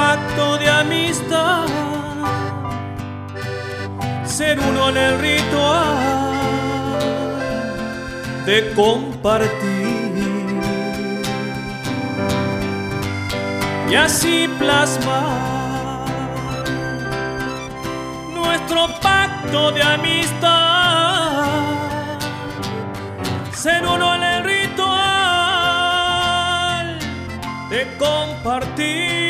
[0.00, 1.66] pacto de amistad,
[4.24, 6.30] ser uno en el ritual
[8.46, 9.90] de compartir.
[13.90, 16.54] Y así plasmar
[18.38, 21.44] nuestro pacto de amistad,
[23.64, 24.98] ser uno en el ritual
[27.72, 29.29] de compartir.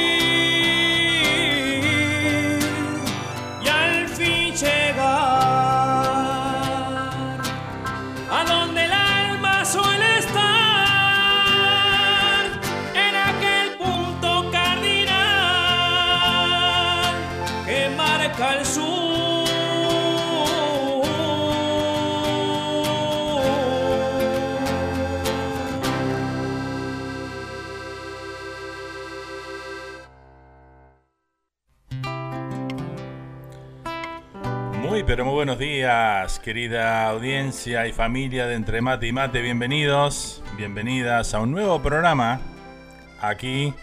[35.11, 39.41] pero muy buenos días, querida audiencia y familia de Entre Mate y Mate.
[39.41, 42.39] Bienvenidos, bienvenidas a un nuevo programa
[43.19, 43.73] aquí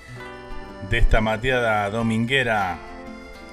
[0.88, 2.78] de esta mateada dominguera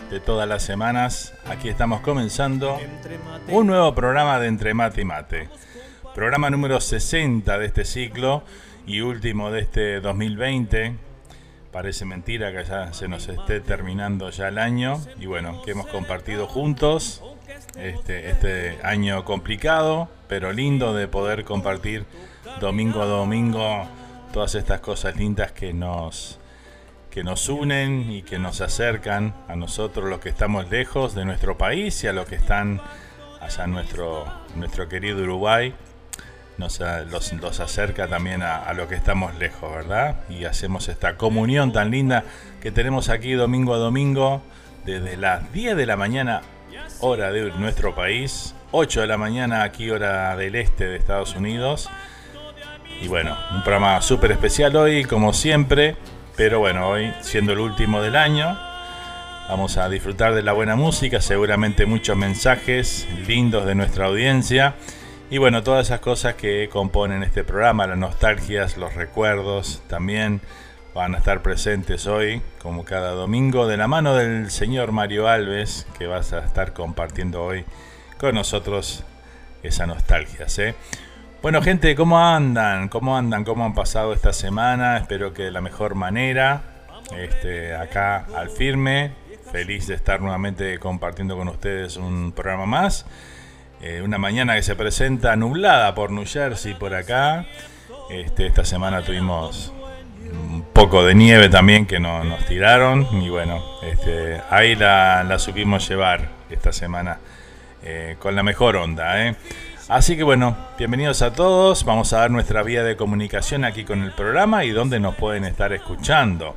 [0.09, 1.33] de todas las semanas.
[1.49, 2.79] Aquí estamos comenzando
[3.49, 5.49] un nuevo programa de Entre Mate y Mate.
[6.13, 8.43] Programa número 60 de este ciclo
[8.87, 10.95] y último de este 2020.
[11.73, 15.87] Parece mentira que ya se nos esté terminando ya el año y bueno, que hemos
[15.87, 17.21] compartido juntos
[17.77, 22.05] este, este año complicado, pero lindo de poder compartir
[22.59, 23.85] domingo a domingo
[24.33, 26.39] todas estas cosas lindas que nos
[27.15, 31.57] que nos unen y que nos acercan a nosotros los que estamos lejos de nuestro
[31.57, 32.81] país y a los que están
[33.39, 34.25] allá en nuestro,
[34.57, 35.73] nuestro querido Uruguay.
[36.57, 40.17] Nos, los, acerca también a, a lo que estamos lejos, ¿verdad?
[40.29, 42.25] Y hacemos esta comunión tan linda
[42.61, 44.41] que tenemos aquí domingo a domingo,
[44.85, 46.41] desde las 10 de la mañana,
[46.99, 51.89] hora de nuestro país, 8 de la mañana aquí, hora del este de Estados Unidos.
[53.01, 55.95] Y bueno, un programa súper especial hoy, como siempre.
[56.35, 58.57] Pero bueno, hoy siendo el último del año,
[59.47, 64.75] vamos a disfrutar de la buena música, seguramente muchos mensajes lindos de nuestra audiencia.
[65.29, 70.41] Y bueno, todas esas cosas que componen este programa, las nostalgias, los recuerdos, también
[70.95, 75.85] van a estar presentes hoy, como cada domingo, de la mano del señor Mario Alves,
[75.97, 77.65] que vas a estar compartiendo hoy
[78.17, 79.03] con nosotros
[79.61, 80.47] esa nostalgia.
[80.57, 80.73] ¿eh?
[81.41, 82.87] Bueno, gente, ¿cómo andan?
[82.87, 83.43] ¿Cómo andan?
[83.43, 84.95] ¿Cómo han pasado esta semana?
[84.95, 86.61] Espero que de la mejor manera.
[87.13, 89.11] Este, acá al firme.
[89.51, 93.05] Feliz de estar nuevamente compartiendo con ustedes un programa más.
[93.81, 97.45] Eh, una mañana que se presenta nublada por New Jersey, por acá.
[98.09, 99.73] Este, esta semana tuvimos
[100.31, 103.07] un poco de nieve también que no, nos tiraron.
[103.21, 107.19] Y bueno, este, ahí la, supimos llevar esta semana
[107.83, 109.25] eh, con la mejor onda.
[109.25, 109.35] ¿eh?
[109.87, 111.85] Así que bueno, bienvenidos a todos.
[111.85, 115.45] Vamos a dar nuestra vía de comunicación aquí con el programa y donde nos pueden
[115.45, 116.55] estar escuchando.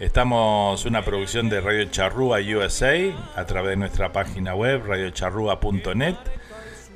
[0.00, 2.94] Estamos una producción de Radio Charrúa USA
[3.34, 6.16] a través de nuestra página web radiocharrúa.net.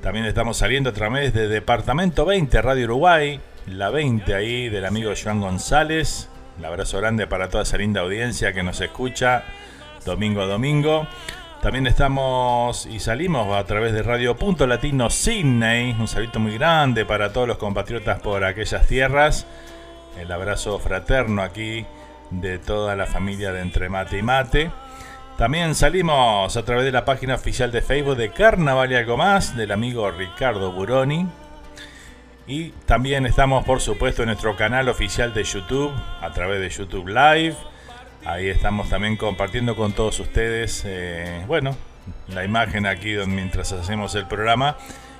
[0.02, 5.12] También estamos saliendo a través de Departamento 20 Radio Uruguay, la 20 ahí del amigo
[5.20, 6.28] Joan González.
[6.58, 9.44] Un abrazo grande para toda esa linda audiencia que nos escucha
[10.04, 11.06] domingo a domingo.
[11.62, 15.94] También estamos y salimos a través de Radio Punto Latino Sydney.
[15.98, 19.46] Un saludo muy grande para todos los compatriotas por aquellas tierras.
[20.18, 21.84] El abrazo fraterno aquí
[22.30, 24.70] de toda la familia de Entre Mate y Mate.
[25.36, 29.56] También salimos a través de la página oficial de Facebook de Carnaval y algo más
[29.56, 31.26] del amigo Ricardo Buroni.
[32.50, 37.06] Y también estamos, por supuesto, en nuestro canal oficial de YouTube a través de YouTube
[37.06, 37.54] Live
[38.24, 41.76] Ahí estamos también compartiendo con todos ustedes, eh, bueno,
[42.26, 44.76] la imagen aquí mientras hacemos el programa.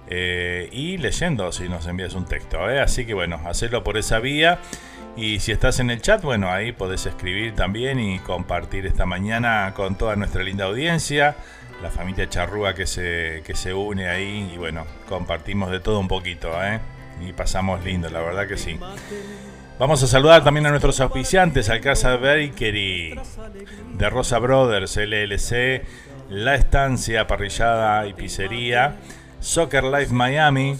[0.08, 2.68] eh, y leyendo si nos envías un texto.
[2.70, 2.80] ¿eh?
[2.80, 4.58] Así que bueno, hacerlo por esa vía
[5.16, 9.72] y si estás en el chat, bueno, ahí podés escribir también y compartir esta mañana
[9.74, 11.36] con toda nuestra linda audiencia,
[11.82, 16.06] la familia Charrúa que se, que se une ahí y bueno, compartimos de todo un
[16.06, 16.78] poquito ¿eh?
[17.20, 18.78] y pasamos lindo, la verdad que sí.
[19.78, 23.18] Vamos a saludar también a nuestros auspiciantes, al Casa Bakery
[23.94, 25.82] de Rosa Brothers, LLC,
[26.30, 28.96] La Estancia, Parrillada y Pizzería,
[29.40, 30.78] Soccer Life Miami,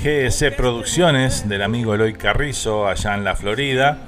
[0.00, 3.98] GS Producciones del amigo Eloy Carrizo allá en la Florida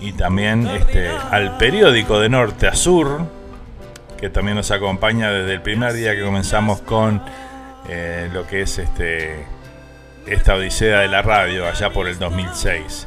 [0.00, 3.43] y también este, al periódico de Norte a Sur
[4.18, 7.22] que también nos acompaña desde el primer día que comenzamos con
[7.88, 9.46] eh, lo que es este
[10.26, 13.06] esta odisea de la radio allá por el 2006.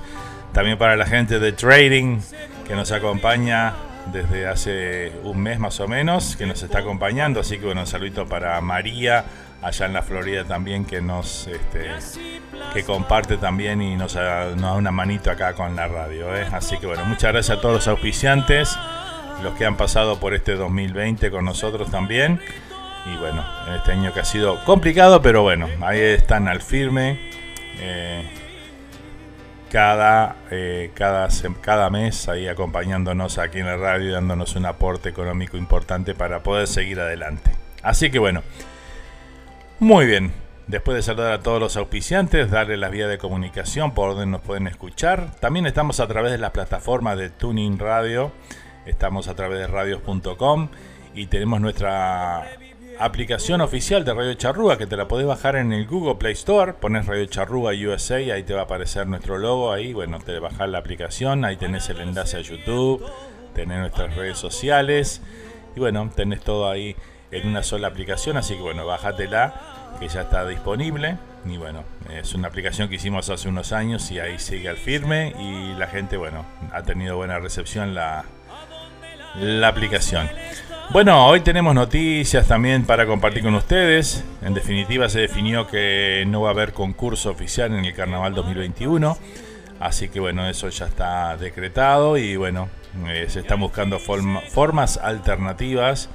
[0.54, 2.20] También para la gente de Trading
[2.68, 3.74] que nos acompaña
[4.12, 7.40] desde hace un mes más o menos, que nos está acompañando.
[7.40, 9.26] Así que bueno, un saludito para María
[9.62, 11.90] allá en la Florida también que nos este,
[12.74, 16.36] que comparte también y nos, da una manito acá con la radio.
[16.36, 16.48] ¿eh?
[16.52, 18.78] Así que bueno, muchas gracias a todos los auspiciantes,
[19.44, 22.39] los que han pasado por este 2020 con nosotros también.
[23.06, 27.20] Y bueno, en este año que ha sido complicado, pero bueno, ahí están al firme.
[27.79, 28.24] Eh,
[29.72, 31.27] cada, eh, cada,
[31.62, 36.67] cada mes ahí acompañándonos aquí en la radio, dándonos un aporte económico importante para poder
[36.67, 37.51] seguir adelante.
[37.84, 38.44] Así que bueno,
[39.79, 40.32] muy bien.
[40.67, 44.41] Después de saludar a todos los auspiciantes, darle las vías de comunicación por donde nos
[44.41, 45.32] pueden escuchar.
[45.39, 48.34] También estamos a través de las plataformas de Tuning Radio.
[48.88, 50.70] Estamos a través de radios.com
[51.13, 52.48] y tenemos nuestra
[53.00, 56.72] aplicación oficial de Radio Charrúa que te la podés bajar en el Google Play Store.
[56.72, 59.74] Pones Radio Charrúa USA y ahí te va a aparecer nuestro logo.
[59.74, 61.44] Ahí, bueno, te bajas la aplicación.
[61.44, 63.06] Ahí tenés el enlace a YouTube,
[63.53, 65.22] tenés nuestras redes sociales
[65.75, 66.96] y bueno, tenés todo ahí
[67.32, 68.38] en una sola aplicación.
[68.38, 69.53] Así que bueno, bájatela
[70.00, 71.17] que ya está disponible.
[71.46, 75.34] Y bueno, es una aplicación que hicimos hace unos años y ahí sigue al firme
[75.38, 78.25] y la gente, bueno, ha tenido buena recepción la,
[79.39, 80.29] la aplicación.
[80.89, 84.24] Bueno, hoy tenemos noticias también para compartir con ustedes.
[84.41, 89.17] En definitiva, se definió que no va a haber concurso oficial en el Carnaval 2021.
[89.79, 92.70] Así que bueno, eso ya está decretado y bueno,
[93.08, 96.10] eh, se están buscando formas alternativas.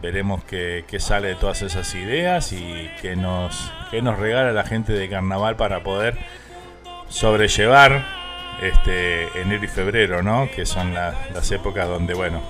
[0.00, 4.92] Veremos qué, sale de todas esas ideas y qué nos, qué nos regala la gente
[4.92, 6.16] de Carnaval para poder
[7.08, 8.04] sobrellevar
[8.62, 10.48] este enero y febrero, ¿no?
[10.54, 12.40] Que son las épocas donde, bueno,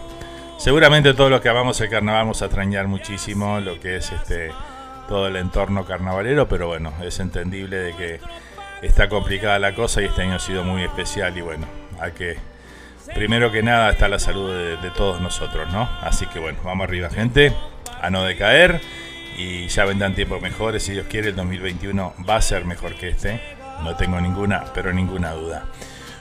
[0.59, 4.51] Seguramente todos los que amamos el carnaval vamos a extrañar muchísimo lo que es este
[5.07, 8.21] todo el entorno carnavalero, pero bueno, es entendible de que
[8.83, 11.65] está complicada la cosa y este año ha sido muy especial y bueno,
[12.01, 12.37] hay que
[13.15, 15.89] primero que nada está la salud de, todos nosotros, ¿no?
[16.03, 17.55] Así que bueno, vamos arriba gente,
[18.03, 18.81] a no decaer
[19.37, 23.11] y ya vendrán tiempos mejores, si Dios quiere el 2021 va a ser mejor que
[23.11, 23.41] este,
[23.85, 25.67] no tengo ninguna, pero ninguna duda.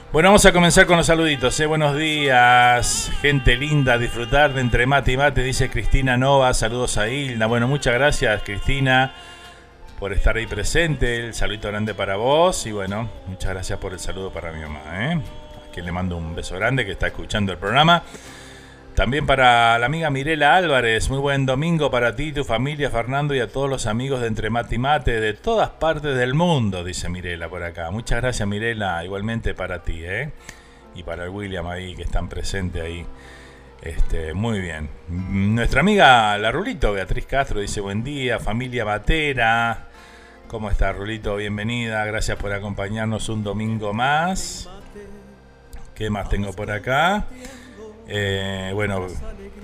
[0.10, 1.60] Bueno, vamos a comenzar con los saluditos.
[1.60, 1.66] ¿eh?
[1.66, 6.54] Buenos días, gente linda, disfrutar de entre mate y mate, dice Cristina Nova.
[6.54, 7.46] Saludos a Hilda.
[7.46, 9.12] Bueno, muchas gracias, Cristina,
[10.00, 11.26] por estar ahí presente.
[11.26, 12.66] El saludito grande para vos.
[12.66, 14.80] Y bueno, muchas gracias por el saludo para mi mamá.
[14.94, 15.22] ¿eh?
[15.68, 18.02] A quien le mando un beso grande que está escuchando el programa.
[18.98, 23.40] También para la amiga Mirela Álvarez, muy buen domingo para ti, tu familia, Fernando y
[23.40, 27.08] a todos los amigos de Entre Mate y Mate de todas partes del mundo, dice
[27.08, 27.92] Mirela por acá.
[27.92, 30.32] Muchas gracias Mirela, igualmente para ti, ¿eh?
[30.96, 33.06] Y para el William ahí que están presentes ahí.
[33.84, 34.90] Este, muy bien.
[35.10, 39.90] Nuestra amiga La Rulito, Beatriz Castro, dice buen día, familia Matera.
[40.48, 41.36] ¿Cómo está Rulito?
[41.36, 44.68] Bienvenida, gracias por acompañarnos un domingo más.
[45.94, 47.28] ¿Qué más tengo por acá?
[48.08, 49.06] Eh, bueno,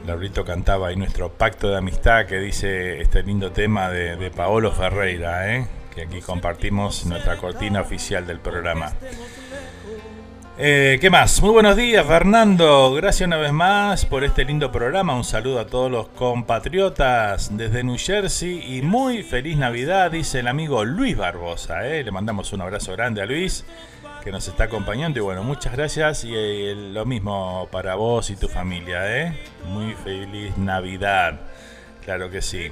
[0.06, 5.56] Laurito cantaba ahí nuestro pacto de amistad que dice este lindo tema de, Paolo Ferreira,
[5.56, 5.68] ¿eh?
[5.96, 8.92] que aquí compartimos nuestra cortina oficial del programa.
[10.58, 11.42] Eh, ¿Qué más?
[11.42, 12.94] Muy buenos días, Fernando.
[12.94, 15.16] Gracias una vez más por este lindo programa.
[15.16, 20.48] Un saludo a todos los compatriotas desde New Jersey y muy feliz Navidad, dice el
[20.48, 21.82] amigo Luis Barbosa.
[21.82, 23.66] Le mandamos un abrazo grande a Luis
[24.24, 25.20] que nos está acompañando.
[25.20, 29.38] Y bueno, muchas gracias y eh, lo mismo para vos y tu familia, ¿eh?
[29.66, 31.42] Muy feliz Navidad.
[32.06, 32.72] Claro que sí.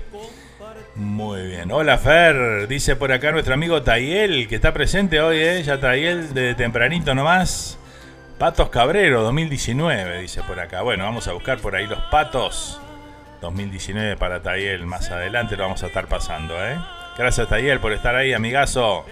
[0.96, 1.72] Muy bien.
[1.72, 5.64] Hola Fer, dice por acá nuestro amigo Tayel, que está presente hoy, ¿eh?
[5.64, 7.78] Ya Tayel de tempranito nomás.
[8.38, 10.82] Patos Cabrero 2019, dice por acá.
[10.82, 12.80] Bueno, vamos a buscar por ahí los patos
[13.42, 14.86] 2019 para Tayel.
[14.86, 16.78] Más adelante lo vamos a estar pasando, ¿eh?
[17.18, 19.06] Gracias Tayel por estar ahí, amigazo.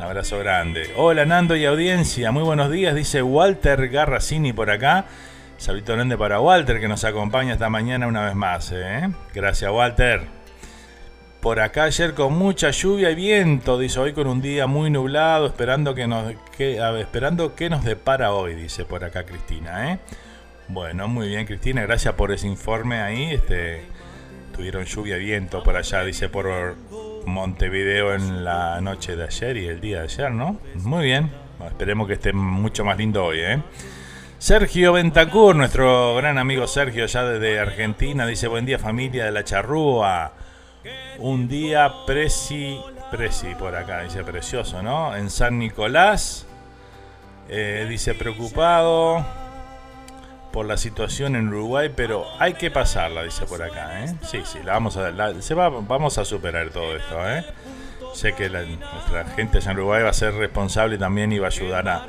[0.00, 0.90] Abrazo grande.
[0.96, 5.04] Hola Nando y audiencia, muy buenos días, dice Walter Garracini por acá.
[5.58, 8.72] Saludo grande para Walter que nos acompaña esta mañana una vez más.
[8.72, 9.10] ¿eh?
[9.34, 10.22] Gracias Walter.
[11.42, 15.46] Por acá ayer con mucha lluvia y viento, dice hoy con un día muy nublado,
[15.46, 19.92] esperando que nos, que, esperando que nos depara hoy, dice por acá Cristina.
[19.92, 19.98] ¿eh?
[20.68, 23.34] Bueno, muy bien Cristina, gracias por ese informe ahí.
[23.34, 23.82] Este,
[24.56, 26.76] tuvieron lluvia y viento por allá, dice por
[27.26, 30.58] Montevideo en la noche de ayer y el día de ayer, ¿no?
[30.74, 31.30] Muy bien.
[31.66, 33.62] esperemos que esté mucho más lindo hoy, ¿eh?
[34.38, 39.44] Sergio Ventacur, nuestro gran amigo Sergio, ya desde Argentina, dice: Buen día, familia de la
[39.44, 40.32] Charrúa.
[41.18, 45.14] Un día presi, presi por acá, dice precioso, ¿no?
[45.14, 46.46] En San Nicolás,
[47.50, 49.39] eh, dice preocupado
[50.52, 54.04] por la situación en Uruguay, pero hay que pasarla, dice por acá.
[54.04, 54.14] ¿eh?
[54.22, 57.30] Sí, sí, la vamos a, se va, vamos a superar todo esto.
[57.30, 57.44] ¿eh?
[58.14, 61.50] Sé que nuestra gente allá en Uruguay va a ser responsable también y va a
[61.50, 62.06] ayudar a,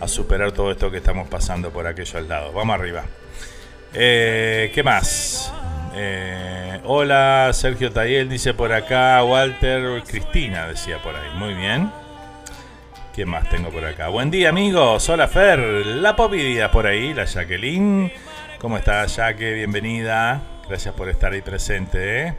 [0.00, 2.54] a superar todo esto que estamos pasando por aquellos lados.
[2.54, 3.04] Vamos arriba.
[3.92, 5.52] Eh, ¿Qué más?
[5.94, 11.30] Eh, hola, Sergio Tayel dice por acá, Walter Cristina decía por ahí.
[11.34, 11.90] Muy bien.
[13.16, 14.08] ¿Qué más tengo por acá?
[14.08, 15.08] Buen día, amigos.
[15.08, 15.58] Hola, Fer.
[15.86, 18.12] La Popidia por ahí, la Jacqueline.
[18.58, 19.54] ¿Cómo estás, Jaque?
[19.54, 20.42] Bienvenida.
[20.68, 22.26] Gracias por estar ahí presente.
[22.26, 22.34] ¿eh?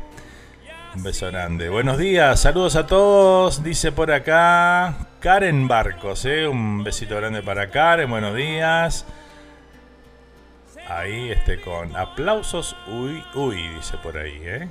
[0.96, 1.70] Un beso grande.
[1.70, 3.64] Buenos días, saludos a todos.
[3.64, 6.26] Dice por acá Karen Barcos.
[6.26, 6.48] ¿eh?
[6.48, 8.08] Un besito grande para Karen.
[8.08, 9.08] Buenos días.
[10.88, 12.76] Ahí, este, con aplausos.
[12.86, 14.40] Uy, uy, dice por ahí.
[14.44, 14.70] ¿eh?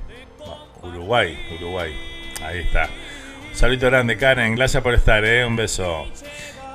[0.85, 1.93] Uruguay, Uruguay.
[2.45, 2.89] Ahí está.
[3.57, 4.55] Saludo grande, Karen.
[4.55, 5.47] Gracias por estar, ¿eh?
[5.47, 6.07] Un beso.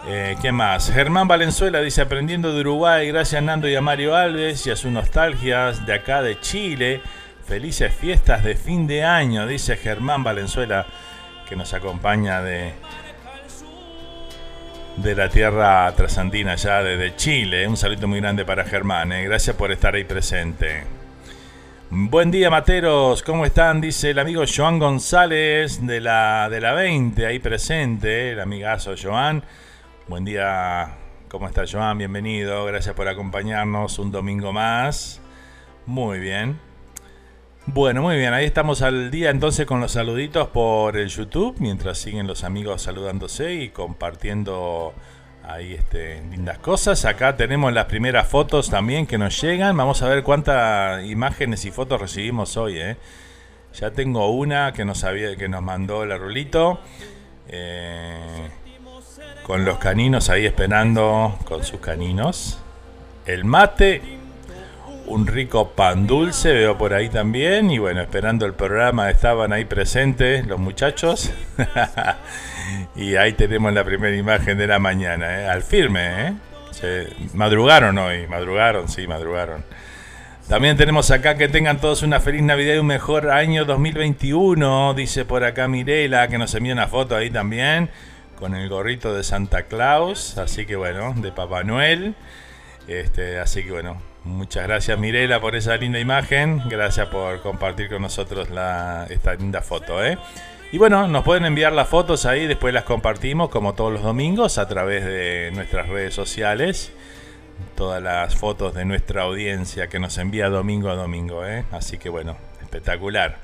[0.08, 0.92] Eh, ¿Qué más?
[0.92, 4.92] Germán Valenzuela dice, aprendiendo de Uruguay, gracias Nando y a Mario Alves y a sus
[4.92, 7.04] nostalgias de acá de Chile.
[7.46, 10.88] Felices fiestas de fin de año, dice Germán Valenzuela,
[11.48, 12.74] que nos acompaña de,
[14.98, 17.68] de la tierra trasandina ya desde Chile.
[17.68, 19.24] Un saludo muy grande para Germán, ¿eh?
[19.26, 21.01] gracias por estar ahí presente.
[21.94, 23.22] Buen día, materos.
[23.22, 23.82] ¿Cómo están?
[23.82, 29.44] Dice el amigo Joan González de la, de la 20, ahí presente, el amigazo Joan.
[30.08, 30.96] Buen día,
[31.28, 31.98] ¿cómo está Joan?
[31.98, 32.64] Bienvenido.
[32.64, 35.20] Gracias por acompañarnos un domingo más.
[35.86, 36.58] Muy bien.
[37.66, 41.98] Bueno, muy bien, ahí estamos al día entonces con los saluditos por el YouTube, mientras
[41.98, 44.94] siguen los amigos saludándose y compartiendo
[45.44, 47.06] ahí este, lindas cosas.
[47.06, 49.76] Acá tenemos las primeras fotos también que nos llegan.
[49.78, 52.80] Vamos a ver cuántas imágenes y fotos recibimos hoy.
[52.80, 52.98] ¿eh?
[53.74, 56.80] Ya tengo una que nos, que nos mandó el Rulito.
[57.48, 58.50] Eh,
[59.44, 62.60] con los caninos ahí esperando con sus caninos.
[63.26, 64.21] El mate.
[65.08, 67.72] Un rico pan dulce, veo por ahí también.
[67.72, 71.32] Y bueno, esperando el programa estaban ahí presentes los muchachos.
[72.96, 75.48] Y ahí tenemos la primera imagen de la mañana, ¿eh?
[75.48, 76.28] al firme.
[76.28, 76.34] ¿eh?
[76.72, 79.64] Se madrugaron hoy, madrugaron, sí, madrugaron.
[80.48, 85.24] También tenemos acá que tengan todos una feliz Navidad y un mejor año 2021, dice
[85.24, 87.90] por acá Mirela, que nos envía una foto ahí también,
[88.38, 92.16] con el gorrito de Santa Claus, así que bueno, de Papá Noel.
[92.88, 98.02] Este, así que bueno, muchas gracias Mirela por esa linda imagen, gracias por compartir con
[98.02, 100.04] nosotros la, esta linda foto.
[100.04, 100.18] ¿eh?
[100.72, 104.58] Y bueno, nos pueden enviar las fotos ahí, después las compartimos como todos los domingos
[104.58, 106.94] a través de nuestras redes sociales.
[107.76, 111.46] Todas las fotos de nuestra audiencia que nos envía domingo a domingo.
[111.46, 111.66] ¿eh?
[111.72, 113.38] Así que bueno, espectacular.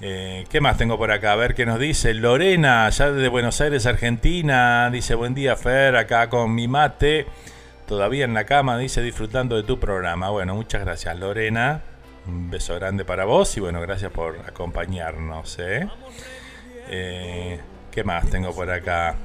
[0.00, 1.32] Eh, ¿Qué más tengo por acá?
[1.32, 2.12] A ver qué nos dice.
[2.14, 4.90] Lorena, ya desde Buenos Aires, Argentina.
[4.90, 7.26] Dice, buen día Fer, acá con mi mate.
[7.92, 10.30] Todavía en la cama, dice, disfrutando de tu programa.
[10.30, 11.82] Bueno, muchas gracias Lorena.
[12.26, 15.58] Un beso grande para vos y bueno, gracias por acompañarnos.
[15.58, 15.86] ¿eh?
[16.88, 19.16] Eh, qué más tengo por acá?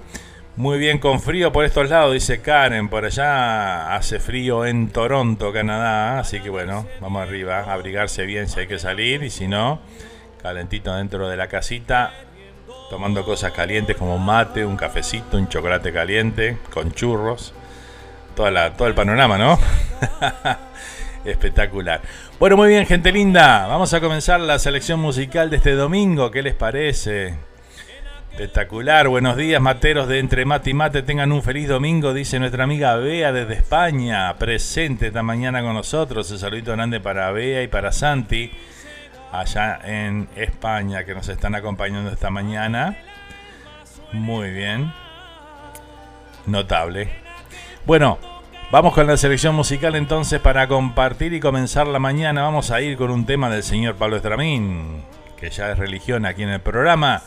[0.57, 2.89] Muy bien, con frío por estos lados, dice Karen.
[2.89, 6.19] Por allá hace frío en Toronto, Canadá.
[6.19, 9.23] Así que bueno, vamos arriba, abrigarse bien si hay que salir.
[9.23, 9.79] Y si no,
[10.41, 12.11] calentito dentro de la casita,
[12.89, 17.53] tomando cosas calientes como mate, un cafecito, un chocolate caliente, con churros.
[18.37, 19.57] Toda la, todo el panorama, ¿no?
[21.25, 22.01] Espectacular.
[22.39, 23.65] Bueno, muy bien, gente linda.
[23.65, 26.29] Vamos a comenzar la selección musical de este domingo.
[26.29, 27.33] ¿Qué les parece?
[28.29, 29.07] Espectacular.
[29.07, 31.01] Buenos días, materos de Entre Mate y Mate.
[31.01, 36.29] Tengan un feliz domingo, dice nuestra amiga Bea desde España, presente esta mañana con nosotros.
[36.29, 38.51] Un saludito grande para Bea y para Santi,
[39.31, 42.97] allá en España, que nos están acompañando esta mañana.
[44.13, 44.93] Muy bien.
[46.45, 47.26] Notable.
[47.87, 48.19] Bueno,
[48.69, 52.41] Vamos con la selección musical entonces para compartir y comenzar la mañana.
[52.41, 55.05] Vamos a ir con un tema del señor Pablo Estramín,
[55.37, 57.21] que ya es religión aquí en el programa.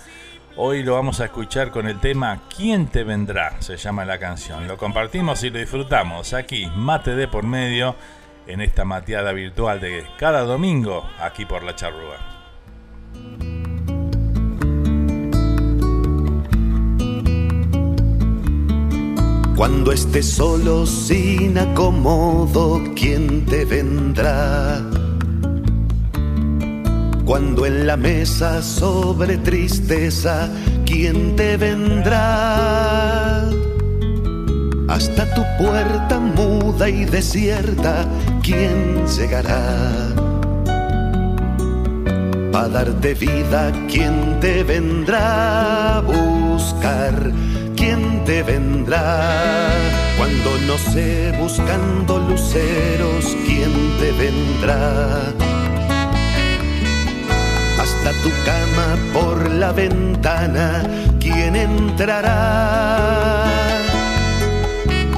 [0.56, 3.56] Hoy lo vamos a escuchar con el tema ¿Quién te vendrá?
[3.62, 4.68] se llama la canción.
[4.68, 7.96] Lo compartimos y lo disfrutamos aquí, mate de por medio,
[8.46, 12.18] en esta mateada virtual de cada domingo aquí por la charrúa.
[19.60, 24.80] Cuando estés solo sin acomodo, ¿quién te vendrá?
[27.26, 30.48] Cuando en la mesa sobre tristeza,
[30.86, 33.50] ¿quién te vendrá?
[34.88, 38.06] Hasta tu puerta muda y desierta,
[38.42, 40.08] ¿quién llegará?
[42.54, 47.49] A darte vida, ¿quién te vendrá a buscar?
[47.80, 49.72] ¿Quién te vendrá?
[50.18, 55.32] Cuando no sé, buscando luceros, ¿quién te vendrá?
[57.82, 60.82] Hasta tu cama por la ventana,
[61.18, 63.46] ¿quién entrará?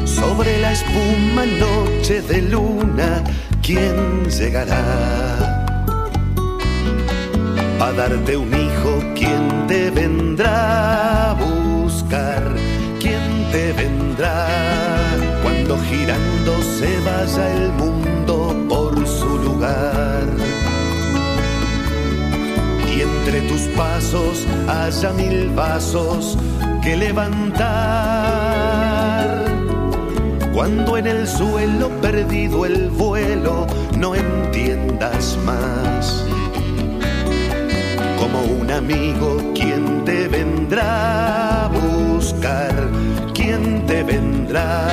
[0.05, 3.25] Sobre la espuma noche de luna,
[3.61, 4.85] ¿quién llegará?
[7.81, 11.37] A darte un hijo, ¿quién te vendrá?
[13.01, 14.46] Quién te vendrá
[15.42, 20.27] cuando girando se vaya el mundo por su lugar.
[22.94, 26.37] Y entre tus pasos haya mil vasos
[26.83, 27.62] que levantar.
[30.53, 36.27] Cuando en el suelo perdido el vuelo no entiendas más
[38.33, 42.73] como un amigo quien te vendrá a buscar,
[43.35, 44.88] quien te vendrá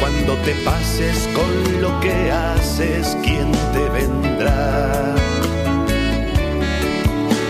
[0.00, 5.14] cuando te pases con lo que haces, quien te vendrá.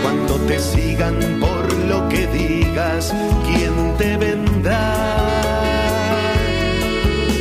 [0.01, 3.13] Cuando te sigan por lo que digas,
[3.45, 4.95] quien te vendrá.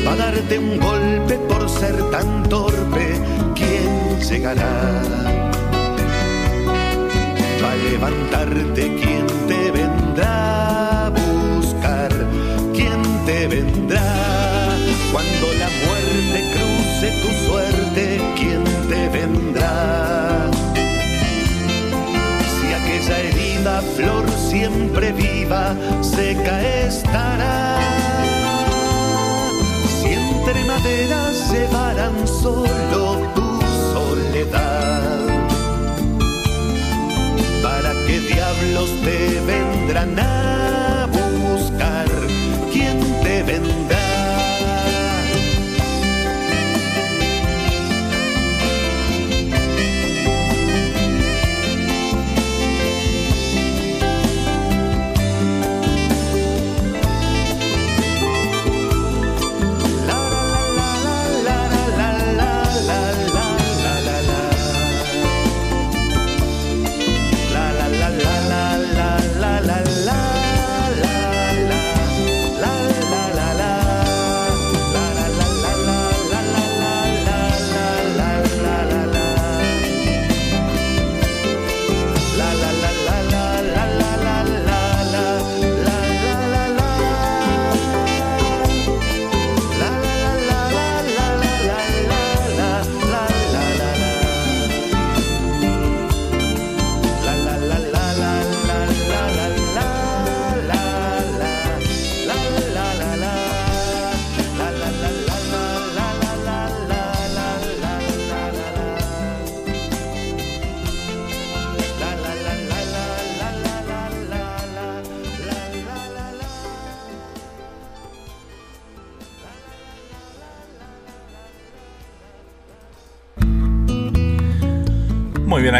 [0.07, 3.14] Va a darte un golpe por ser tan torpe,
[3.55, 5.53] quien llegará.
[7.94, 12.11] Levantarte quien te vendrá a buscar,
[12.74, 14.76] quien te vendrá.
[15.12, 20.50] Cuando la muerte cruce tu suerte, quien te vendrá.
[22.52, 27.78] Si aquella herida flor siempre viva, seca estará.
[30.02, 33.61] Si entre maderas llevarán solo tu
[33.92, 34.83] soledad.
[38.26, 40.63] Diablos te vendrán a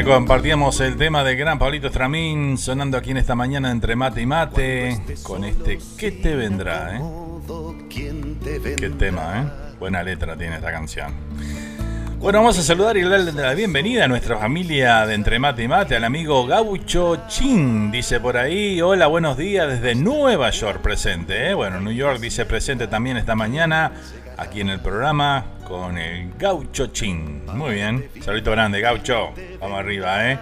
[0.02, 4.26] Compartíamos el tema de gran Pablito Stramín sonando aquí en esta mañana entre mate y
[4.26, 6.96] mate con este ¿Qué te vendrá?
[6.96, 7.00] Eh?
[7.88, 9.74] Qué tema, ¿eh?
[9.78, 11.12] Buena letra tiene esta canción.
[12.18, 15.68] Bueno, vamos a saludar y darle la bienvenida a nuestra familia de Entre Mate y
[15.68, 21.50] Mate, al amigo Gaucho Chin, dice por ahí, hola, buenos días desde Nueva York presente,
[21.50, 21.54] ¿eh?
[21.54, 23.92] bueno, New York dice presente también esta mañana,
[24.37, 27.44] aquí en el programa, con el Gaucho Chin.
[27.47, 30.38] Muy bien, saludito grande, Gaucho, vamos arriba, ¿eh?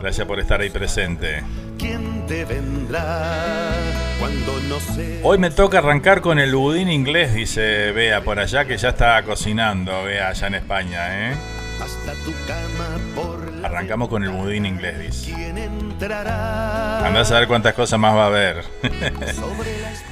[0.00, 1.42] Gracias por estar ahí presente.
[1.78, 3.72] ¿Quién te vendrá
[4.18, 5.20] cuando no sé?
[5.22, 9.22] Hoy me toca arrancar con el budín inglés, dice Bea por allá, que ya está
[9.22, 11.34] cocinando, Bea, allá en España, ¿eh?
[11.80, 15.32] Hasta tu cama por Arrancamos con el budín inglés, dice.
[15.32, 17.06] ¿Quién entrará?
[17.06, 18.64] Andás a ver cuántas cosas más va a haber.
[18.64, 19.92] Sobre la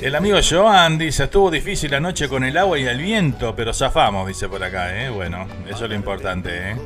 [0.00, 3.72] El amigo Joan dice, estuvo difícil la noche con el agua y el viento, pero
[3.72, 5.08] zafamos, dice por acá, ¿eh?
[5.08, 6.76] Bueno, eso es lo importante, ¿eh?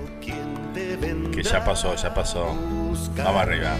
[1.32, 2.54] Que ya pasó, ya pasó.
[3.16, 3.76] Vamos arriba.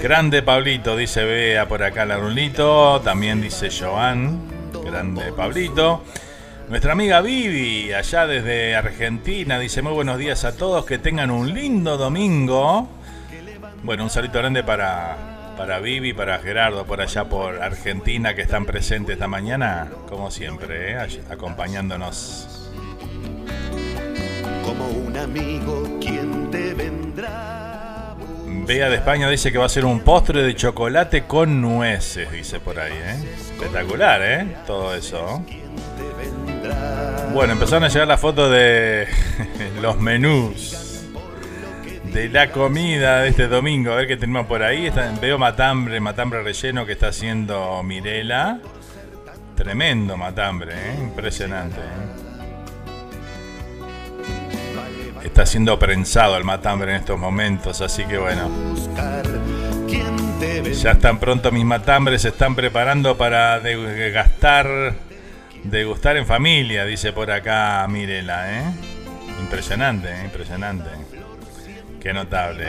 [0.00, 3.00] Grande Pablito, dice Bea por acá la Rulito.
[3.00, 4.40] También dice Joan.
[4.84, 6.04] Grande Pablito.
[6.68, 11.52] Nuestra amiga Vivi, allá desde Argentina, dice muy buenos días a todos, que tengan un
[11.52, 12.88] lindo domingo.
[13.82, 18.64] Bueno, un saludo grande para, para Vivi, para Gerardo por allá por Argentina, que están
[18.64, 20.98] presentes esta mañana, como siempre, ¿eh?
[21.28, 22.70] Acompañándonos.
[24.64, 28.14] como un amigo, ¿quién te vendrá?
[28.46, 32.60] Bea de España dice que va a ser un postre de chocolate con nueces, dice
[32.60, 33.16] por ahí, ¿eh?
[33.36, 34.56] Espectacular, ¿eh?
[34.64, 35.42] Todo eso.
[37.34, 39.08] Bueno, empezaron a llegar las fotos de
[39.82, 40.87] los menús
[42.12, 43.92] de la comida de este domingo.
[43.92, 44.90] A ver qué tenemos por ahí.
[45.20, 48.60] Veo matambre, matambre relleno que está haciendo Mirela.
[49.54, 50.94] Tremendo matambre, ¿eh?
[51.00, 51.80] impresionante.
[51.80, 52.28] ¿eh?
[55.24, 58.48] Está siendo prensado el matambre en estos momentos, así que bueno.
[60.80, 64.94] Ya están pronto mis matambres, se están preparando para degustar,
[65.64, 68.62] degustar en familia, dice por acá Mirela, ¿eh?
[69.40, 70.24] Impresionante, ¿eh?
[70.24, 71.07] impresionante.
[72.00, 72.66] Qué notable.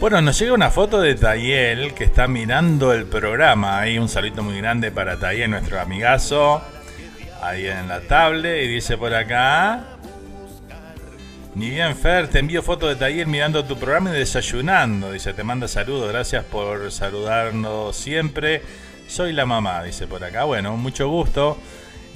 [0.00, 3.80] Bueno, nos llega una foto de Tayel que está mirando el programa.
[3.80, 6.62] Ahí un saludo muy grande para Tayel, nuestro amigazo.
[7.42, 8.64] Ahí en la tablet.
[8.64, 9.84] Y dice por acá.
[11.54, 15.12] Ni bien Fer, te envío foto de Tayel mirando tu programa y desayunando.
[15.12, 16.12] Dice, te manda saludos.
[16.12, 18.62] Gracias por saludarnos siempre.
[19.06, 20.44] Soy la mamá, dice por acá.
[20.44, 21.56] Bueno, mucho gusto.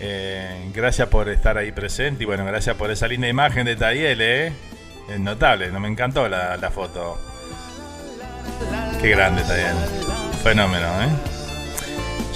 [0.00, 2.24] Eh, gracias por estar ahí presente.
[2.24, 4.52] Y bueno, gracias por esa linda imagen de Tayel, ¿eh?
[5.08, 7.18] Es notable, no me encantó la, foto.
[9.00, 9.76] Qué grande Tayel.
[10.42, 11.08] Fenómeno, ¿eh?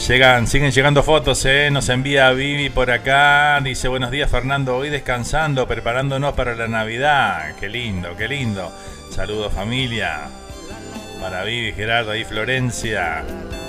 [0.08, 1.70] Llegan, siguen llegando fotos, ¿eh?
[1.70, 3.60] Nos envía Vivi por acá.
[3.62, 7.54] Dice, buenos días Fernando, hoy descansando, preparándonos para la Navidad.
[7.60, 8.72] Qué lindo, qué lindo.
[9.10, 10.22] Saludos familia.
[11.20, 13.22] Para Vivi, Gerardo y Florencia.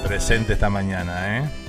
[0.08, 1.62] Presente esta mañana, ¿eh?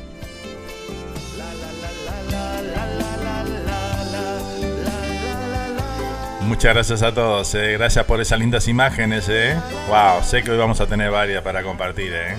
[6.47, 7.73] Muchas gracias a todos, ¿eh?
[7.73, 9.57] gracias por esas lindas imágenes, ¿eh?
[9.89, 12.37] Wow, sé que hoy vamos a tener varias para compartir, ¿eh?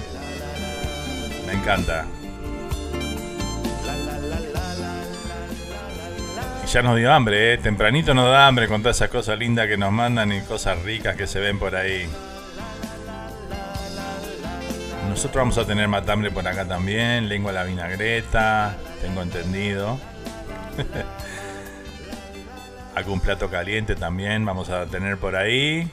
[1.47, 2.05] Me encanta.
[6.63, 7.57] Y ya nos dio hambre, ¿eh?
[7.57, 11.15] Tempranito nos da hambre con todas esas cosas lindas que nos mandan y cosas ricas
[11.15, 12.07] que se ven por ahí.
[15.09, 19.99] Nosotros vamos a tener matambre por acá también, lengua la vinagreta, tengo entendido.
[22.95, 25.89] Algún plato caliente también vamos a tener por ahí.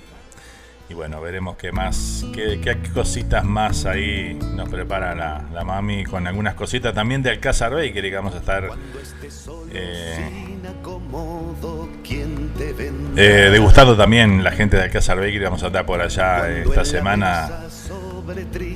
[0.88, 6.55] Y bueno, veremos qué más, qué, cositas más ahí nos prepara la, mami con algunas
[6.55, 8.69] cositas también de Alcázar Bakery que vamos a estar
[9.73, 10.59] eh,
[13.17, 15.45] eh, degustando también la gente de Alcázar Bakery.
[15.45, 17.62] Vamos a estar por allá esta semana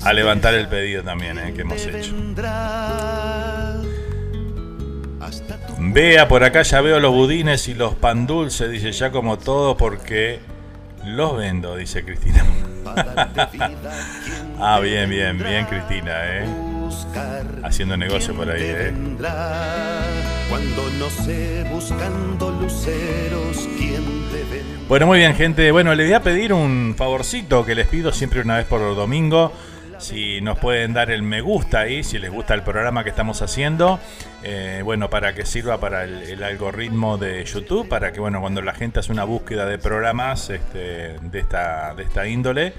[0.02, 2.14] a levantar el pedido también eh, que hemos hecho.
[5.78, 9.76] Vea, por acá ya veo los budines y los pan dulces, dice ya como todo
[9.76, 10.40] porque
[11.04, 12.44] los vendo, dice Cristina.
[14.60, 16.46] ah, bien, bien, bien Cristina, ¿eh?
[17.62, 18.92] Haciendo negocio por ahí, ¿eh?
[24.88, 25.72] Bueno, muy bien, gente.
[25.72, 29.52] Bueno, les voy a pedir un favorcito que les pido siempre una vez por domingo
[29.98, 33.42] si nos pueden dar el me gusta ahí, si les gusta el programa que estamos
[33.42, 33.98] haciendo,
[34.42, 38.74] eh, bueno, para que sirva para el, algoritmo de YouTube, para que, bueno, cuando la
[38.74, 42.74] gente hace una búsqueda de programas este, de, esta, de esta índole,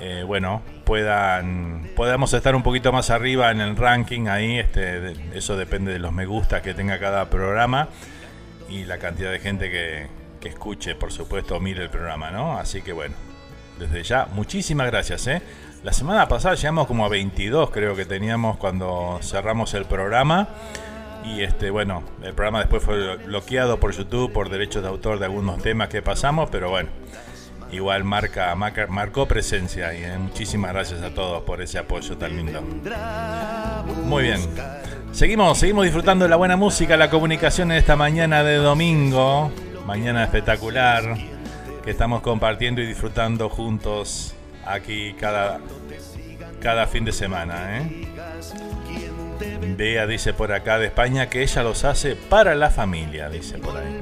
[0.00, 5.56] eh, bueno, puedan, podamos estar un poquito más arriba en el ranking ahí, este, eso
[5.56, 7.88] depende de los me gusta que tenga cada programa
[8.68, 10.06] y la cantidad de gente que,
[10.40, 12.58] que escuche, por supuesto, mire el programa, ¿no?
[12.58, 13.14] Así que bueno,
[13.78, 15.42] desde ya, muchísimas gracias, ¿eh?
[15.82, 20.46] La semana pasada llegamos como a 22, creo que teníamos cuando cerramos el programa.
[21.24, 25.24] Y este, bueno, el programa después fue bloqueado por YouTube por derechos de autor de
[25.24, 26.90] algunos temas que pasamos, pero bueno,
[27.72, 32.60] igual marca, marcó presencia y eh, muchísimas gracias a todos por ese apoyo tan lindo.
[34.04, 34.40] Muy bien.
[35.12, 39.50] Seguimos, seguimos disfrutando de la buena música, la comunicación en esta mañana de domingo,
[39.86, 41.16] mañana espectacular,
[41.82, 44.34] que estamos compartiendo y disfrutando juntos
[44.66, 45.60] aquí cada,
[46.60, 47.78] cada fin de semana.
[47.78, 48.08] ¿eh?
[49.76, 53.76] Bea dice por acá de España que ella los hace para la familia, dice por
[53.76, 54.00] ahí.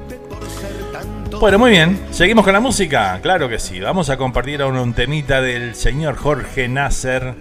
[1.39, 3.79] Bueno, muy bien, seguimos con la música, claro que sí.
[3.79, 7.35] Vamos a compartir ahora un temita del señor Jorge Nasser.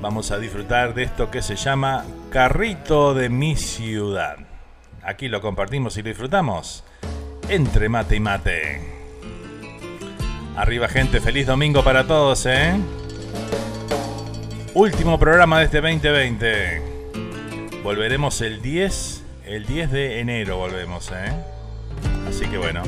[0.00, 4.36] Vamos a disfrutar de esto que se llama Carrito de mi ciudad.
[5.02, 6.84] Aquí lo compartimos y lo disfrutamos
[7.48, 8.99] entre mate y mate.
[10.56, 12.74] Arriba gente, feliz domingo para todos, ¿eh?
[14.74, 16.82] Último programa de este 2020.
[17.82, 21.32] Volveremos el 10, el 10 de enero volvemos, ¿eh?
[22.28, 22.82] Así que bueno,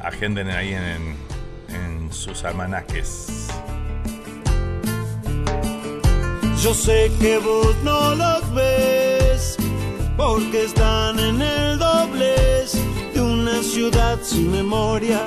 [0.00, 1.16] agenden ahí en,
[1.74, 3.48] en sus almanaques.
[6.62, 9.56] Yo sé que vos no los ves,
[10.16, 12.74] porque están en el doblez
[13.14, 15.26] de una ciudad sin memoria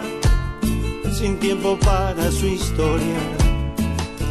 [1.13, 3.19] sin tiempo para su historia.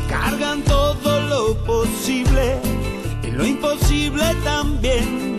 [0.08, 2.58] Cargan todo lo posible
[3.22, 5.38] y lo imposible también,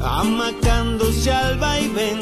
[0.00, 2.20] amacándose al vaivén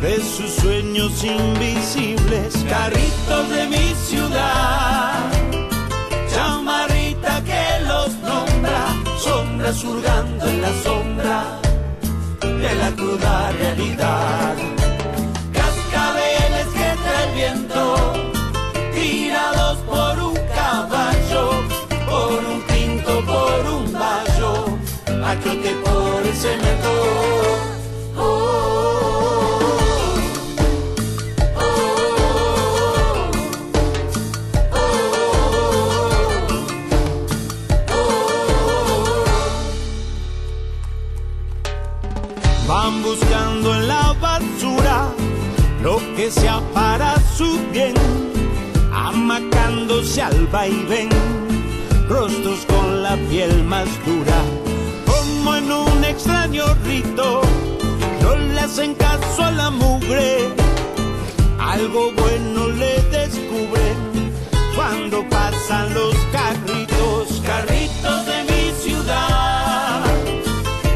[0.00, 2.54] de sus sueños invisibles.
[2.68, 5.30] Carritos de mi ciudad,
[6.32, 11.60] chamarrita que los nombra, sombras surgando en la sombra
[12.40, 14.85] de la cruda realidad
[17.36, 17.65] tirados
[48.92, 51.08] amacándose al vaivén,
[52.08, 54.40] rostros con la piel más dura,
[55.06, 57.42] como en un extraño rito,
[58.22, 60.48] no le hacen caso a la mugre,
[61.58, 63.96] algo bueno le descubren
[64.76, 70.04] cuando pasan los carritos, carritos de mi ciudad,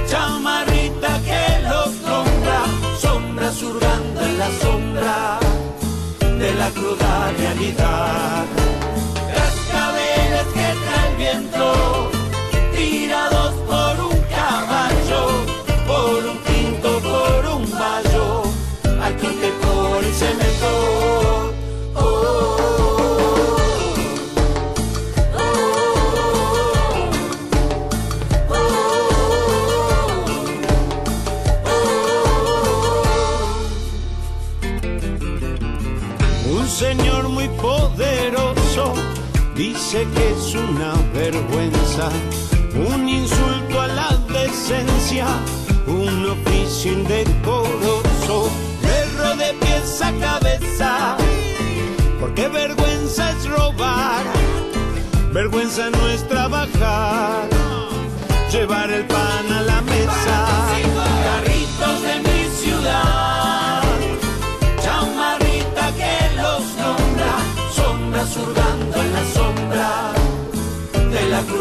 [0.06, 2.64] chamarrita que los nombra,
[3.00, 5.39] sombras hurgando en la sombra
[6.40, 8.46] de la cruda realidad.
[9.28, 12.19] las Cascabeles que trae el viento
[39.90, 42.10] dice que es una vergüenza,
[42.74, 45.26] un insulto a la decencia,
[45.88, 51.16] un oficio indecoroso, perro de pies a cabeza,
[52.20, 54.22] porque vergüenza es robar,
[55.32, 57.48] vergüenza no es trabajar,
[58.52, 60.89] llevar el pan a la mesa.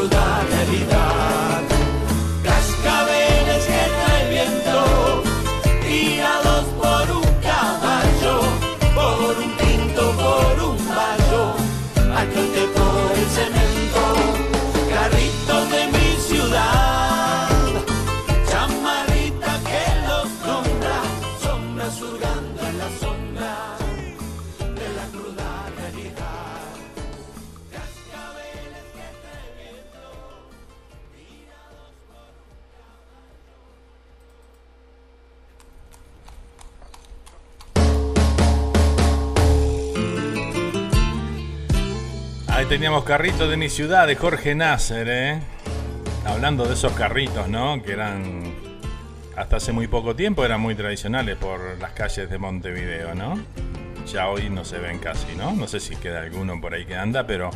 [0.07, 0.58] De
[42.59, 45.39] Ahí teníamos carritos de mi ciudad, de Jorge Nasser, ¿eh?
[46.25, 47.81] Hablando de esos carritos, ¿no?
[47.81, 48.53] Que eran,
[49.37, 53.39] hasta hace muy poco tiempo, eran muy tradicionales por las calles de Montevideo, ¿no?
[54.11, 55.53] Ya hoy no se ven casi, ¿no?
[55.53, 57.49] No sé si queda alguno por ahí que anda, pero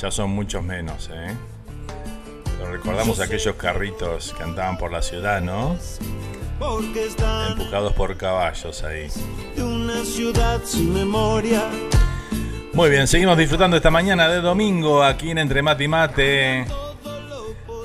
[0.00, 1.34] ya son muchos menos, ¿eh?
[2.44, 5.76] Pero recordamos aquellos carritos que andaban por la ciudad, ¿no?
[7.50, 9.08] Empujados por caballos ahí.
[9.56, 11.68] de una ciudad sin memoria.
[12.78, 16.64] Muy bien, seguimos disfrutando esta mañana de domingo aquí en Entre Mate y Mate.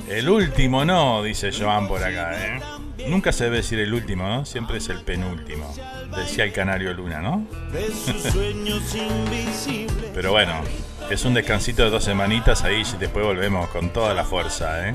[0.08, 2.62] El último no, dice Joan por acá, ¿eh?
[3.08, 4.46] Nunca se debe decir el último, ¿no?
[4.46, 5.74] Siempre es el penúltimo.
[6.16, 7.44] Decía el canario Luna, ¿no?
[10.14, 10.62] Pero bueno,
[11.10, 14.94] es un descansito de dos semanitas ahí y después volvemos con toda la fuerza, ¿eh?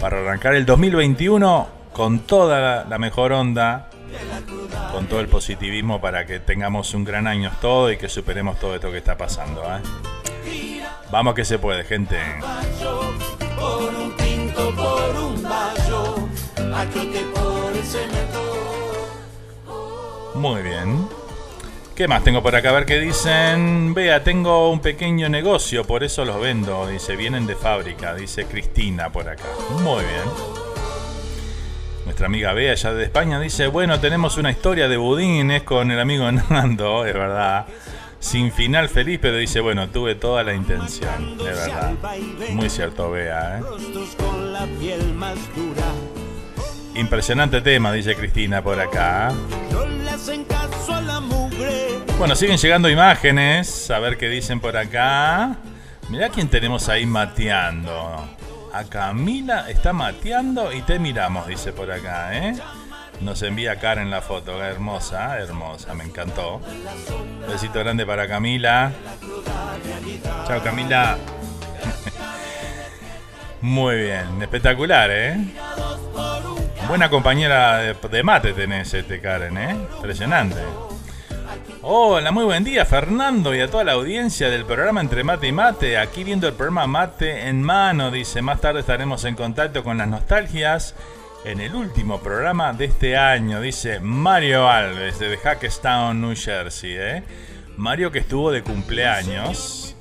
[0.00, 3.90] Para arrancar el 2021 con toda la mejor onda,
[4.92, 8.74] con todo el positivismo para que tengamos un gran año todo y que superemos todo
[8.74, 9.80] esto que está pasando, ¿eh?
[11.10, 12.16] Vamos que se puede, gente.
[20.34, 21.08] Muy bien.
[21.94, 22.70] ¿Qué más tengo por acá?
[22.70, 23.92] A ver qué dicen.
[23.92, 26.86] Vea, tengo un pequeño negocio, por eso los vendo.
[26.86, 29.44] Dice, vienen de fábrica, dice Cristina por acá.
[29.82, 30.61] Muy bien.
[32.04, 36.00] Nuestra amiga Bea, allá de España, dice, bueno, tenemos una historia de budines con el
[36.00, 37.66] amigo Nando, es verdad.
[38.18, 41.92] Sin final feliz, pero dice, bueno, tuve toda la intención, es verdad.
[42.50, 43.62] Muy cierto, Bea, ¿eh?
[46.94, 49.32] Impresionante tema, dice Cristina por acá.
[51.20, 51.98] Mugre.
[52.18, 53.90] Bueno, siguen llegando imágenes.
[53.90, 55.56] A ver qué dicen por acá.
[56.08, 58.28] Mirá quién tenemos ahí mateando.
[58.72, 62.54] A Camila está mateando y te miramos, dice por acá, ¿eh?
[63.20, 64.62] Nos envía Karen la foto.
[64.62, 66.60] Hermosa, hermosa, me encantó.
[67.48, 68.92] Besito grande para Camila.
[70.46, 71.18] Chao, Camila.
[73.60, 75.36] Muy bien, espectacular, ¿eh?
[76.88, 79.76] Buena compañera de, mate tenés, este Karen, ¿eh?
[79.96, 80.60] Impresionante.
[81.82, 85.52] Hola, muy buen día Fernando y a toda la audiencia del programa Entre Mate y
[85.52, 85.98] Mate.
[85.98, 88.42] Aquí viendo el programa Mate en mano, dice.
[88.42, 90.94] Más tarde estaremos en contacto con las nostalgias
[91.44, 96.94] en el último programa de este año, dice Mario Alves de Hackestown, New Jersey.
[96.96, 97.22] ¿eh?
[97.76, 99.96] Mario que estuvo de cumpleaños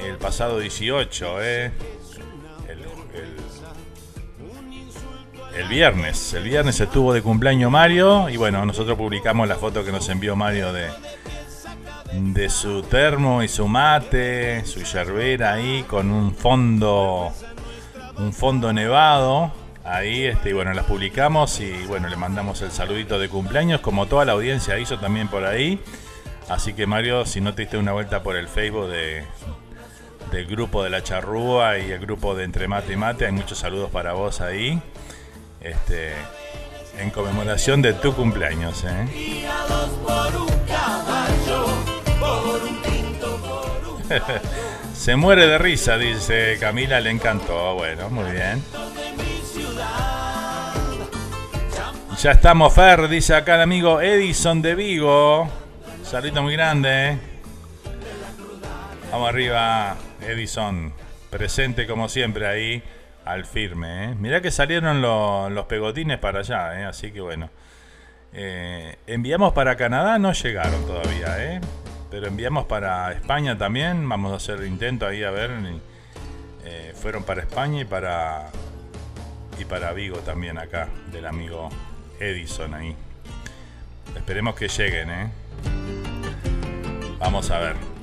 [0.00, 1.72] el pasado 18, ¿eh?
[5.62, 6.34] El- viernes.
[6.34, 10.36] El viernes estuvo de cumpleaños Mario y bueno, nosotros publicamos la foto que nos envió
[10.36, 10.88] Mario de,
[12.12, 17.32] de su termo y su mate, su yerbera ahí con un fondo
[18.18, 19.52] un fondo nevado.
[19.82, 24.06] Ahí, este, y bueno, las publicamos y bueno, le mandamos el saludito de cumpleaños, como
[24.06, 25.80] toda la audiencia hizo también por ahí.
[26.48, 29.24] Así que Mario, si no te diste una vuelta por el Facebook de,
[30.30, 33.58] del grupo de la charrúa y el grupo de Entre Mate y Mate, hay muchos
[33.58, 34.80] saludos para vos ahí.
[35.60, 36.14] Este,
[36.98, 39.46] en conmemoración de tu cumpleaños, ¿eh?
[44.94, 47.74] Se muere de risa, dice Camila, le encantó.
[47.74, 48.62] Bueno, muy bien.
[52.18, 55.48] Ya estamos, Fer, dice acá el amigo Edison de Vigo.
[56.02, 57.16] Saludito muy grande.
[59.10, 59.96] Vamos arriba,
[60.26, 60.92] Edison.
[61.30, 62.82] Presente como siempre ahí
[63.32, 64.04] al firme.
[64.04, 64.14] ¿eh?
[64.14, 66.84] Mirá que salieron los pegotines para allá, ¿eh?
[66.84, 67.50] así que bueno.
[68.32, 71.60] Eh, enviamos para Canadá, no llegaron todavía, ¿eh?
[72.10, 74.08] pero enviamos para España también.
[74.08, 75.50] Vamos a hacer intento ahí a ver.
[76.64, 78.48] Eh, fueron para España y para
[79.58, 81.68] y para Vigo también acá del amigo
[82.18, 82.94] Edison ahí.
[84.16, 85.30] Esperemos que lleguen, ¿eh?
[87.18, 87.99] Vamos a ver.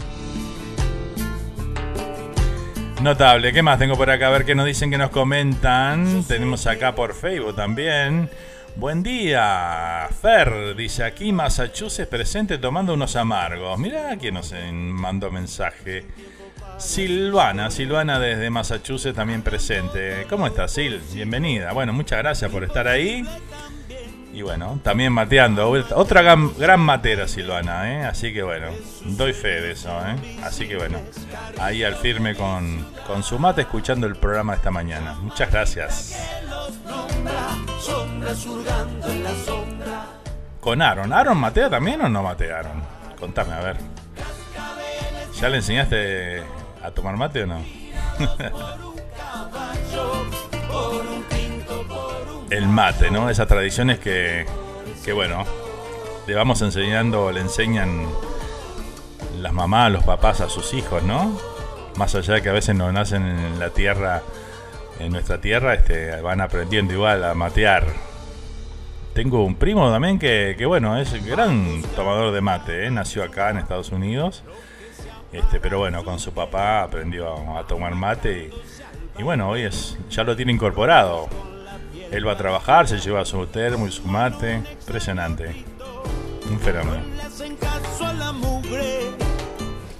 [3.01, 4.27] Notable, ¿qué más tengo por acá?
[4.27, 6.23] A ver qué nos dicen, que nos comentan.
[6.23, 8.27] Tenemos acá por Facebook también.
[8.75, 13.77] Buen día, Fer, dice aquí Massachusetts presente tomando unos amargos.
[13.77, 16.05] Mirá quién nos mandó mensaje.
[16.77, 20.25] Silvana, Silvana desde Massachusetts también presente.
[20.27, 21.01] ¿Cómo estás, Sil?
[21.13, 21.73] Bienvenida.
[21.73, 23.23] Bueno, muchas gracias por estar ahí.
[24.37, 25.71] Y bueno, también mateando.
[25.95, 28.05] Otra gran, matera, Silvana, ¿eh?
[28.05, 28.67] Así que bueno,
[29.03, 30.15] doy fe de eso, ¿eh?
[30.43, 30.99] Así que bueno,
[31.59, 35.15] ahí al firme con, con su mate escuchando el programa esta mañana.
[35.23, 36.15] Muchas gracias.
[40.59, 41.11] Con Aaron.
[41.11, 42.83] ¿Aaron matea también o no matearon?
[43.19, 43.77] Contame, a ver.
[45.41, 46.43] ¿Ya le enseñaste
[46.83, 47.65] a tomar mate o no?
[52.49, 53.29] el mate, ¿no?
[53.29, 54.45] Esas tradiciones que,
[55.03, 55.43] que bueno,
[56.27, 58.05] le vamos enseñando, le enseñan
[59.39, 61.37] las mamás, los papás a sus hijos, ¿no?
[61.97, 64.21] Más allá de que a veces no nacen en la tierra,
[64.99, 67.85] en nuestra tierra, este, van aprendiendo igual a matear.
[69.13, 72.91] Tengo un primo también que, que bueno, es gran tomador de mate, ¿eh?
[72.91, 74.43] nació acá en Estados Unidos,
[75.31, 78.51] este, pero bueno, con su papá aprendió a, tomar mate
[79.17, 81.27] y, y bueno, hoy es, ya lo tiene incorporado
[82.11, 84.61] él va a trabajar, se lleva su termo y su mate.
[84.81, 85.65] Impresionante.
[86.49, 87.03] Un fenómeno.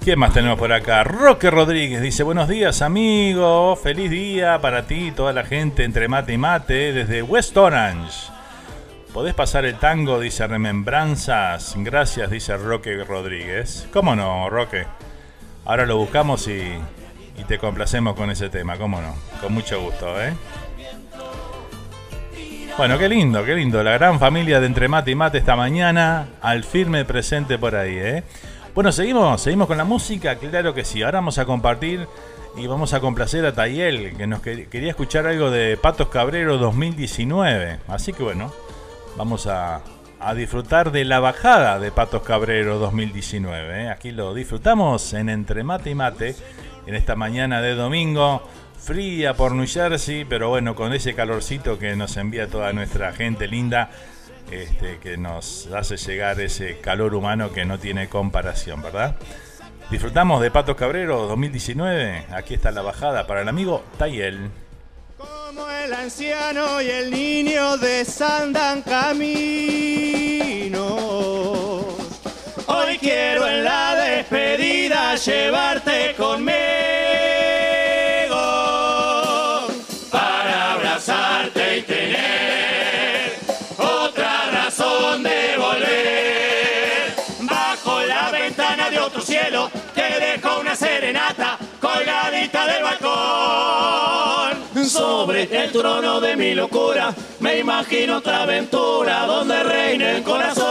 [0.04, 1.04] ¿Qué más tenemos por acá?
[1.04, 3.76] Roque Rodríguez dice: Buenos días, amigo.
[3.76, 8.30] Feliz día para ti y toda la gente entre mate y mate desde West Orange.
[9.12, 10.18] ¿Podés pasar el tango?
[10.20, 11.74] Dice Remembranzas.
[11.76, 13.86] Gracias, dice Roque Rodríguez.
[13.92, 14.86] ¿Cómo no, Roque?
[15.66, 16.72] Ahora lo buscamos y,
[17.36, 19.14] y te complacemos con ese tema, ¿cómo no?
[19.42, 20.32] Con mucho gusto, ¿eh?
[22.78, 23.82] Bueno, qué lindo, qué lindo.
[23.82, 27.96] La gran familia de Entre Mate y Mate esta mañana, al firme presente por ahí,
[27.96, 28.22] ¿eh?
[28.72, 31.02] Bueno, seguimos, seguimos con la música, claro que sí.
[31.02, 32.06] Ahora vamos a compartir
[32.56, 37.80] y vamos a complacer a Tayel, que nos quería escuchar algo de Patos Cabrero 2019.
[37.88, 38.52] Así que bueno,
[39.16, 39.80] vamos a,
[40.36, 43.86] disfrutar de la bajada de Patos Cabrero 2019.
[43.86, 43.90] ¿eh?
[43.90, 46.36] Aquí lo disfrutamos en Entre Mate y Mate,
[46.86, 48.40] en esta mañana de domingo
[48.78, 53.46] fría por New Jersey, pero bueno, con ese calorcito que nos envía toda nuestra gente
[53.46, 53.90] linda,
[54.50, 59.16] este, que nos hace llegar ese calor humano que no tiene comparación, ¿verdad?
[59.90, 62.26] Disfrutamos de Patos Cabrero 2019.
[62.30, 64.50] Aquí está la bajada para el amigo Tayel.
[65.16, 69.18] Como el anciano y el niño desandan caminos.
[72.66, 76.77] Hoy quiero en la despedida llevarte conmigo.
[95.40, 100.66] El trono de mi locura, me imagino otra aventura donde reine el corazón.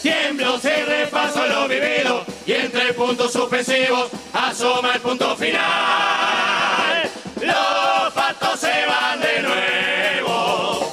[0.00, 5.60] Tiemblo y repaso lo vivido, y entre puntos suspensivos asoma el punto final.
[7.42, 10.90] Los patos se van de nuevo,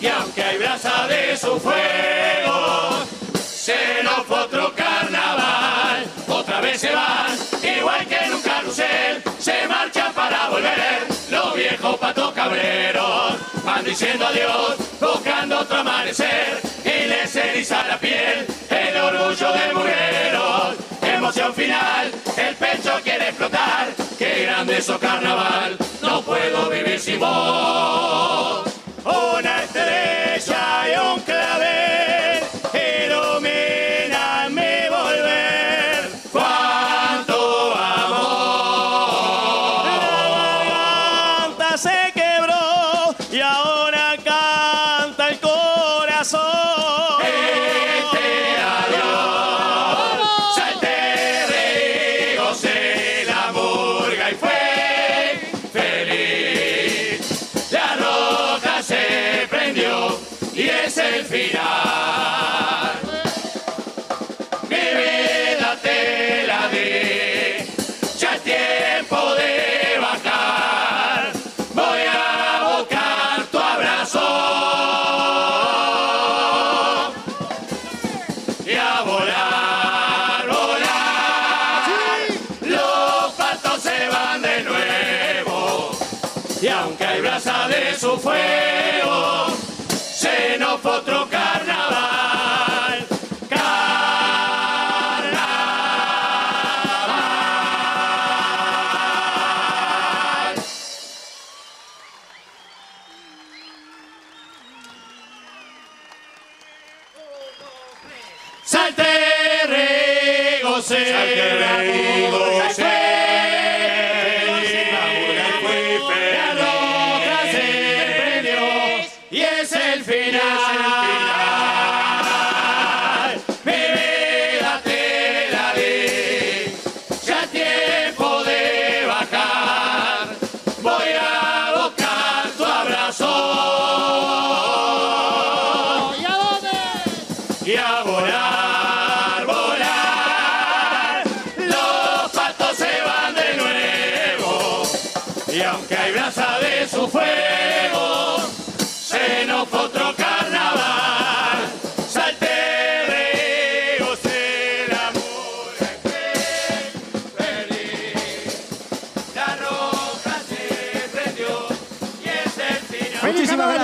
[0.00, 3.04] y aunque hay brasa de su fuego,
[3.34, 4.24] se nos
[11.76, 19.52] Patos cabreros van diciendo adiós, buscando otro amanecer, y les eriza la piel el orgullo
[19.52, 20.14] de mujeres.
[21.02, 28.23] Emoción final, el pecho quiere explotar, qué grande es carnaval, no puedo vivir sin vos.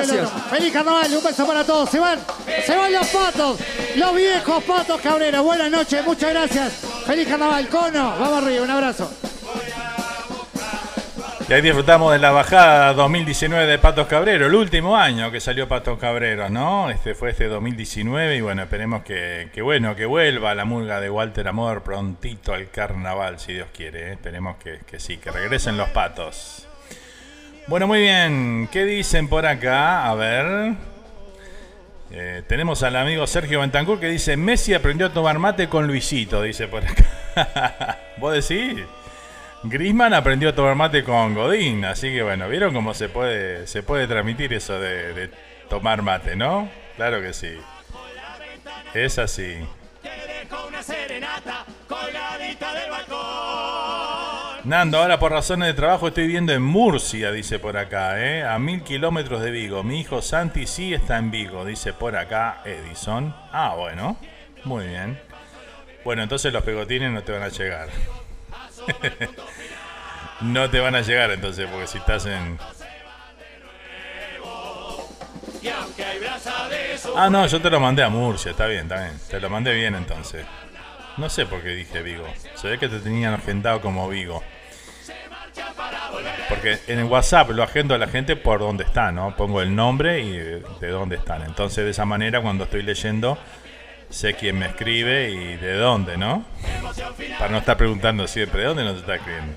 [0.09, 0.31] Gracias.
[0.51, 1.91] Feliz carnaval, un beso para todos.
[1.91, 2.19] Se van,
[2.65, 3.59] se van los patos,
[3.97, 5.43] los viejos patos cabreros.
[5.43, 6.73] Buenas noches, muchas gracias.
[7.07, 8.15] Feliz carnaval, cono.
[8.19, 9.11] Vamos arriba, un abrazo.
[11.51, 15.67] Y ahí disfrutamos de la bajada 2019 de Patos Cabrero, el último año que salió
[15.67, 16.91] Patos Cabrero, ¿no?
[16.91, 21.11] Este fue este 2019 y bueno, esperemos que, que bueno, que vuelva la murga de
[21.11, 24.11] Walter Amor prontito al carnaval, si Dios quiere.
[24.11, 24.13] ¿eh?
[24.13, 26.69] Esperemos que, que sí, que regresen los patos.
[27.71, 30.11] Bueno, muy bien, ¿qué dicen por acá?
[30.11, 30.75] A ver.
[32.11, 36.43] Eh, tenemos al amigo Sergio Bentancur que dice, Messi aprendió a tomar mate con Luisito,
[36.43, 38.01] dice por acá.
[38.17, 38.85] ¿Vos decís?
[39.63, 43.85] Grisman aprendió a tomar mate con Godín, así que bueno, ¿vieron cómo se puede, se
[43.85, 45.31] puede transmitir eso de, de
[45.69, 46.69] tomar mate, no?
[46.97, 47.57] Claro que sí.
[48.95, 49.59] Es así.
[50.03, 54.00] Te dejo una serenata colgadita del balcón.
[54.65, 58.45] Nando, ahora por razones de trabajo estoy viviendo en Murcia, dice por acá, ¿eh?
[58.45, 59.83] a mil kilómetros de Vigo.
[59.83, 63.35] Mi hijo Santi sí está en Vigo, dice por acá Edison.
[63.53, 64.19] Ah, bueno,
[64.65, 65.19] muy bien.
[66.05, 67.89] Bueno, entonces los pegotines no te van a llegar.
[70.43, 72.59] no te van a llegar entonces, porque si estás en...
[77.17, 79.19] Ah, no, yo te lo mandé a Murcia, está bien, está bien.
[79.29, 80.45] Te lo mandé bien entonces.
[81.21, 82.27] No sé por qué dije Vigo.
[82.55, 84.43] Se ve que te tenían agendado como Vigo.
[86.49, 89.37] Porque en el WhatsApp lo agendo a la gente por dónde está, ¿no?
[89.37, 91.43] Pongo el nombre y de, de dónde están.
[91.43, 93.39] Entonces de esa manera cuando estoy leyendo
[94.09, 96.45] sé quién me escribe y de dónde, ¿no?
[97.39, 99.53] Para no estar preguntando siempre, ¿de dónde nos está escribiendo?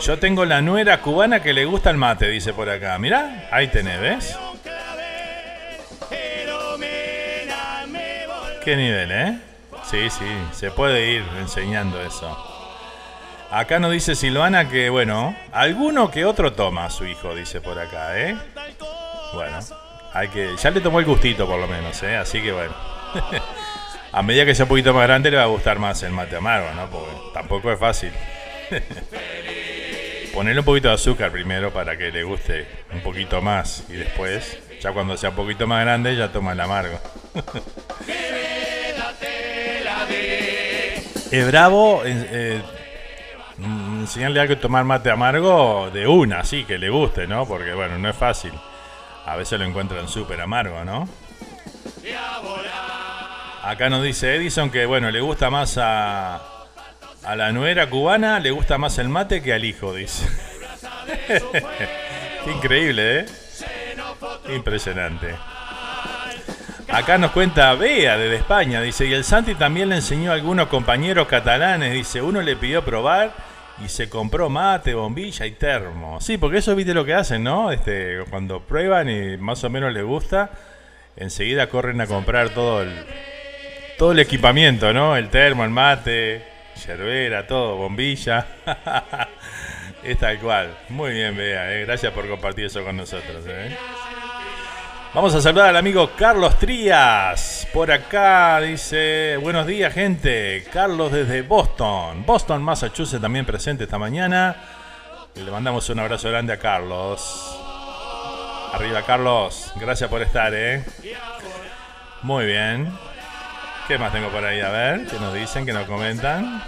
[0.00, 2.98] Yo tengo la nuera cubana que le gusta el mate, dice por acá.
[2.98, 4.38] Mirá, ahí tenés, ¿ves?
[8.66, 9.38] ¿Qué nivel, eh?
[9.84, 12.36] Sí, sí, se puede ir enseñando eso.
[13.48, 17.78] Acá nos dice Silvana que, bueno, alguno que otro toma a su hijo, dice por
[17.78, 18.36] acá, ¿eh?
[19.34, 19.60] Bueno,
[20.12, 20.56] hay que.
[20.56, 22.16] Ya le tomó el gustito por lo menos, ¿eh?
[22.16, 22.74] Así que bueno.
[24.12, 26.34] a medida que sea un poquito más grande le va a gustar más el mate
[26.34, 26.90] amargo, ¿no?
[26.90, 28.10] Porque tampoco es fácil.
[30.34, 34.58] Ponerle un poquito de azúcar primero para que le guste un poquito más y después,
[34.80, 36.98] ya cuando sea un poquito más grande, ya toma el amargo.
[41.30, 42.62] Es bravo eh, eh,
[43.58, 47.46] mm, enseñarle a que tomar mate amargo de una, sí, que le guste, ¿no?
[47.46, 48.52] Porque bueno, no es fácil.
[49.26, 51.08] A veces lo encuentran súper amargo, ¿no?
[53.62, 56.36] Acá nos dice Edison que bueno, le gusta más a,
[57.24, 60.26] a la nuera cubana, le gusta más el mate que al hijo, dice.
[62.46, 63.26] Increíble, ¿eh?
[64.54, 65.34] Impresionante.
[66.96, 70.68] Acá nos cuenta Bea desde España, dice, y el Santi también le enseñó a algunos
[70.68, 73.34] compañeros catalanes, dice, uno le pidió probar
[73.84, 76.22] y se compró mate, bombilla y termo.
[76.22, 77.70] Sí, porque eso viste lo que hacen, ¿no?
[77.70, 80.48] Este, cuando prueban y más o menos les gusta,
[81.16, 82.90] enseguida corren a comprar todo el,
[83.98, 85.18] todo el equipamiento, ¿no?
[85.18, 86.46] El termo, el mate,
[86.86, 88.46] yerbera, todo, bombilla.
[90.02, 90.74] es tal cual.
[90.88, 91.84] Muy bien, Bea, ¿eh?
[91.84, 93.44] gracias por compartir eso con nosotros.
[93.46, 93.76] ¿eh?
[95.14, 97.66] Vamos a saludar al amigo Carlos Trías.
[97.72, 100.64] Por acá dice, buenos días gente.
[100.72, 102.24] Carlos desde Boston.
[102.26, 104.56] Boston, Massachusetts también presente esta mañana.
[105.34, 107.58] Y le mandamos un abrazo grande a Carlos.
[108.74, 110.84] Arriba Carlos, gracias por estar, ¿eh?
[112.22, 112.92] Muy bien.
[113.88, 114.60] ¿Qué más tengo por ahí?
[114.60, 115.64] A ver, ¿qué nos dicen?
[115.64, 116.62] ¿Qué nos comentan?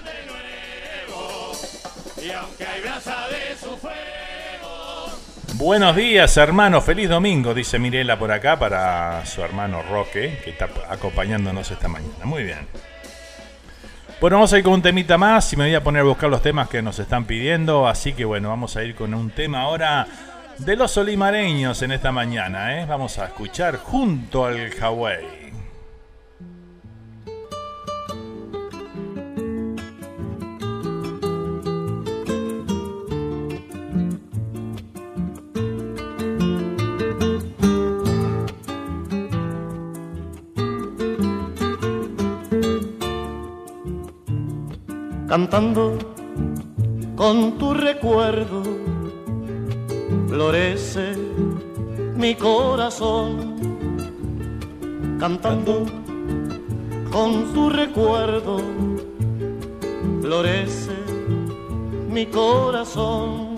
[5.59, 6.81] Buenos días, hermano.
[6.81, 12.25] Feliz domingo, dice Mirela por acá para su hermano Roque, que está acompañándonos esta mañana.
[12.25, 12.61] Muy bien.
[14.21, 16.31] Bueno, vamos a ir con un temita más y me voy a poner a buscar
[16.31, 17.89] los temas que nos están pidiendo.
[17.89, 20.07] Así que bueno, vamos a ir con un tema ahora
[20.59, 22.81] de los olimareños en esta mañana.
[22.81, 22.87] ¿eh?
[22.87, 25.48] Vamos a escuchar junto al Hawái.
[45.39, 45.97] Cantando
[47.15, 48.61] con tu recuerdo,
[50.27, 51.15] florece
[52.17, 53.55] mi corazón,
[55.21, 55.87] cantando
[57.13, 58.59] con tu recuerdo,
[60.23, 60.97] florece
[62.11, 63.57] mi corazón.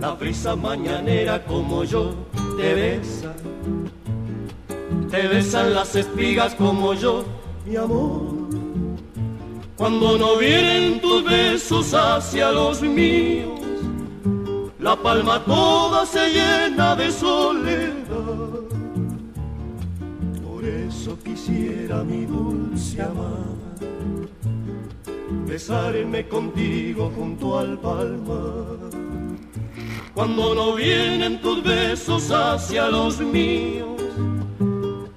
[0.00, 2.12] La brisa mañanera como yo
[2.56, 3.34] te besa,
[5.10, 7.24] te besan las espigas como yo,
[7.64, 8.37] mi amor
[9.78, 13.60] cuando no vienen tus besos hacia los míos,
[14.80, 17.94] la palma toda se llena de soledad.
[20.44, 23.78] Por eso quisiera mi dulce amada,
[25.46, 28.78] besarme contigo junto al palmar.
[30.12, 34.02] Cuando no vienen tus besos hacia los míos,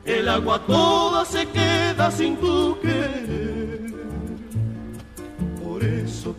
[0.05, 3.61] el agua toda se queda sin tu querer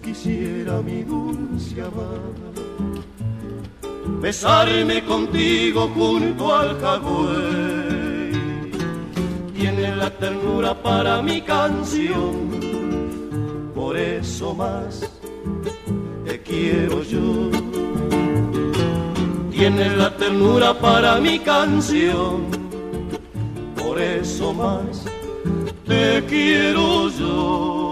[0.03, 2.53] quisiera mi dulce amada
[4.21, 8.33] besarme contigo junto al jagüey.
[9.53, 12.61] Tiene la ternura para mi canción,
[13.75, 15.11] por eso más
[16.25, 17.51] te quiero yo.
[19.51, 22.47] Tiene la ternura para mi canción,
[23.77, 25.05] por eso más
[25.87, 27.92] te quiero yo.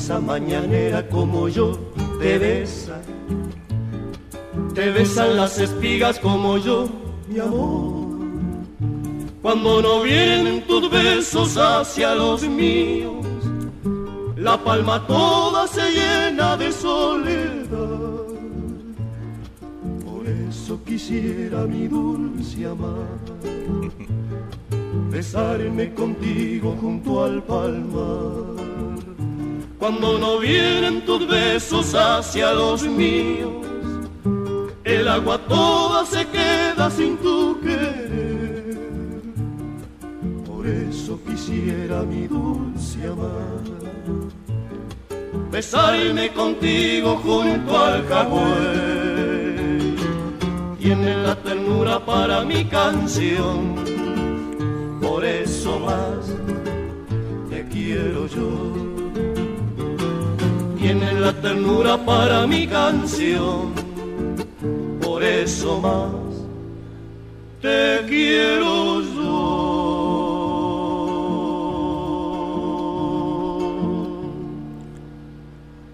[0.00, 1.78] Brisa mañanera como yo
[2.18, 3.02] te besa,
[4.74, 6.88] te besan las espigas como yo,
[7.28, 8.08] mi amor
[9.42, 13.26] cuando no vienen tus besos hacia los míos,
[14.36, 17.68] la palma toda se llena de soledad.
[20.06, 23.18] Por eso quisiera mi dulce amada
[25.10, 28.59] besarme contigo junto al palmar.
[29.80, 33.66] Cuando no vienen tus besos hacia los míos,
[34.84, 38.20] el agua toda se queda sin tu querer
[41.26, 43.60] quisiera mi dulce amada
[45.50, 49.96] besarme contigo junto al jagüey.
[50.78, 53.74] Tiene la ternura para mi canción,
[55.00, 56.32] por eso más
[57.50, 58.89] te quiero yo.
[60.90, 63.72] Tiene la ternura para mi canción,
[65.00, 66.10] por eso más
[67.62, 69.60] te quiero yo.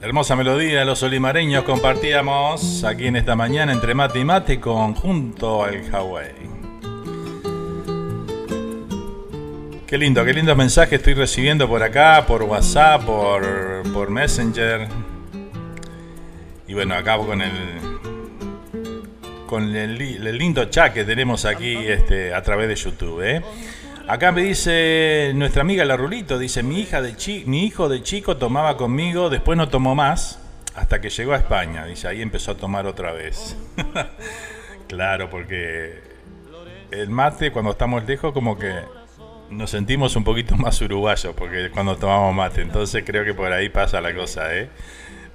[0.00, 5.90] Hermosa melodía los olimareños compartíamos aquí en esta mañana entre mate y mate conjunto al
[5.90, 6.55] Hawái.
[9.86, 13.44] Qué lindo, qué lindo mensaje estoy recibiendo por acá, por WhatsApp, por,
[13.92, 14.88] por Messenger.
[16.66, 17.52] Y bueno, acabo con el
[19.46, 19.96] con el,
[20.36, 23.22] lindo chat que tenemos aquí este, a través de YouTube.
[23.22, 23.42] ¿eh?
[24.08, 27.14] Acá me dice nuestra amiga La Rulito, dice, mi, hija de
[27.46, 30.40] mi hijo de chico tomaba conmigo, después no tomó más,
[30.74, 33.56] hasta que llegó a España, dice, ahí empezó a tomar otra vez.
[34.88, 36.00] claro, porque
[36.90, 38.95] el mate cuando estamos lejos como que
[39.50, 43.68] nos sentimos un poquito más uruguayos porque cuando tomamos mate, entonces creo que por ahí
[43.68, 44.68] pasa la cosa, ¿eh?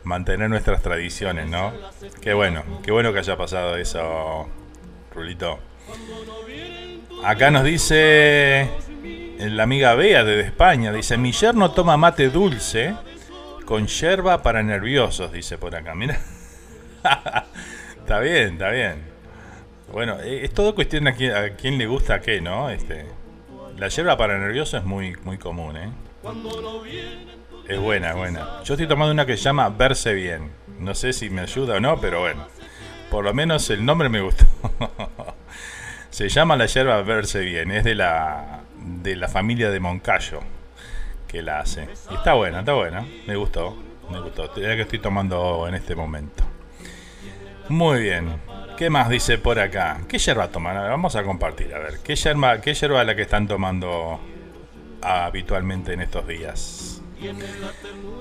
[0.03, 1.73] Mantener nuestras tradiciones, ¿no?
[2.21, 4.49] Qué bueno, qué bueno que haya pasado eso,
[5.13, 5.59] Rulito.
[7.23, 8.67] Acá nos dice
[9.37, 12.95] la amiga Bea de España, dice, mi yerno toma mate dulce
[13.65, 16.19] con yerba para nerviosos, dice por acá, mira.
[17.99, 19.03] está bien, está bien.
[19.91, 22.69] Bueno, eh, es todo cuestión a quién, a quién le gusta qué, ¿no?
[22.69, 23.05] Este,
[23.81, 25.89] la yerba para nervioso es muy, muy común, ¿eh?
[27.67, 28.61] Es buena, buena.
[28.63, 30.51] Yo estoy tomando una que se llama Verse Bien.
[30.77, 32.45] No sé si me ayuda o no, pero bueno.
[33.09, 34.45] Por lo menos el nombre me gustó.
[36.11, 37.71] se llama la yerba Verse Bien.
[37.71, 40.41] Es de la, de la familia de Moncayo
[41.27, 41.87] que la hace.
[42.11, 43.03] Y está buena, está buena.
[43.25, 43.75] Me gustó,
[44.11, 44.43] me gustó.
[44.43, 46.43] Es la que estoy tomando en este momento.
[47.67, 48.31] Muy bien.
[48.81, 50.01] ¿Qué más dice por acá?
[50.07, 50.75] ¿Qué yerba toman?
[50.75, 51.99] Vamos a compartir, a ver.
[52.03, 54.19] ¿Qué yerba, qué yerba es la que están tomando
[55.03, 56.99] habitualmente en estos días?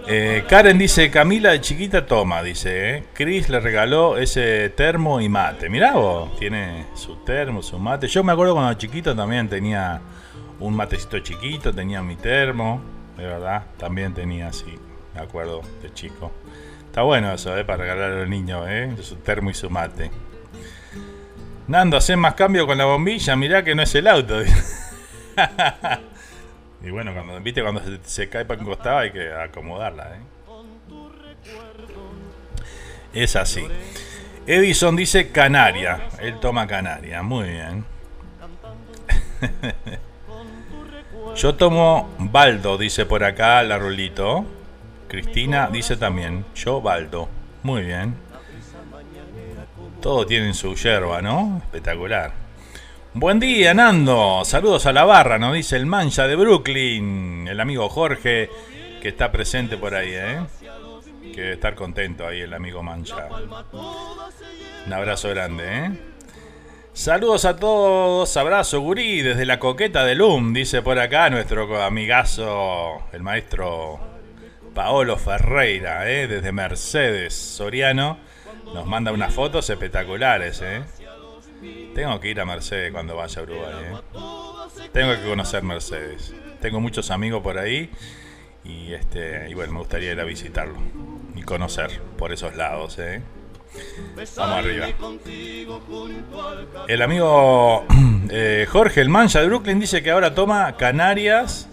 [0.06, 3.04] Eh, Karen dice, Camila de chiquita toma, dice, eh.
[3.14, 5.70] Chris le regaló ese termo y mate.
[5.70, 8.06] Mirá vos, tiene su termo, su mate.
[8.06, 10.02] Yo me acuerdo cuando chiquito también tenía
[10.58, 12.82] un matecito chiquito, tenía mi termo,
[13.16, 14.78] de verdad, también tenía así,
[15.14, 16.30] me acuerdo de chico.
[16.84, 20.10] Está bueno eso, eh, para regalar a los niños, eh, su termo y su mate.
[21.70, 24.42] Nando, hace más cambio con la bombilla, mirá que no es el auto.
[26.82, 30.18] y bueno, cuando viste cuando se, cae para un costado hay que acomodarla, ¿eh?
[33.12, 33.68] Es así.
[34.48, 36.08] Edison dice Canaria.
[36.18, 37.22] Él toma Canaria.
[37.22, 37.84] Muy bien.
[41.36, 44.44] Yo tomo Baldo, dice por acá la Rolito.
[45.06, 46.46] Cristina dice también.
[46.56, 47.28] Yo Baldo.
[47.62, 48.16] Muy bien.
[50.00, 51.58] Todo tienen su yerba, ¿no?
[51.58, 52.32] Espectacular.
[53.12, 54.42] Buen día, Nando.
[54.46, 57.46] Saludos a la barra, nos dice el mancha de Brooklyn.
[57.46, 58.48] El amigo Jorge,
[59.02, 60.40] que está presente por ahí, ¿eh?
[61.34, 63.28] Que debe estar contento ahí el amigo mancha.
[64.86, 65.90] Un abrazo grande, ¿eh?
[66.94, 73.02] Saludos a todos, abrazo gurí desde la coqueta de LUM, dice por acá nuestro amigazo,
[73.12, 74.00] el maestro
[74.74, 76.26] Paolo Ferreira, ¿eh?
[76.26, 78.29] desde Mercedes, Soriano
[78.74, 80.82] nos manda unas fotos espectaculares, ¿eh?
[81.94, 84.88] Tengo que ir a Mercedes cuando vaya a Uruguay, ¿eh?
[84.92, 86.34] Tengo que conocer Mercedes.
[86.60, 87.90] Tengo muchos amigos por ahí
[88.64, 90.78] y este y bueno, me gustaría ir a visitarlo
[91.34, 93.22] y conocer por esos lados, ¿eh?
[94.36, 94.88] Vamos arriba.
[96.88, 97.86] El amigo
[98.30, 101.68] eh, Jorge, el mancha de Brooklyn, dice que ahora toma Canarias.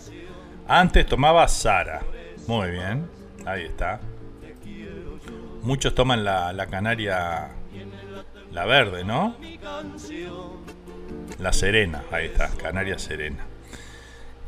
[0.67, 2.01] Antes tomaba Sara.
[2.45, 3.09] Muy bien,
[3.45, 3.99] ahí está.
[5.67, 7.49] Muchos toman la, canaria,
[8.53, 9.35] la verde, ¿no?
[11.39, 13.45] La serena, ahí está, canaria serena.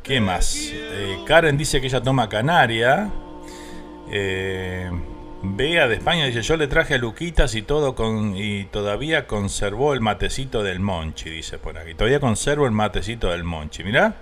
[0.02, 0.56] ¿Qué más?
[0.72, 3.12] Eh, Karen dice que ella toma canaria.
[4.10, 4.90] Eh,
[5.44, 9.94] Bea de España dice, yo le traje a Luquitas y todo con y todavía conservó
[9.94, 11.96] el matecito del Monchi, dice por aquí.
[11.96, 13.84] Todavía conservo el matecito del Monchi.
[13.84, 14.16] Mirá.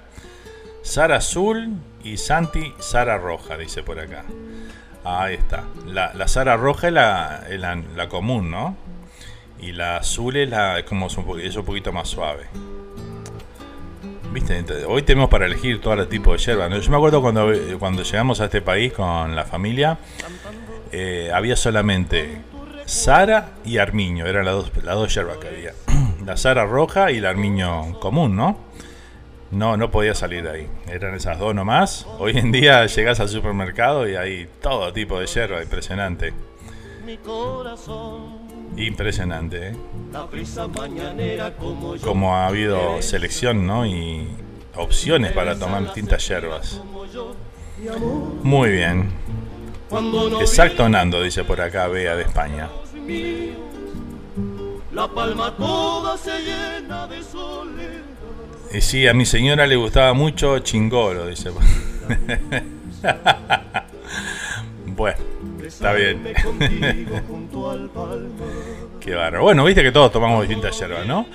[0.81, 1.73] Sara Azul
[2.03, 4.25] y Santi Sara Roja, dice por acá.
[5.10, 5.64] Ahí está.
[5.86, 7.41] La, la Sara roja es la,
[7.95, 8.76] la, común, ¿no?
[9.58, 12.47] Y la azul es, la, es como es un poquito más suave.
[14.34, 14.66] ¿Viste?
[14.86, 16.68] Hoy tenemos para elegir todo el tipo de yerba.
[16.68, 17.49] Yo me acuerdo cuando,
[17.80, 19.97] cuando llegamos a este país con la familia,
[20.91, 22.41] eh, había solamente
[22.86, 24.26] Sara y Armiño.
[24.26, 25.74] Eran las dos, las dos yerbas que había.
[26.26, 28.58] La Sara roja y la Armiño común, ¿no?
[29.51, 30.67] No, no podía salir de ahí.
[30.87, 32.05] Eran esas dos nomás.
[32.19, 36.33] Hoy en día llegas al supermercado y hay todo tipo de hierba, impresionante.
[38.75, 39.75] Impresionante, ¿eh?
[42.03, 43.85] Como ha habido selección, ¿no?
[43.85, 44.27] Y
[44.75, 46.81] opciones para tomar distintas hierbas.
[48.43, 49.11] Muy bien.
[50.41, 52.69] Exacto, Nando, dice por acá Bea de España.
[54.91, 58.07] La palma toda se llena de soles
[58.74, 61.49] y sí, a mi señora le gustaba mucho Chingolo, dice.
[64.86, 65.18] bueno,
[65.65, 66.24] está bien.
[68.99, 69.43] Qué barro.
[69.43, 71.26] Bueno, viste que todos tomamos distintas hierbas, ¿no?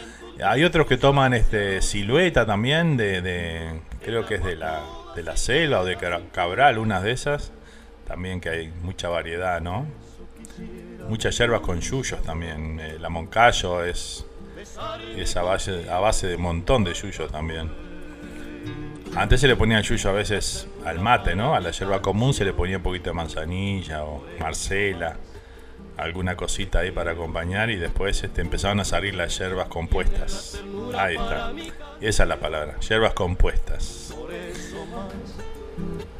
[0.44, 4.82] Hay otros que toman este silueta también, de, creo que es de la,
[5.14, 5.96] de la selva o de
[6.32, 7.52] Cabral, unas de esas.
[8.06, 9.86] También que hay mucha variedad, ¿no?
[11.08, 12.80] Muchas hierbas con yuyos también.
[12.80, 14.26] Eh, la Moncayo es
[15.16, 17.70] es a base, de montón de yuyo también.
[19.14, 21.54] Antes se le ponía yuyo a veces al mate, ¿no?
[21.54, 25.16] A la yerba común se le ponía un poquito de manzanilla o marcela.
[25.98, 30.62] alguna cosita ahí para acompañar y después este, empezaron a salir las hierbas compuestas.
[30.96, 31.52] Ahí está.
[32.00, 34.14] Esa es la palabra, hierbas compuestas.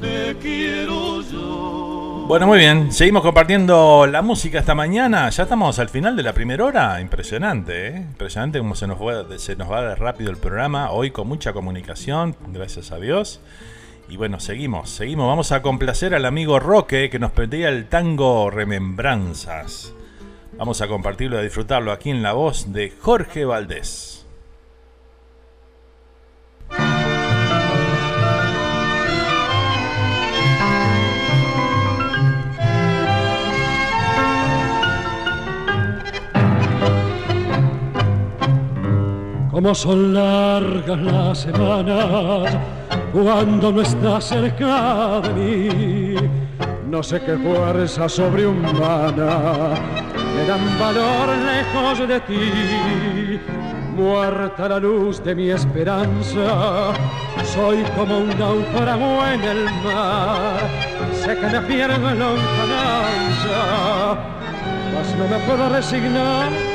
[0.01, 2.02] Te quiero yo.
[2.33, 2.93] Bueno, muy bien.
[2.93, 5.29] Seguimos compartiendo la música esta mañana.
[5.29, 6.99] Ya estamos al final de la primera hora.
[6.99, 7.97] Impresionante, ¿eh?
[7.97, 10.93] Impresionante cómo se nos, va, se nos va rápido el programa.
[10.93, 13.43] Hoy con mucha comunicación, gracias a Dios.
[14.09, 15.29] Y bueno, seguimos, seguimos.
[15.29, 19.93] Vamos a complacer al amigo Roque que nos pedía el tango Remembranzas.
[20.57, 24.12] Vamos a compartirlo y a disfrutarlo aquí en la voz de Jorge Valdés.
[39.53, 42.57] Como son largas las semanas
[43.13, 46.15] cuando no estás cerca de mí.
[46.89, 49.75] No sé qué fuerza sobrehumana
[50.35, 53.41] me dan valor lejos de ti.
[53.95, 56.95] Muerta la luz de mi esperanza,
[57.45, 60.61] soy como un náufrago en el mar.
[61.13, 63.59] Sé que me pierdo en lontananza,
[64.95, 66.72] mas no me puedo resignar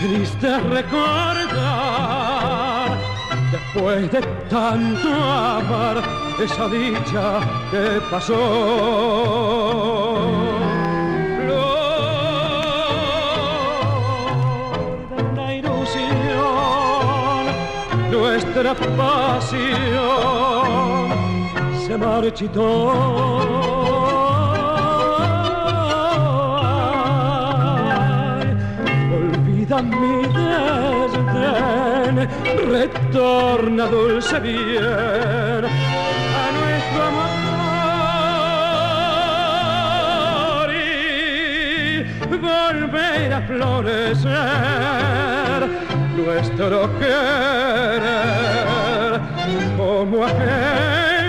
[0.00, 1.76] triste recordar
[3.52, 6.02] después de tanto amar
[6.42, 7.40] esa dicha
[7.70, 8.34] que pasó.
[11.36, 11.80] Flor
[15.10, 17.42] de una ilusión,
[18.10, 19.80] nuestra pasión
[21.86, 23.79] se marchitó.
[29.78, 32.16] Mi desdén,
[32.72, 37.30] retorna dulce bien a nuestro amor
[40.74, 44.30] y volver a florecer
[46.16, 48.00] nuestro querer
[49.76, 51.19] como aquel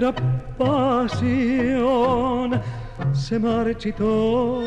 [0.00, 0.22] nuestra
[0.56, 2.60] pasión
[3.12, 4.62] se marchitó.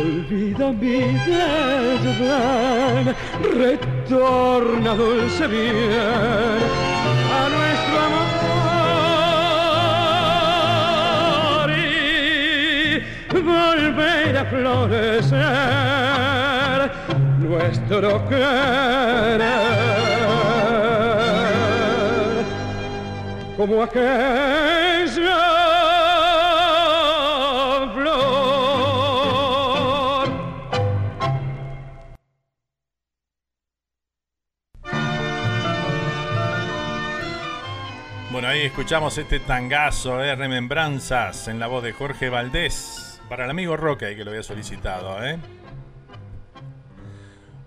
[0.00, 3.04] olvida mi desdén,
[3.56, 6.58] retorna dulce bien
[7.38, 7.96] a nuestro
[11.58, 11.70] amor
[13.32, 15.99] y volver a florecer
[17.50, 19.40] nuestro querer
[23.56, 25.36] como aquella
[27.92, 28.70] flor.
[38.30, 43.50] Bueno, ahí escuchamos este tangazo de remembranzas en la voz de Jorge Valdés para el
[43.50, 45.40] amigo Roque que lo había solicitado, ¿eh?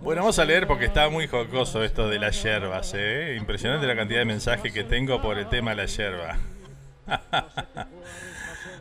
[0.03, 3.37] Bueno, vamos a leer porque está muy jocoso esto de las yerbas, ¿eh?
[3.39, 6.37] Impresionante la cantidad de mensajes que tengo por el tema de la yerba.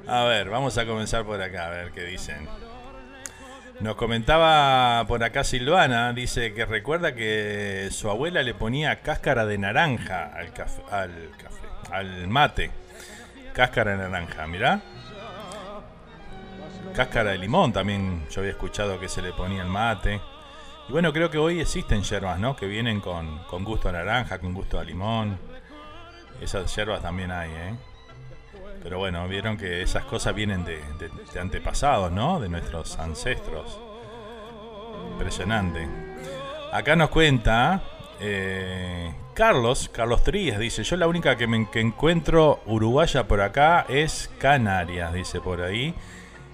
[0.08, 2.48] a ver, vamos a comenzar por acá, a ver qué dicen.
[3.78, 9.58] Nos comentaba por acá Silvana, dice que recuerda que su abuela le ponía cáscara de
[9.58, 10.82] naranja al café,
[11.92, 12.72] al, mate.
[13.52, 14.80] Cáscara de naranja, mirá.
[16.96, 20.20] Cáscara de limón también yo había escuchado que se le ponía al mate.
[20.88, 22.56] Y bueno, creo que hoy existen yerbas, ¿no?
[22.56, 25.38] Que vienen con, gusto a naranja, con gusto a limón.
[26.40, 27.74] Esas yerbas también hay, ¿eh?
[28.82, 30.82] Pero bueno, vieron que esas cosas vienen de,
[31.40, 32.40] antepasados, ¿no?
[32.40, 33.78] De nuestros ancestros.
[35.12, 35.86] Impresionante.
[36.72, 37.82] Acá nos cuenta
[38.18, 43.86] eh, Carlos, Carlos Trías, dice, yo la única que, me, que encuentro uruguaya por acá
[43.88, 45.94] es Canarias, dice por ahí.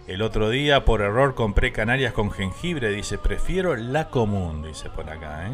[0.09, 5.11] El otro día por error compré canarias con jengibre, dice, prefiero la común, dice por
[5.11, 5.47] acá.
[5.49, 5.53] ¿eh?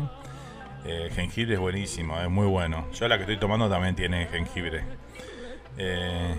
[0.85, 2.87] eh jengibre es buenísimo, es muy bueno.
[2.93, 4.85] Yo la que estoy tomando también tiene jengibre.
[5.77, 6.37] Eh,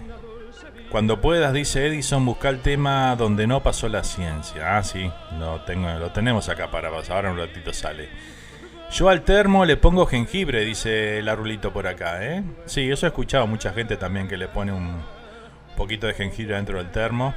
[0.89, 4.77] cuando puedas, dice Edison, busca el tema donde no pasó la ciencia.
[4.77, 7.17] Ah, sí, lo, tengo, lo tenemos acá para pasar.
[7.17, 8.07] Ahora un ratito sale.
[8.91, 12.43] Yo al termo le pongo jengibre, dice la rulito por acá, ¿eh?
[12.65, 15.03] Sí, eso he escuchado mucha gente también que le pone un
[15.75, 17.35] poquito de jengibre dentro del termo.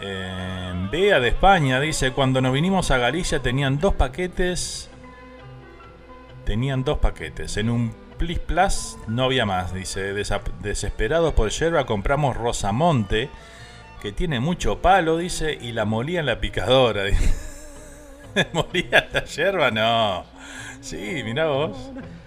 [0.00, 4.88] Eh, Bea de España dice, cuando nos vinimos a Galicia tenían dos paquetes.
[6.44, 7.56] Tenían dos paquetes.
[7.56, 10.12] En un Plis Plus no había más, dice.
[10.60, 13.30] desesperados por yerba compramos Rosamonte,
[14.02, 17.04] que tiene mucho palo, dice, y la molía en la picadora.
[18.52, 19.70] ¿Molía la yerba?
[19.70, 20.24] No.
[20.80, 21.76] Sí, mira vos.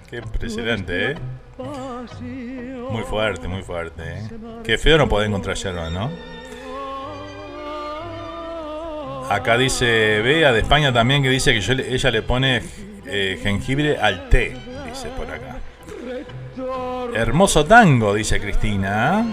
[0.10, 1.16] Qué impresionante, ¿eh?
[2.90, 4.30] Muy fuerte, muy fuerte, ¿eh?
[4.64, 6.10] Qué feo no poder encontrar yerba, ¿no?
[9.34, 11.60] Acá dice Bea de España también que dice que
[11.94, 12.62] ella le pone
[13.06, 14.54] eh, jengibre al té,
[14.86, 15.58] dice por acá.
[17.16, 19.26] Hermoso tango, dice Cristina.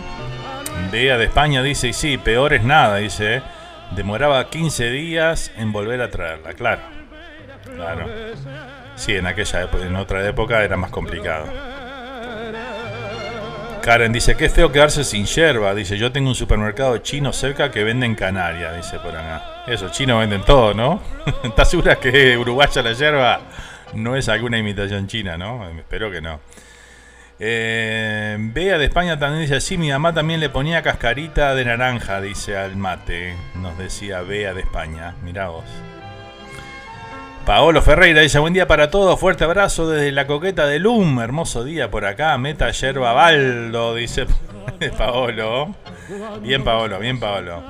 [0.92, 3.42] Bea de España dice, y sí, peor es nada, dice.
[3.90, 6.82] Demoraba 15 días en volver a traerla, claro.
[7.74, 8.06] Claro.
[8.94, 11.46] Sí, en aquella época, en otra época era más complicado.
[13.88, 15.74] Karen dice, qué feo quedarse sin yerba.
[15.74, 19.64] Dice, yo tengo un supermercado chino cerca que vende en Canarias, dice por acá.
[19.66, 21.00] Eso, chinos venden todo, ¿no?
[21.42, 23.40] ¿Estás segura que uruguaya la yerba
[23.94, 25.66] no es alguna imitación china, no?
[25.70, 26.38] Espero que no.
[27.40, 32.20] Eh, Bea de España también dice así, mi mamá también le ponía cascarita de naranja,
[32.20, 33.36] dice al mate.
[33.54, 35.14] Nos decía Bea de España.
[35.22, 35.64] Mirá vos.
[37.48, 41.64] Paolo Ferreira dice, buen día para todos, fuerte abrazo desde la coqueta de Lum, hermoso
[41.64, 44.26] día por acá, meta yerba baldo, dice
[44.98, 45.74] Paolo.
[46.42, 47.62] Bien Paolo, bien Paolo.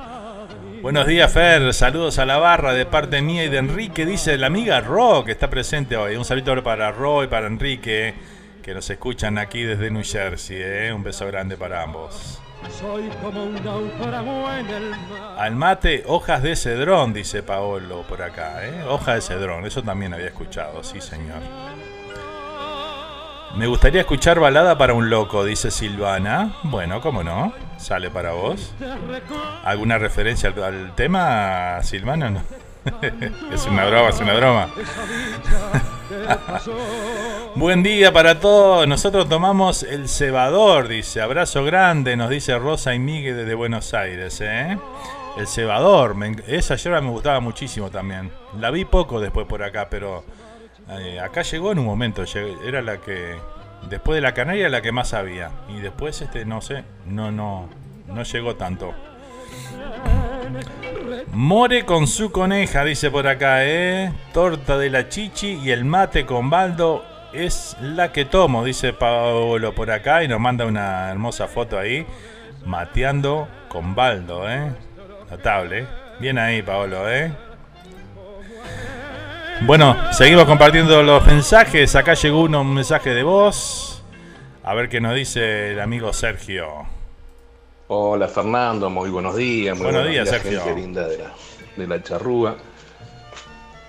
[0.81, 4.47] Buenos días Fer, saludos a la barra de parte mía y de Enrique, dice la
[4.47, 6.17] amiga Ro que está presente hoy.
[6.17, 8.15] Un saludo para Ro y para Enrique,
[8.61, 10.57] que nos escuchan aquí desde New Jersey.
[10.59, 10.91] ¿eh?
[10.91, 12.38] Un beso grande para ambos.
[12.67, 14.93] Soy como un en el
[15.37, 18.65] Al mate, hojas de cedrón, dice Paolo por acá.
[18.65, 18.83] ¿eh?
[18.87, 21.41] Hoja de cedrón, eso también había escuchado, sí señor.
[23.55, 26.53] Me gustaría escuchar balada para un loco, dice Silvana.
[26.63, 27.53] Bueno, ¿cómo no?
[27.77, 28.73] Sale para vos.
[29.63, 32.29] ¿Alguna referencia al, tema, Silvana?
[32.29, 32.41] No.
[33.51, 34.69] es una broma, es una broma.
[37.55, 38.87] Buen día para todos.
[38.87, 41.21] Nosotros tomamos el cebador, dice.
[41.21, 44.39] Abrazo grande, nos dice Rosa y Miguel desde Buenos Aires.
[44.41, 44.77] ¿eh?
[45.37, 46.15] El cebador.
[46.47, 48.31] esa yerba me gustaba muchísimo también.
[48.59, 50.23] La vi poco después por acá, pero
[50.89, 52.23] eh, acá llegó en un momento.
[52.65, 53.35] Era la que.
[53.89, 55.51] Después de la canaria, la que más había.
[55.69, 56.83] Y después, este, no sé.
[57.05, 57.69] No, no.
[58.07, 58.93] No llegó tanto.
[61.31, 64.11] More con su coneja, dice por acá, ¿eh?
[64.33, 69.73] Torta de la chichi y el mate con baldo es la que tomo, dice Paolo
[69.75, 72.05] por acá y nos manda una hermosa foto ahí,
[72.65, 74.71] mateando con baldo, ¿eh?
[75.29, 75.85] Notable.
[76.19, 77.31] Bien ahí, Paolo, ¿eh?
[79.61, 81.95] Bueno, seguimos compartiendo los mensajes.
[81.95, 84.03] Acá llegó uno, un mensaje de voz.
[84.63, 86.98] A ver qué nos dice el amigo Sergio.
[87.91, 89.75] Hola Fernando, muy buenos días.
[89.75, 90.61] Muy buenos, días, Sergio.
[90.61, 91.33] Gente linda de la,
[91.75, 92.55] de la charrúa.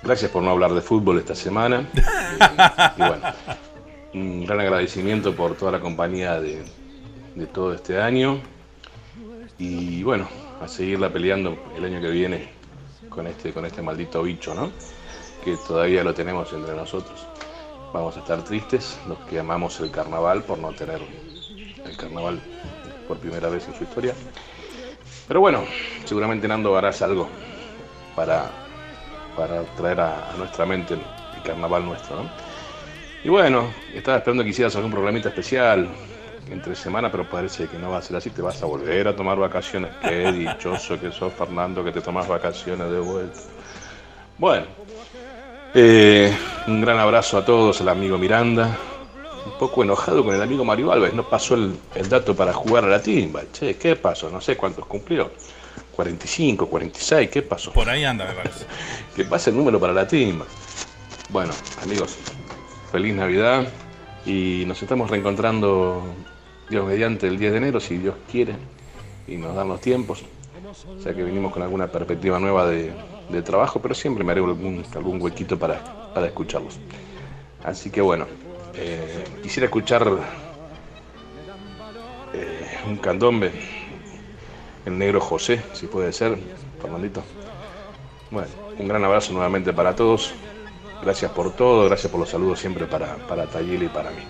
[0.02, 1.86] Gracias por no hablar de fútbol esta semana.
[2.96, 3.22] y, bueno,
[4.14, 6.64] un gran agradecimiento por toda la compañía de,
[7.52, 8.40] todo este año.
[9.58, 10.26] Y bueno,
[10.62, 12.48] a seguirla peleando el año que viene
[13.10, 14.72] con este, con este maldito bicho, ¿no?
[15.44, 17.26] Que todavía lo tenemos entre nosotros.
[17.92, 21.02] Vamos a estar tristes los que amamos el carnaval por no tener
[21.84, 22.40] el carnaval
[23.10, 24.14] por primera vez en su historia.
[25.26, 25.64] Pero bueno,
[26.04, 27.28] seguramente Nando harás algo
[28.14, 28.48] para,
[29.36, 31.00] para traer a, nuestra mente el,
[31.42, 32.22] carnaval nuestro.
[33.24, 35.88] Y bueno, estaba esperando que hicieras algún programita especial
[36.52, 38.30] entre semana, pero parece que no va a ser así.
[38.30, 39.90] Te vas a volver a tomar vacaciones.
[40.02, 43.40] Qué dichoso que sos, Fernando, que te tomas vacaciones de vuelta.
[44.38, 44.66] Bueno,
[45.74, 46.32] eh,
[46.68, 48.78] un gran abrazo a todos, al amigo Miranda,
[49.46, 51.78] un poco enojado con el amigo Mario Alves, no pasó el,
[52.08, 53.42] dato para jugar a la timba.
[53.52, 54.30] Che, ¿qué pasó?
[54.30, 55.30] No sé cuántos cumplió.
[55.92, 57.72] 45, 46, ¿qué pasó?
[57.72, 58.64] Por ahí anda, me parece.
[59.16, 60.46] que pase el número para la timba.
[61.28, 62.16] Bueno, amigos,
[62.90, 63.68] feliz Navidad
[64.26, 66.02] y nos estamos reencontrando,
[66.68, 68.54] Dios mediante, el 10 de enero, si Dios quiere,
[69.26, 70.24] y nos dan los tiempos.
[70.88, 72.92] O sea que venimos con alguna perspectiva nueva de,
[73.44, 76.78] trabajo, pero siempre me haré algún, algún huequito para, para escucharlos.
[77.62, 78.26] Así que bueno,
[78.74, 80.06] eh, quisiera escuchar
[82.32, 83.52] eh, un candombe,
[84.86, 86.38] el negro José, si puede ser,
[86.80, 87.22] Fernandito.
[88.30, 88.48] Bueno,
[88.78, 90.32] un gran abrazo nuevamente para todos.
[91.02, 94.22] Gracias por todo, gracias por los saludos siempre para, para y para mí.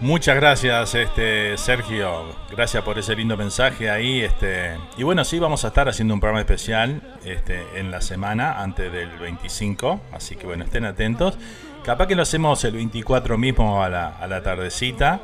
[0.00, 2.26] Muchas gracias, este Sergio.
[2.52, 4.20] Gracias por ese lindo mensaje ahí.
[4.20, 8.62] Este, y bueno, sí, vamos a estar haciendo un programa especial este, en la semana
[8.62, 10.00] antes del 25.
[10.12, 11.36] Así que bueno, estén atentos.
[11.84, 15.20] Capaz que lo hacemos el 24 mismo a la, a la tardecita.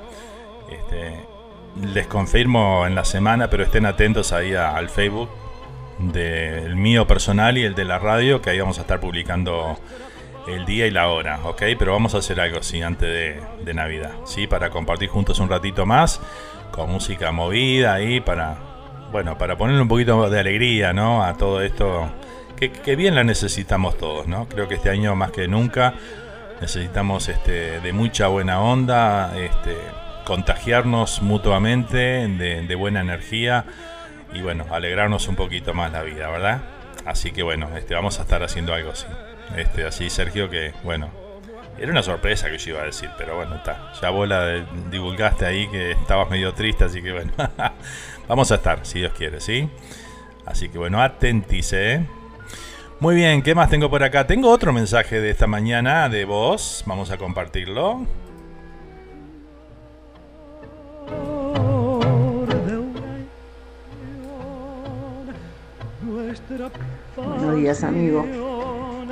[0.69, 1.21] Este,
[1.93, 5.29] les confirmo en la semana, pero estén atentos ahí al Facebook
[5.99, 9.79] del mío personal y el de la radio, que ahí vamos a estar publicando
[10.47, 11.63] el día y la hora, ¿ok?
[11.79, 13.09] Pero vamos a hacer algo, sí, antes
[13.65, 14.47] de, Navidad, ¿sí?
[14.47, 16.21] Para compartir juntos un ratito más,
[16.71, 18.57] con música movida ahí, para,
[19.11, 21.25] bueno, para ponerle un poquito de alegría, ¿no?
[21.25, 22.09] A todo esto,
[22.57, 24.49] que, bien la necesitamos todos, ¿no?
[24.49, 25.95] Creo que este año más que nunca
[26.61, 29.77] necesitamos este, de mucha buena onda, este,
[30.25, 33.65] contagiarnos mutuamente de, buena energía
[34.33, 36.63] y bueno, alegrarnos un poquito más la vida, ¿verdad?
[37.05, 39.07] Así que bueno, este, vamos a estar haciendo algo así.
[39.57, 41.11] Este, así, Sergio, que bueno,
[41.79, 43.93] era una sorpresa que yo iba a decir, pero bueno, está.
[44.01, 47.33] Ya vos la divulgaste ahí que estabas medio triste, así que bueno,
[48.29, 49.69] vamos a estar, si Dios quiere, ¿sí?
[50.47, 52.07] Así que bueno, atentice, ¿eh?
[53.01, 54.27] Muy bien, ¿qué más tengo por acá?
[54.27, 58.07] Tengo otro mensaje de esta mañana de voz, vamos a compartirlo.
[67.17, 68.54] Buenos días, amigo.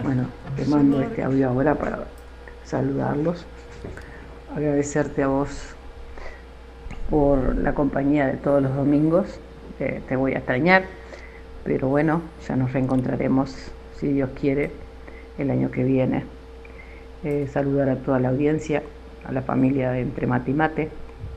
[0.03, 0.27] Bueno,
[0.57, 2.07] te mando este audio ahora para
[2.65, 3.47] saludarlos.
[4.53, 5.77] Agradecerte a vos
[7.09, 9.39] por la compañía de todos los domingos.
[9.79, 10.85] te voy a extrañar,
[11.63, 14.73] pero bueno, ya nos reencontraremos, si Dios quiere,
[15.39, 16.25] el año que viene.
[17.23, 18.83] Eh, saludar a toda la audiencia,
[19.25, 20.91] a la familia de Entre Mate y Mate,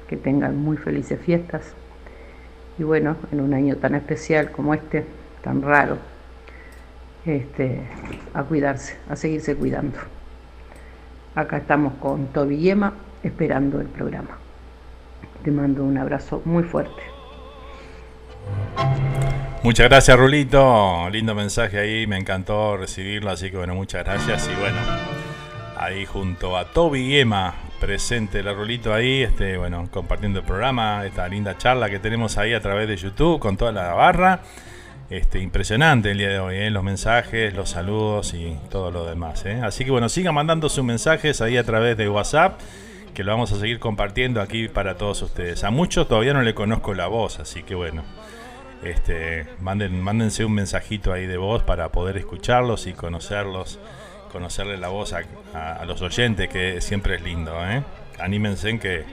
[0.07, 1.75] que tengan muy felices fiestas.
[2.79, 5.05] Y bueno, en un año tan especial como este,
[5.43, 5.97] tan raro,
[7.25, 7.81] este,
[8.33, 9.97] a cuidarse, a seguirse cuidando.
[11.35, 14.37] Acá estamos con Toby Yema esperando el programa.
[15.43, 17.01] Te mando un abrazo muy fuerte.
[19.63, 21.09] Muchas gracias, Rulito.
[21.09, 24.47] Lindo mensaje ahí, me encantó recibirlo, así que bueno, muchas gracias.
[24.47, 24.77] Y bueno,
[25.77, 31.03] ahí junto a Toby y Emma, presente el Rulito ahí, este, bueno, compartiendo el programa,
[31.05, 34.41] esta linda charla que tenemos ahí a través de YouTube con toda la barra.
[35.09, 36.71] Este, impresionante el día de hoy, ¿eh?
[36.71, 39.45] los mensajes, los saludos y todo lo demás.
[39.45, 39.61] ¿eh?
[39.63, 42.59] Así que bueno, sigan mandando sus mensajes ahí a través de WhatsApp,
[43.13, 45.63] que lo vamos a seguir compartiendo aquí para todos ustedes.
[45.63, 48.03] A muchos todavía no le conozco la voz, así que bueno,
[48.83, 53.79] este, manden, mándense un mensajito ahí de voz para poder escucharlos y conocerlos,
[54.31, 57.53] conocerle la voz a, los oyentes, que siempre es lindo.
[57.63, 57.83] ¿eh?
[58.17, 59.05] Anímense en que,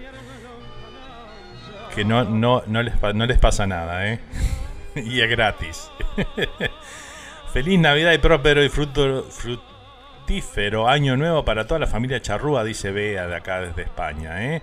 [1.95, 4.09] que no, no, no, les, no les pasa nada.
[4.09, 4.21] ¿eh?
[4.97, 5.91] y es gratis.
[7.53, 13.27] Feliz Navidad y próspero y frutífero año nuevo para toda la familia Charrúa, dice Bea
[13.27, 14.45] de acá desde España.
[14.45, 14.63] ¿eh?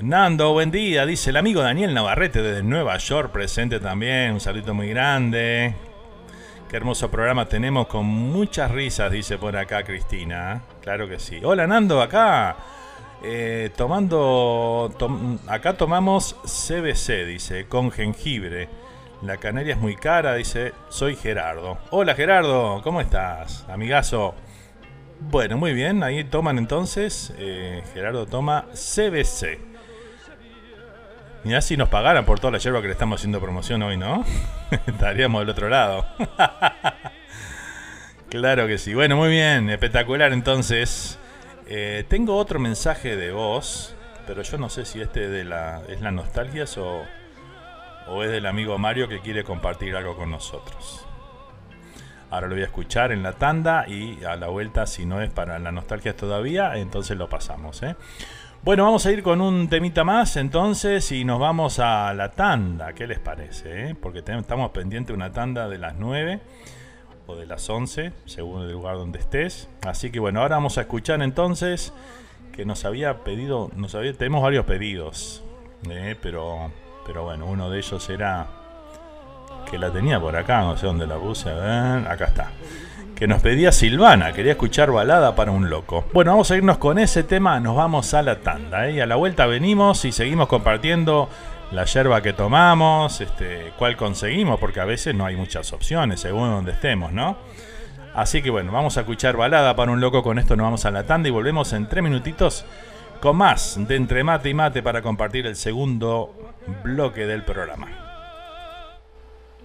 [0.00, 4.74] Nando, buen día, dice el amigo Daniel Navarrete desde Nueva York, presente también, un saludo
[4.74, 5.74] muy grande.
[6.68, 10.62] Qué hermoso programa tenemos con muchas risas, dice por acá Cristina.
[10.80, 11.40] Claro que sí.
[11.42, 12.56] Hola Nando, acá.
[13.22, 14.90] Eh, tomando.
[15.46, 18.68] acá tomamos CBC, dice, con jengibre.
[19.22, 21.78] La canaria es muy cara, dice, soy Gerardo.
[21.90, 23.64] Hola Gerardo, ¿cómo estás?
[23.68, 24.34] Amigazo.
[25.20, 27.32] Bueno, muy bien, ahí toman entonces.
[27.38, 29.60] Eh, Gerardo toma CBC.
[31.44, 34.24] Mirá si nos pagaran por toda la hierba que le estamos haciendo promoción hoy, ¿no?
[34.88, 36.04] Estaríamos del otro lado.
[38.28, 38.92] claro que sí.
[38.92, 41.16] Bueno, muy bien, espectacular entonces.
[41.68, 43.94] Eh, tengo otro mensaje de voz,
[44.26, 47.04] pero yo no sé si este de la, es la nostalgia o
[48.08, 51.06] o es del amigo Mario que quiere compartir algo con nosotros.
[52.30, 55.30] Ahora lo voy a escuchar en la tanda y a la vuelta, si no es
[55.30, 57.82] para la nostalgia todavía, entonces lo pasamos.
[57.82, 57.94] ¿eh?
[58.62, 62.94] Bueno, vamos a ir con un temita más entonces y nos vamos a la tanda.
[62.94, 63.90] ¿Qué les parece?
[63.90, 63.94] Eh?
[63.94, 66.40] Porque estamos pendientes de una tanda de las 9
[67.26, 69.68] o de las 11, según el lugar donde estés.
[69.86, 71.92] Así que bueno, ahora vamos a escuchar entonces
[72.52, 75.42] que nos había pedido, nos había, tenemos varios pedidos,
[75.90, 76.16] ¿eh?
[76.22, 76.70] pero
[77.06, 78.46] pero bueno, uno de ellos era.
[79.70, 81.48] Que la tenía por acá, no sé dónde la puse.
[81.48, 82.50] A ver, acá está.
[83.14, 86.04] Que nos pedía Silvana, quería escuchar balada para un loco.
[86.12, 88.88] Bueno, vamos a irnos con ese tema, nos vamos a la tanda.
[88.88, 88.92] ¿eh?
[88.94, 91.28] Y a la vuelta venimos y seguimos compartiendo
[91.70, 96.50] la yerba que tomamos, este, cuál conseguimos, porque a veces no hay muchas opciones según
[96.50, 97.36] donde estemos, ¿no?
[98.14, 100.90] Así que bueno, vamos a escuchar balada para un loco, con esto nos vamos a
[100.90, 102.66] la tanda y volvemos en tres minutitos
[103.22, 107.86] con más de Entre Mate y Mate para compartir el segundo bloque del programa.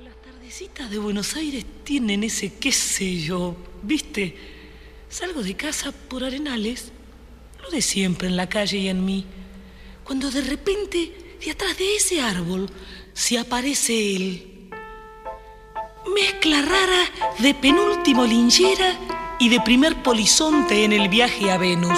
[0.04, 4.38] Las tardecitas de Buenos Aires tienen ese qué sé yo, ¿viste?
[5.10, 6.92] Salgo de casa por arenales,
[7.64, 9.26] lo de siempre en la calle y en mí.
[10.04, 12.70] cuando de repente, de atrás de ese árbol,
[13.14, 14.70] se aparece él.
[16.14, 18.94] Mezcla rara de penúltimo linchera
[19.40, 21.98] y de primer polizonte en el viaje a Venus.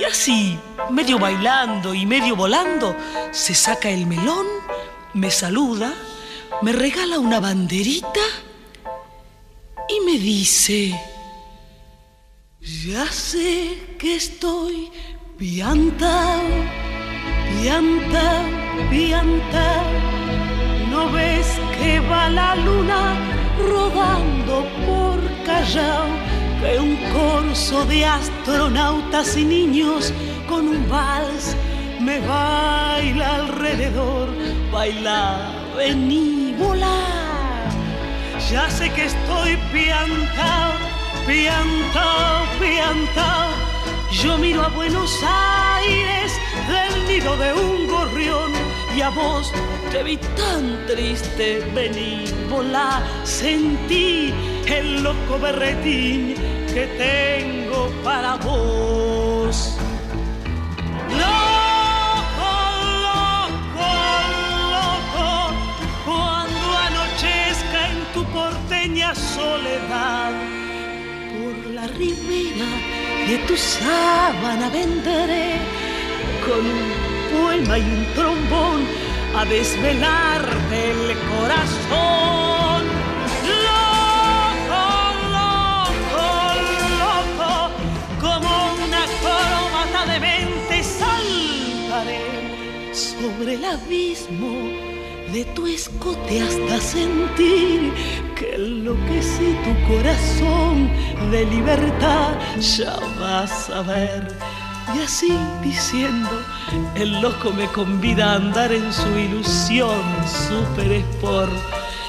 [0.00, 0.58] Y así,
[0.88, 2.96] medio bailando y medio volando,
[3.32, 4.46] se saca el melón,
[5.12, 5.92] me saluda,
[6.62, 8.26] me regala una banderita
[9.90, 10.98] y me dice,
[12.62, 14.90] ya sé que estoy
[15.36, 16.48] piantao,
[17.60, 18.46] piantao,
[18.88, 19.84] piantao,
[20.88, 21.46] no ves
[21.78, 23.18] que va la luna
[23.68, 26.06] rodando por Callao,
[26.60, 30.12] que un corso de astronautas y niños
[30.48, 31.56] con un vals.
[32.00, 34.28] Me baila alrededor,
[34.72, 37.30] baila, vení, volar
[38.50, 40.72] ya sé que estoy piantao,
[41.26, 43.50] piantao, piantao.
[44.10, 46.32] Yo miro a Buenos Aires
[46.66, 48.50] del nido de un gorrión
[49.00, 49.50] y a vos
[49.90, 51.60] te vi tan triste.
[51.74, 54.32] Vení, volá, sentí
[54.66, 56.34] el loco berretín
[56.74, 59.76] que tengo para vos.
[69.14, 70.32] soledad.
[71.32, 72.70] Por la ribera
[73.28, 75.58] de tu sábana vendré
[76.46, 78.86] con poema y un trombón
[79.36, 82.82] a desvelarte el corazón.
[83.66, 84.82] Loco,
[85.36, 86.28] loco,
[87.04, 87.52] loco,
[88.20, 88.50] como
[88.86, 92.24] una corbata de mente saltaré
[92.94, 94.90] sobre el abismo
[95.32, 97.92] de tu escote hasta sentir
[98.36, 100.90] que enloquecí tu corazón
[101.30, 104.26] de libertad, ya vas a ver.
[104.94, 106.30] Y así diciendo,
[106.94, 110.02] el loco me convida a andar en su ilusión
[110.48, 111.52] super sport.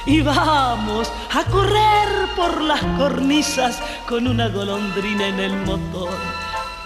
[0.06, 6.14] Y vamos a correr por las cornisas con una golondrina en el motor.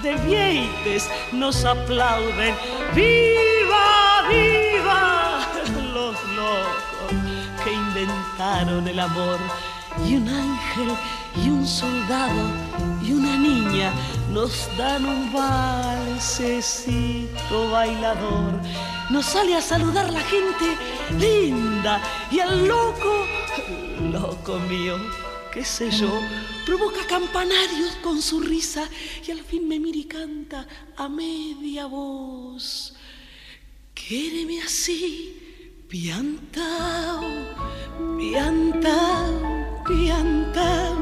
[0.04, 2.54] De vieites nos aplauden,
[2.94, 5.40] ¡viva, viva!
[7.64, 9.40] que inventaron el amor.
[10.06, 10.90] Y un ángel
[11.44, 12.52] y un soldado
[13.04, 13.94] y una niña
[14.32, 16.90] nos dan un balsecito
[17.72, 18.60] bailador.
[19.10, 20.78] Nos sale a saludar la gente
[21.20, 22.02] linda
[22.32, 23.26] y el loco,
[24.12, 24.98] loco mío,
[25.54, 26.10] qué sé yo,
[26.66, 28.90] provoca campanarios con su risa
[29.26, 30.68] y al fin me mira y canta
[30.98, 32.96] a media voz.
[33.94, 35.45] Quéreme así
[35.88, 37.22] Piantao,
[38.18, 40.98] piantao, piantao,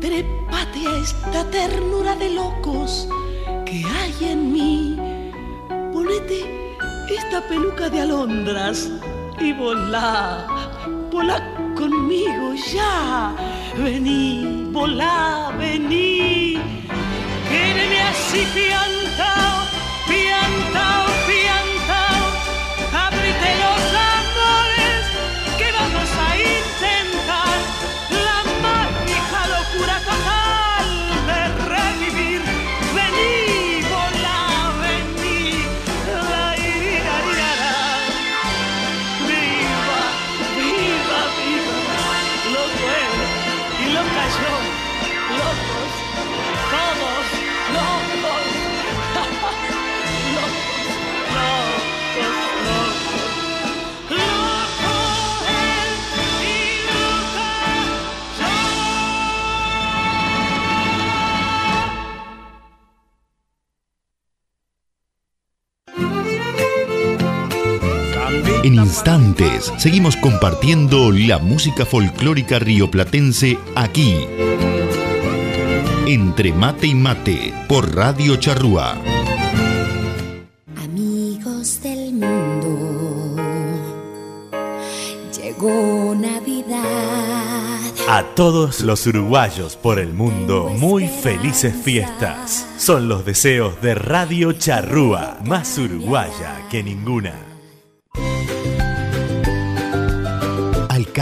[0.00, 3.08] trépate a esta ternura de locos
[3.66, 4.96] que hay en mí.
[5.92, 6.38] Ponete
[7.10, 8.88] esta peluca de alondras
[9.40, 10.46] y volá,
[11.10, 11.42] volá
[11.74, 13.34] conmigo ya.
[13.76, 16.54] Vení, volá, vení.
[17.48, 19.66] Quéreme así piantao,
[20.06, 21.09] piantao,
[69.78, 74.16] seguimos compartiendo la música folclórica rioplatense aquí.
[76.06, 78.96] Entre mate y mate por Radio Charrúa.
[80.76, 83.36] Amigos del mundo,
[85.40, 87.80] llegó Navidad.
[88.08, 92.66] A todos los uruguayos por el mundo, muy felices fiestas.
[92.76, 97.49] Son los deseos de Radio Charrúa, más uruguaya que ninguna.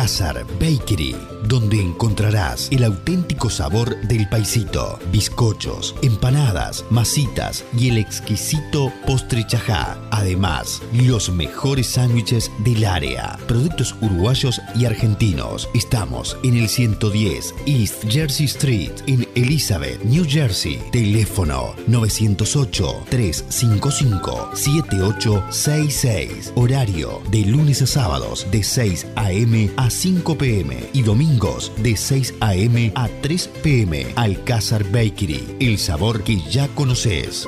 [0.08, 1.14] Alcázar Bakery,
[1.48, 9.98] donde encontrarás el auténtico sabor del paisito, bizcochos, empanadas, masitas y el exquisito postre chajá.
[10.10, 15.68] Además, los mejores sándwiches del área, productos uruguayos y argentinos.
[15.74, 20.78] Estamos en el 110 East Jersey Street, en Elizabeth, New Jersey.
[20.92, 26.52] Teléfono 908 355 7866.
[26.56, 29.70] Horario de lunes a sábados de 6 a.m.
[29.76, 30.76] a 5 p.m.
[30.92, 31.02] y
[31.38, 32.92] de 6 a.m.
[32.96, 34.06] a 3 p.m.
[34.16, 37.46] Alcázar Bakery, el sabor que ya conoces.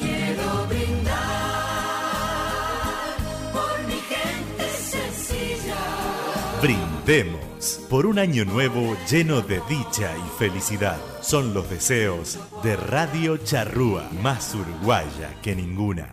[0.00, 1.14] Quiero brindar
[3.52, 5.76] por mi gente sencilla.
[6.60, 10.98] Brindemos por un año nuevo lleno de dicha y felicidad.
[11.20, 16.12] Son los deseos de Radio Charrúa, más uruguaya que ninguna.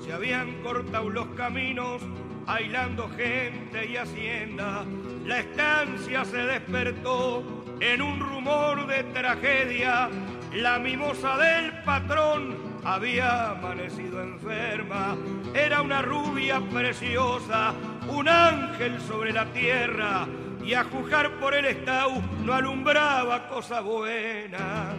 [0.00, 2.00] Se habían cortado los caminos,
[2.46, 4.84] aislando gente y hacienda.
[5.24, 7.42] La estancia se despertó
[7.80, 10.08] en un rumor de tragedia.
[10.54, 15.16] La mimosa del patrón había amanecido enferma.
[15.52, 17.74] Era una rubia preciosa,
[18.08, 20.28] un ángel sobre la tierra
[20.64, 24.94] y a juzgar por el estau no alumbraba cosa buena.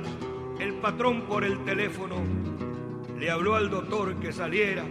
[0.60, 2.47] El patrón por el teléfono
[3.20, 4.84] le habló al doctor que saliera,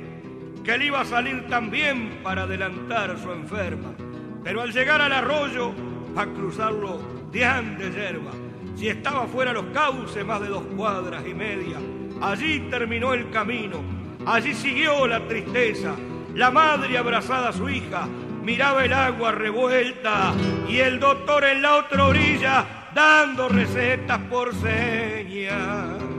[0.64, 3.94] que él iba a salir también para adelantar a su enferma.
[4.42, 5.72] Pero al llegar al arroyo,
[6.16, 6.98] a cruzarlo
[7.30, 8.32] de de yerba,
[8.74, 11.78] si estaba fuera los cauces más de dos cuadras y media,
[12.20, 13.82] allí terminó el camino,
[14.26, 15.94] allí siguió la tristeza,
[16.34, 18.08] la madre abrazada a su hija,
[18.42, 20.32] miraba el agua revuelta
[20.68, 26.15] y el doctor en la otra orilla dando recetas por señas.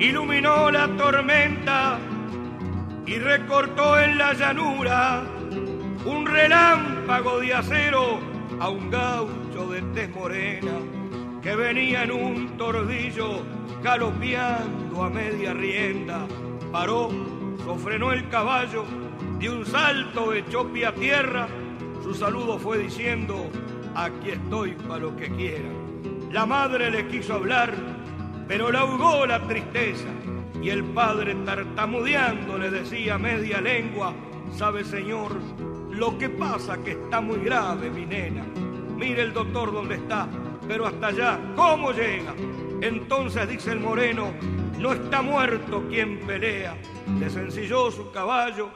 [0.00, 1.98] Iluminó la tormenta
[3.06, 5.22] y recortó en la llanura
[6.06, 8.18] un relámpago de acero
[8.58, 10.72] a un gaucho de tez morena
[11.42, 13.42] que venía en un tordillo
[13.82, 16.26] galopeando a media rienda
[16.72, 17.10] paró,
[17.64, 18.84] sofrenó el caballo,
[19.38, 21.48] de un salto echó pie a tierra,
[22.02, 23.50] su saludo fue diciendo,
[23.94, 26.30] aquí estoy para lo que quieran.
[26.30, 27.74] La madre le quiso hablar,
[28.50, 30.08] pero la ahogó la tristeza,
[30.60, 34.12] y el padre tartamudeando le decía media lengua,
[34.56, 35.36] sabe señor,
[35.92, 38.44] lo que pasa que está muy grave mi nena.
[38.96, 40.26] Mire el doctor dónde está,
[40.66, 42.34] pero hasta allá, ¿cómo llega?
[42.80, 44.32] Entonces dice el moreno,
[44.80, 46.76] no está muerto quien pelea.
[47.20, 48.70] Le sencilló su caballo,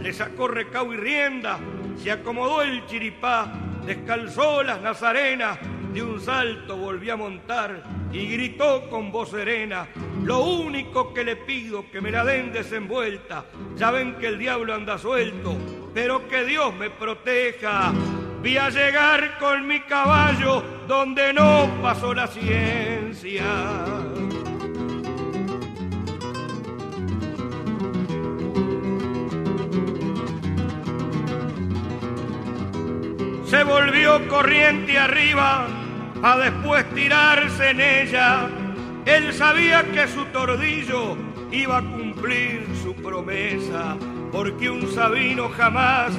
[0.00, 1.58] le sacó recao y rienda,
[2.02, 3.52] se acomodó el chiripá,
[3.88, 5.58] descalzó las nazarenas,
[5.94, 7.82] de un salto volvió a montar
[8.12, 9.88] y gritó con voz serena,
[10.22, 13.46] lo único que le pido que me la den desenvuelta,
[13.76, 15.56] ya ven que el diablo anda suelto,
[15.94, 17.94] pero que Dios me proteja.
[18.42, 23.42] Vi a llegar con mi caballo donde no pasó la ciencia.
[33.48, 35.66] Se volvió corriente arriba
[36.22, 38.46] a después tirarse en ella.
[39.06, 41.16] Él sabía que su tordillo
[41.50, 43.96] iba a cumplir su promesa,
[44.30, 46.12] porque un sabino jamás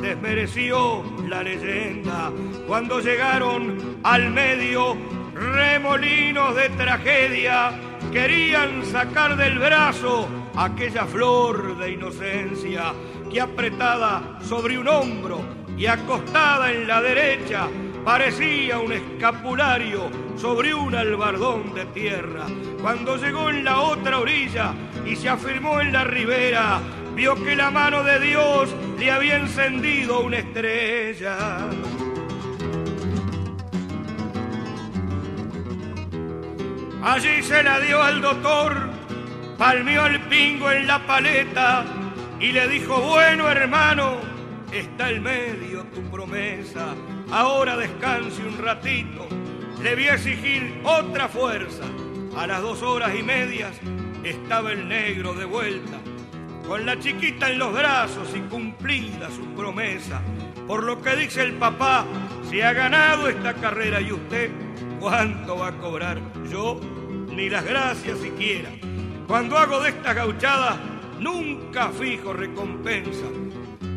[0.00, 2.30] desmereció la leyenda.
[2.68, 4.96] Cuando llegaron al medio
[5.34, 7.72] remolinos de tragedia,
[8.12, 12.92] querían sacar del brazo aquella flor de inocencia
[13.28, 17.68] que apretada sobre un hombro y acostada en la derecha
[18.04, 22.46] parecía un escapulario sobre un albardón de tierra.
[22.80, 24.74] Cuando llegó en la otra orilla
[25.04, 26.80] y se afirmó en la ribera,
[27.14, 31.36] vio que la mano de Dios le había encendido una estrella.
[37.02, 38.90] Allí se la dio al doctor,
[39.58, 41.84] palmeó al pingo en la paleta
[42.40, 44.35] y le dijo, bueno hermano,
[44.78, 46.94] está el medio tu promesa.
[47.30, 49.26] Ahora descanse un ratito,
[49.82, 51.84] le voy a exigir otra fuerza.
[52.36, 53.72] A las dos horas y medias
[54.22, 55.98] estaba el negro de vuelta,
[56.66, 60.20] con la chiquita en los brazos y cumplida su promesa.
[60.66, 62.04] Por lo que dice el papá,
[62.50, 64.50] se ha ganado esta carrera y usted,
[65.00, 66.20] ¿cuánto va a cobrar?
[66.50, 66.78] Yo,
[67.30, 68.70] ni las gracias siquiera.
[69.26, 70.78] Cuando hago de esta gauchada,
[71.18, 73.26] nunca fijo recompensa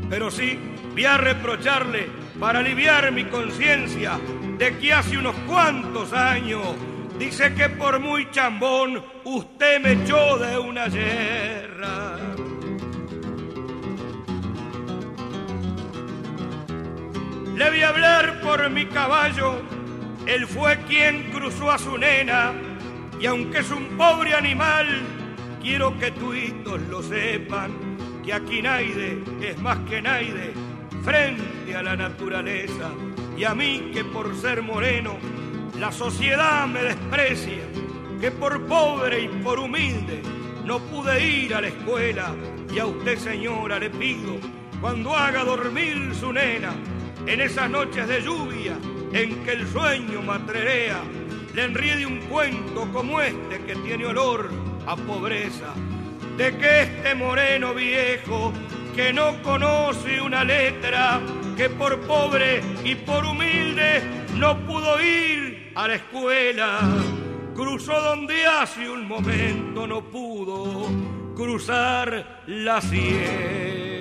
[0.09, 0.57] pero sí
[0.91, 2.07] voy a reprocharle
[2.39, 4.19] para aliviar mi conciencia
[4.57, 6.75] de que hace unos cuantos años
[7.17, 12.15] dice que por muy chambón usted me echó de una guerra.
[17.55, 19.61] Le a hablar por mi caballo,
[20.25, 22.53] él fue quien cruzó a su nena
[23.19, 24.87] y aunque es un pobre animal,
[25.61, 27.88] quiero que tuitos lo sepan
[28.29, 30.53] que aquí Naide es más que Naide
[31.03, 32.91] frente a la naturaleza.
[33.35, 35.17] Y a mí que por ser moreno
[35.79, 37.63] la sociedad me desprecia,
[38.21, 40.21] que por pobre y por humilde
[40.63, 42.35] no pude ir a la escuela.
[42.71, 44.35] Y a usted señora le pido
[44.79, 46.75] cuando haga dormir su nena
[47.25, 48.77] en esas noches de lluvia
[49.11, 51.01] en que el sueño matrerea
[51.55, 54.51] le enriede un cuento como este que tiene olor
[54.85, 55.73] a pobreza
[56.39, 58.53] de que este moreno viejo
[58.95, 61.19] que no conoce una letra
[61.57, 64.01] que por pobre y por humilde
[64.35, 66.79] no pudo ir a la escuela.
[67.53, 70.87] Cruzó donde hace un momento no pudo
[71.35, 73.99] cruzar la ciencia.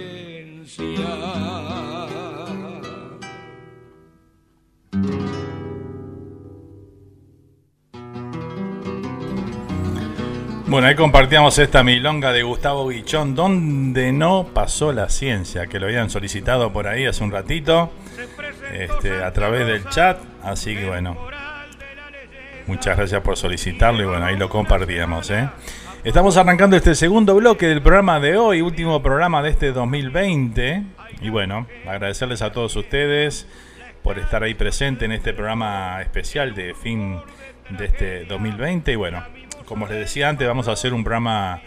[10.69, 15.87] Bueno, ahí compartíamos esta milonga de Gustavo Guichón, donde no pasó la ciencia, que lo
[15.87, 17.91] habían solicitado por ahí hace un ratito,
[18.75, 20.19] este, a través del chat.
[20.43, 21.17] Así que bueno,
[22.67, 25.31] muchas gracias por solicitarlo y bueno, ahí lo compartíamos.
[25.31, 25.49] ¿eh?
[26.05, 30.83] Estamos arrancando este segundo bloque del programa de hoy, último programa de este 2020.
[31.23, 33.49] Y bueno, agradecerles a todos ustedes
[34.03, 37.21] por estar ahí presente en este programa especial de fin
[37.71, 38.93] de este 2020.
[38.93, 39.25] Y bueno,
[39.69, 41.61] como les decía antes, vamos a hacer un programa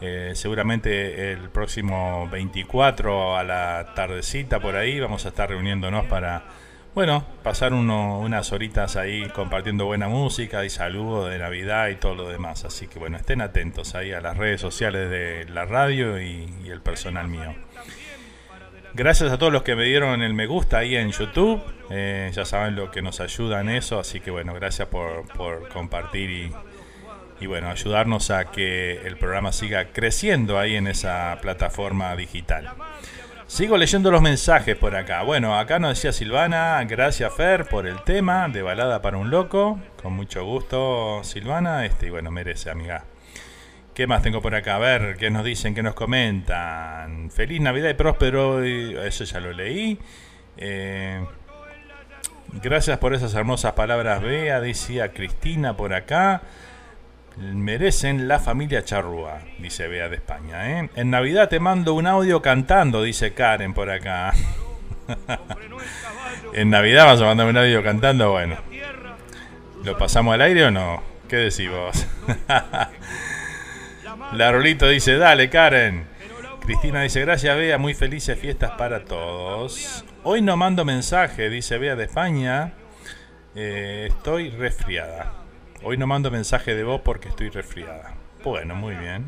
[0.00, 4.98] eh, seguramente el próximo 24 a la tardecita por ahí.
[4.98, 6.44] Vamos a estar reuniéndonos para,
[6.94, 12.28] bueno, pasar unas horitas ahí compartiendo buena música y saludos de Navidad y todo lo
[12.28, 12.64] demás.
[12.64, 16.80] Así que bueno, estén atentos ahí a las redes sociales de la radio y, el
[16.80, 17.54] personal mío.
[18.94, 21.62] Gracias a todos los que me dieron el me gusta ahí en YouTube.
[21.90, 24.00] Eh, ya saben lo que nos ayuda en eso.
[24.00, 26.52] Así que bueno, gracias por, por compartir y,
[27.42, 32.70] y bueno, ayudarnos a que el programa siga creciendo ahí en esa plataforma digital.
[33.48, 35.24] Sigo leyendo los mensajes por acá.
[35.24, 39.80] Bueno, acá nos decía Silvana, gracias Fer por el tema de balada para un loco.
[40.00, 41.84] Con mucho gusto, Silvana.
[41.84, 43.06] Este, y bueno, merece, amiga.
[43.92, 44.76] ¿Qué más tengo por acá?
[44.76, 45.74] A ver, ¿qué nos dicen?
[45.74, 47.28] ¿Qué nos comentan?
[47.32, 48.62] Feliz Navidad y próspero.
[48.62, 49.98] Eso ya lo leí.
[50.58, 51.26] Eh,
[52.62, 54.60] gracias por esas hermosas palabras, Bea.
[54.60, 56.42] Decía Cristina por acá
[57.36, 60.80] merecen la familia Charrúa, dice Bea de España.
[60.80, 60.90] ¿eh?
[60.94, 64.32] En Navidad te mando un audio cantando, dice Karen por acá.
[66.54, 68.56] en Navidad vas a mandar un audio cantando, bueno.
[69.84, 71.02] ¿Lo pasamos al aire o no?
[71.28, 72.06] ¿Qué decís vos?
[74.32, 76.06] la Rolito dice, dale Karen.
[76.60, 80.04] Cristina dice, gracias Bea, muy felices fiestas para todos.
[80.22, 82.74] Hoy no mando mensaje, dice Bea de España.
[83.54, 85.41] Eh, estoy resfriada.
[85.84, 88.14] Hoy no mando mensaje de voz porque estoy resfriada.
[88.44, 89.26] Bueno, muy bien.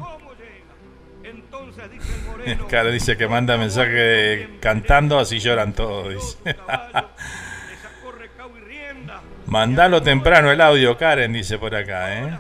[2.69, 6.39] Cara dice que manda mensaje cantando, así lloran todos.
[9.47, 12.39] Mandalo temprano el audio, Karen, dice por acá, ¿eh?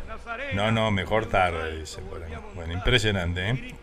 [0.54, 2.40] No, no, mejor tarde, dice por acá.
[2.54, 3.74] Bueno, impresionante, ¿eh?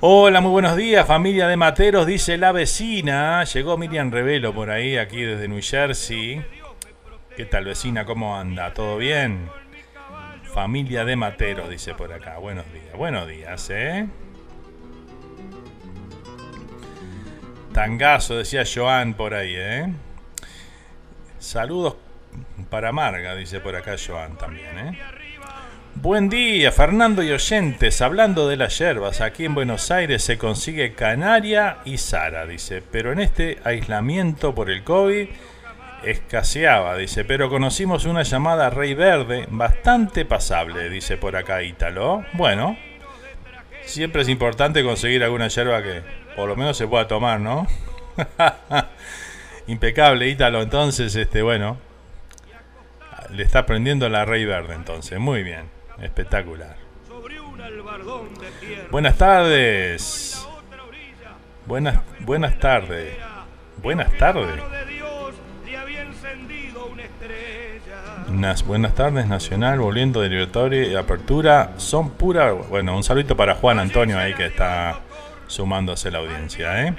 [0.00, 3.44] Hola, muy buenos días, familia de Materos, dice la vecina.
[3.44, 6.44] Llegó Miriam Revelo por ahí, aquí desde New Jersey.
[7.36, 8.04] ¿Qué tal vecina?
[8.04, 8.72] ¿Cómo anda?
[8.74, 9.50] ¿Todo bien?
[10.44, 12.38] Familia de Materos, dice por acá.
[12.38, 12.96] Buenos días.
[12.96, 14.06] Buenos días, ¿eh?
[17.72, 19.92] Tangazo, decía Joan por ahí, ¿eh?
[21.40, 21.96] Saludos
[22.70, 24.98] para Marga, dice por acá Joan también, ¿eh?
[25.96, 28.00] Buen día, Fernando y oyentes.
[28.00, 32.80] Hablando de las yerbas, aquí en Buenos Aires se consigue canaria y sara, dice.
[32.80, 35.28] Pero en este aislamiento por el COVID
[36.06, 42.24] escaseaba, dice, pero conocimos una llamada Rey Verde, bastante pasable, dice por acá Ítalo.
[42.32, 42.76] Bueno,
[43.84, 46.02] siempre es importante conseguir alguna yerba que
[46.36, 47.66] por lo menos se pueda tomar, ¿no?
[49.66, 50.62] Impecable, Ítalo.
[50.62, 51.78] Entonces, este, bueno,
[53.30, 55.18] le está aprendiendo la Rey Verde, entonces.
[55.18, 55.70] Muy bien,
[56.00, 56.76] espectacular.
[58.90, 60.46] Buenas tardes.
[61.66, 63.16] Buenas, buenas tardes.
[63.82, 64.83] Buenas tardes.
[68.36, 71.74] Unas buenas tardes, Nacional, volviendo de Libertadores y Apertura.
[71.76, 72.50] Son pura.
[72.50, 74.98] Bueno, un saludito para Juan Antonio ahí que está
[75.46, 76.94] sumándose la audiencia, ¿eh?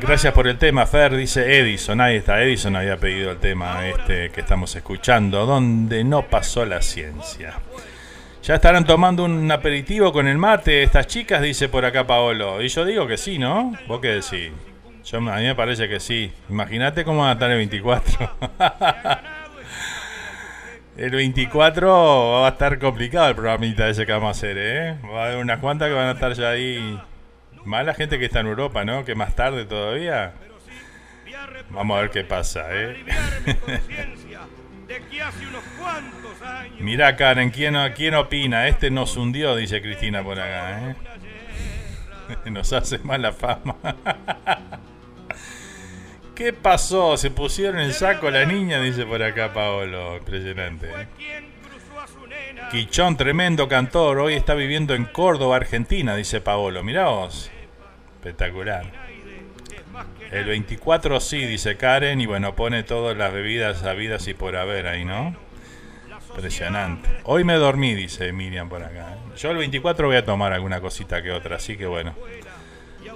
[0.00, 2.00] Gracias por el tema, Fer, dice Edison.
[2.00, 6.80] Ahí está, Edison había pedido el tema este que estamos escuchando, donde no pasó la
[6.80, 7.52] ciencia.
[8.42, 12.62] Ya estarán tomando un aperitivo con el mate estas chicas, dice por acá Paolo.
[12.62, 13.76] Y yo digo que sí, ¿no?
[13.86, 14.52] ¿Vos qué decís?
[15.04, 16.32] Yo, a mí me parece que sí.
[16.48, 18.30] Imagínate cómo va a estar el 24.
[20.96, 24.96] el 24 va a estar complicado el programita ese que vamos a hacer, ¿eh?
[25.04, 27.00] Va a haber unas cuantas que van a estar ya ahí.
[27.64, 29.04] Más la gente que está en Europa, ¿no?
[29.04, 30.34] Que más tarde todavía.
[31.70, 33.04] Vamos a ver qué pasa, ¿eh?
[36.80, 38.66] Mira, Karen, ¿quién, ¿quién opina?
[38.66, 40.96] Este nos hundió, dice Cristina por acá, ¿eh?
[42.50, 43.76] Nos hace mala fama.
[46.34, 47.16] ¿Qué pasó?
[47.16, 50.16] Se pusieron el saco la niña, dice por acá Paolo.
[50.16, 50.88] Impresionante.
[50.88, 51.08] ¿eh?
[52.70, 54.20] Quichón, tremendo cantor.
[54.20, 56.82] Hoy está viviendo en Córdoba, Argentina, dice Paolo.
[56.82, 57.50] Mirá vos.
[58.16, 58.84] Espectacular.
[60.30, 64.86] El 24 sí, dice Karen, y bueno, pone todas las bebidas habidas y por haber
[64.86, 65.34] ahí, ¿no?
[66.30, 67.08] Impresionante.
[67.24, 69.14] Hoy me dormí, dice Miriam por acá.
[69.14, 69.36] ¿eh?
[69.36, 72.14] Yo el 24 voy a tomar alguna cosita que otra, así que bueno.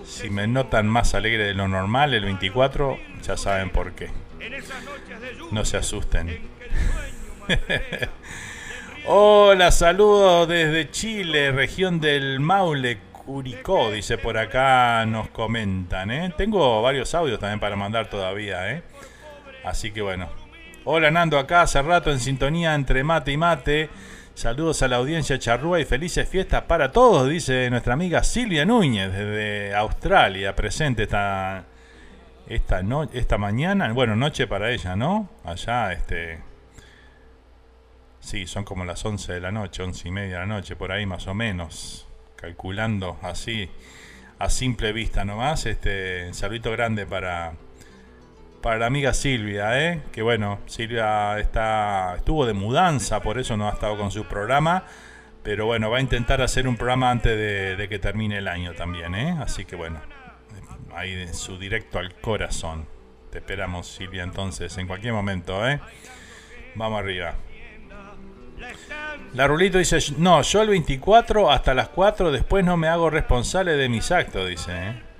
[0.04, 4.10] Si me notan más alegre de lo normal, el 24 ya saben por qué.
[5.50, 6.40] No se asusten.
[9.06, 16.32] Hola, saludos desde Chile, región del Maule, Curicó, dice por acá, nos comentan, ¿eh?
[16.36, 18.82] Tengo varios audios también para mandar todavía, ¿eh?
[19.64, 20.43] Así que bueno.
[20.86, 23.88] Hola Nando, acá hace rato en sintonía entre mate y mate.
[24.34, 29.10] Saludos a la audiencia charrúa y felices fiestas para todos, dice nuestra amiga Silvia Núñez
[29.10, 31.64] desde Australia, presente esta,
[32.46, 32.82] esta,
[33.14, 35.30] esta mañana, bueno, noche para ella, ¿no?
[35.42, 36.42] Allá, este...
[38.20, 40.92] Sí, son como las 11 de la noche, 11 y media de la noche, por
[40.92, 42.06] ahí más o menos
[42.36, 43.70] calculando así
[44.38, 45.64] a simple vista nomás.
[45.64, 47.54] Este saludito grande para
[48.64, 50.00] para la amiga Silvia, ¿eh?
[50.10, 54.84] que bueno, Silvia está estuvo de mudanza, por eso no ha estado con su programa,
[55.42, 57.36] pero bueno, va a intentar hacer un programa antes
[57.76, 59.36] de, que termine el año también, ¿eh?
[59.38, 60.00] así que bueno,
[60.96, 62.86] ahí su directo al corazón.
[63.30, 65.78] Te esperamos Silvia entonces en cualquier momento, ¿eh?
[66.74, 67.34] Vamos arriba.
[69.34, 73.72] La Rulito dice, no, yo el 24 hasta las 4, después no me hago responsable
[73.72, 74.72] de mis actos, dice.
[74.72, 75.13] ¿eh?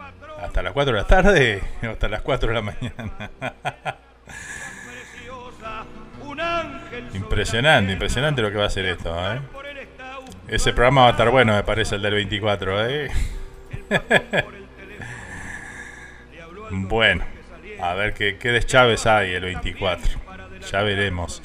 [0.45, 3.29] Hasta las 4 de la tarde o hasta las 4 de la mañana.
[7.15, 9.17] impresionante, impresionante lo que va a hacer esto.
[9.33, 9.41] ¿eh?
[10.49, 12.89] Ese programa va a estar bueno, me parece, el del 24.
[12.89, 13.11] ¿eh?
[16.71, 17.25] bueno,
[17.81, 20.21] a ver qué, qué deschaves hay el 24.
[20.71, 21.43] Ya veremos.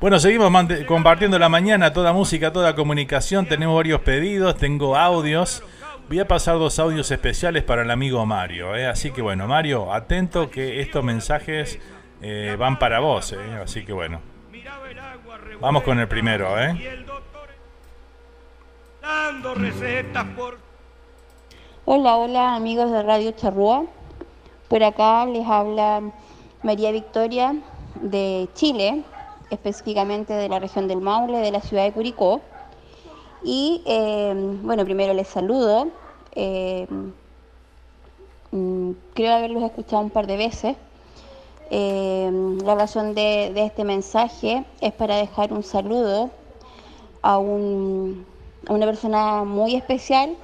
[0.00, 0.50] Bueno, seguimos
[0.86, 3.46] compartiendo la mañana, toda música, toda comunicación.
[3.46, 5.62] Tenemos varios pedidos, tengo audios.
[6.08, 8.74] Voy a pasar dos audios especiales para el amigo Mario.
[8.74, 8.86] ¿eh?
[8.86, 11.78] Así que bueno, Mario, atento que estos mensajes
[12.22, 13.32] eh, van para vos.
[13.34, 13.60] ¿eh?
[13.62, 14.22] Así que bueno.
[15.60, 16.58] Vamos con el primero.
[16.58, 17.04] ¿eh?
[21.84, 23.84] Hola, hola amigos de Radio Charrúa.
[24.68, 26.00] Por acá les habla
[26.62, 27.54] María Victoria
[28.00, 29.02] de Chile
[29.50, 32.40] específicamente de la región del Maule, de la ciudad de Curicó.
[33.42, 34.32] Y eh,
[34.62, 35.88] bueno, primero les saludo.
[36.34, 36.86] Eh,
[38.50, 40.76] mm, creo haberlos escuchado un par de veces.
[41.70, 46.30] Eh, la razón de, este mensaje es para dejar un saludo
[47.22, 50.34] a, una persona muy especial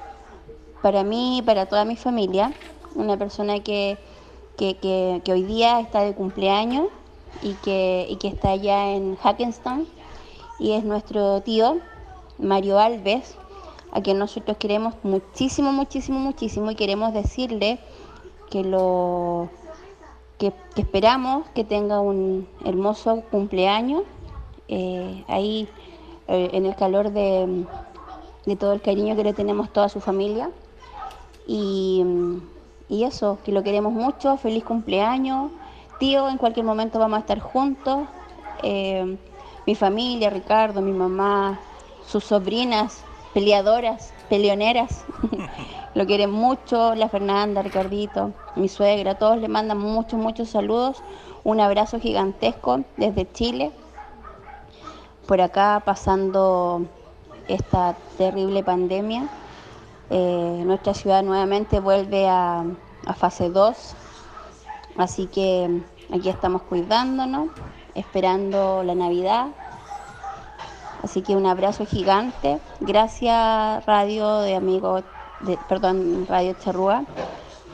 [0.81, 2.53] para mí y para toda mi familia.
[2.95, 3.97] Una persona que,
[4.57, 6.87] que hoy día está de cumpleaños
[7.41, 9.87] y que, que está allá en Hackenstein
[10.59, 11.81] y es nuestro tío
[12.37, 13.35] Mario Alves,
[13.91, 17.79] a quien nosotros queremos muchísimo, muchísimo, muchísimo y queremos decirle
[18.49, 19.49] que lo
[20.37, 24.03] que, esperamos que tenga un hermoso cumpleaños
[24.67, 25.69] eh, ahí
[26.27, 27.65] eh, en el calor de,
[28.45, 30.49] de, todo el cariño que le tenemos toda su familia
[31.47, 32.03] y,
[32.89, 35.51] y eso, que lo queremos mucho, feliz cumpleaños
[35.99, 38.07] tío, en cualquier momento vamos a estar juntos.
[38.63, 39.17] Eh,
[39.65, 41.59] mi familia, Ricardo, mi mamá,
[42.07, 43.03] sus sobrinas,
[43.33, 45.05] peleadoras, peleoneras,
[45.95, 51.03] lo quieren mucho, la Fernanda, Ricardito, mi suegra, todos le mandan muchos, muchos saludos,
[51.43, 53.71] un abrazo gigantesco desde Chile,
[55.27, 56.83] por acá pasando
[57.47, 59.27] esta terrible pandemia.
[60.11, 62.63] Eh, nuestra ciudad nuevamente vuelve a,
[63.07, 63.95] a fase 2
[64.97, 65.81] Así que
[66.13, 67.49] aquí estamos cuidándonos,
[67.95, 69.47] esperando la Navidad.
[71.03, 72.59] Así que un abrazo gigante.
[72.79, 75.03] Gracias Radio de Amigos,
[75.41, 77.03] de, perdón, Radio Charrúa,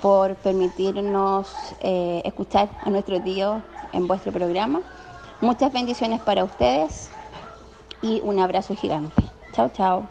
[0.02, 3.62] por permitirnos eh, escuchar a nuestro tío
[3.94, 4.82] en vuestro programa.
[5.42, 7.10] Muchas bendiciones para ustedes
[8.02, 9.24] y un abrazo gigante.
[9.54, 10.08] Chao, chao.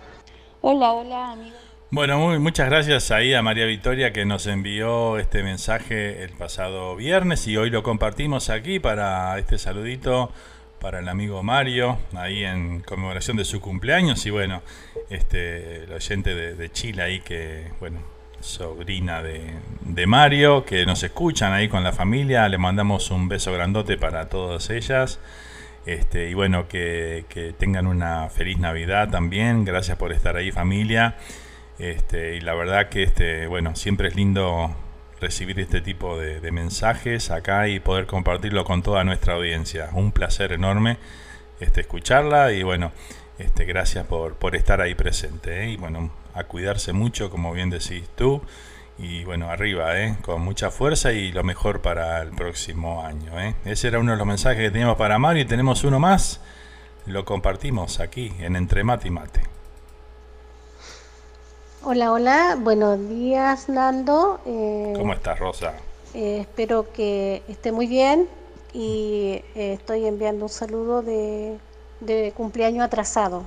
[0.60, 1.70] Hola, hola amigos.
[1.92, 6.94] Bueno, muy, muchas gracias ahí a María Victoria que nos envió este mensaje el pasado
[6.94, 10.30] viernes y hoy lo compartimos aquí para este saludito
[10.80, 14.62] para el amigo Mario, ahí en conmemoración de su cumpleaños y bueno,
[15.10, 18.00] este, el oyente de, Chile ahí que, bueno,
[18.40, 19.52] sobrina de,
[19.82, 24.28] de, Mario, que nos escuchan ahí con la familia, le mandamos un beso grandote para
[24.28, 25.20] todas ellas.
[25.86, 29.64] Este, y bueno, que, que tengan una feliz Navidad también.
[29.64, 31.16] Gracias por estar ahí familia.
[31.78, 34.74] Este, y la verdad que este, bueno, siempre es lindo
[35.20, 39.90] recibir este tipo de, mensajes acá y poder compartirlo con toda nuestra audiencia.
[39.92, 40.98] Un placer enorme
[41.60, 42.92] este, escucharla y bueno,
[43.38, 45.64] este, gracias por, por estar ahí presente.
[45.64, 45.70] ¿eh?
[45.70, 48.42] Y bueno, a cuidarse mucho, como bien decís tú,
[48.98, 50.16] Y bueno, arriba, ¿eh?
[50.22, 53.38] con mucha fuerza y lo mejor para el próximo año.
[53.40, 53.54] ¿eh?
[53.64, 56.40] Ese era uno de los mensajes que teníamos para Mario y tenemos uno más.
[57.06, 59.49] Lo compartimos aquí en Entre Mate y Mate.
[61.82, 64.40] Hola, hola, buenos días Nando.
[64.44, 65.74] Eh, ¿Cómo estás, Rosa?
[66.14, 68.28] eh, espero que esté muy bien
[68.72, 71.58] y eh, estoy enviando un saludo de,
[72.00, 73.44] de cumpleaños atrasado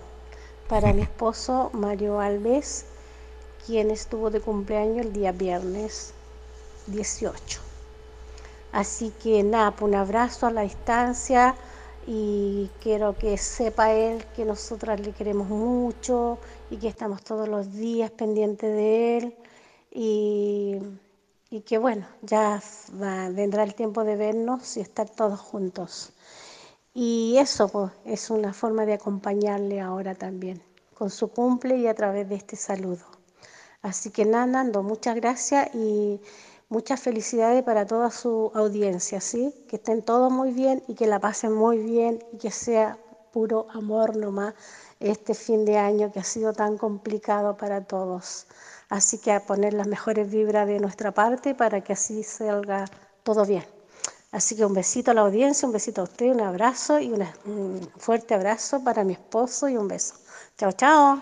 [0.67, 2.85] para mi esposo Mario Alves,
[3.65, 6.13] quien estuvo de cumpleaños el día viernes
[6.87, 7.61] 18.
[8.71, 11.55] Así que nada, pues un abrazo a la distancia
[12.07, 16.37] y quiero que sepa él que nosotras le queremos mucho
[16.73, 19.35] y que estamos todos los días pendientes de él
[19.91, 20.77] y,
[21.49, 22.61] y que bueno, ya
[23.01, 26.13] va- vendrá el tiempo de vernos y estar todos juntos.
[26.93, 30.61] Y eso pues, es una forma de acompañarle ahora también,
[30.95, 33.05] con su cumple y a través de este saludo.
[33.81, 36.19] Así que nada, Nando, muchas gracias y
[36.69, 39.53] muchas felicidades para toda su audiencia, ¿sí?
[39.67, 42.97] Que estén todos muy bien y que la pasen muy bien y que sea
[43.31, 44.53] puro amor nomás
[45.03, 48.47] este fin de año que ha sido tan complicado para todos.
[48.89, 52.85] Así que a poner las mejores vibras de nuestra parte para que así salga
[53.23, 53.65] todo bien.
[54.31, 57.89] Así que un besito a la audiencia, un besito a usted, un abrazo y un
[57.97, 60.15] fuerte abrazo para mi esposo y un beso.
[60.57, 61.21] Chao, chao.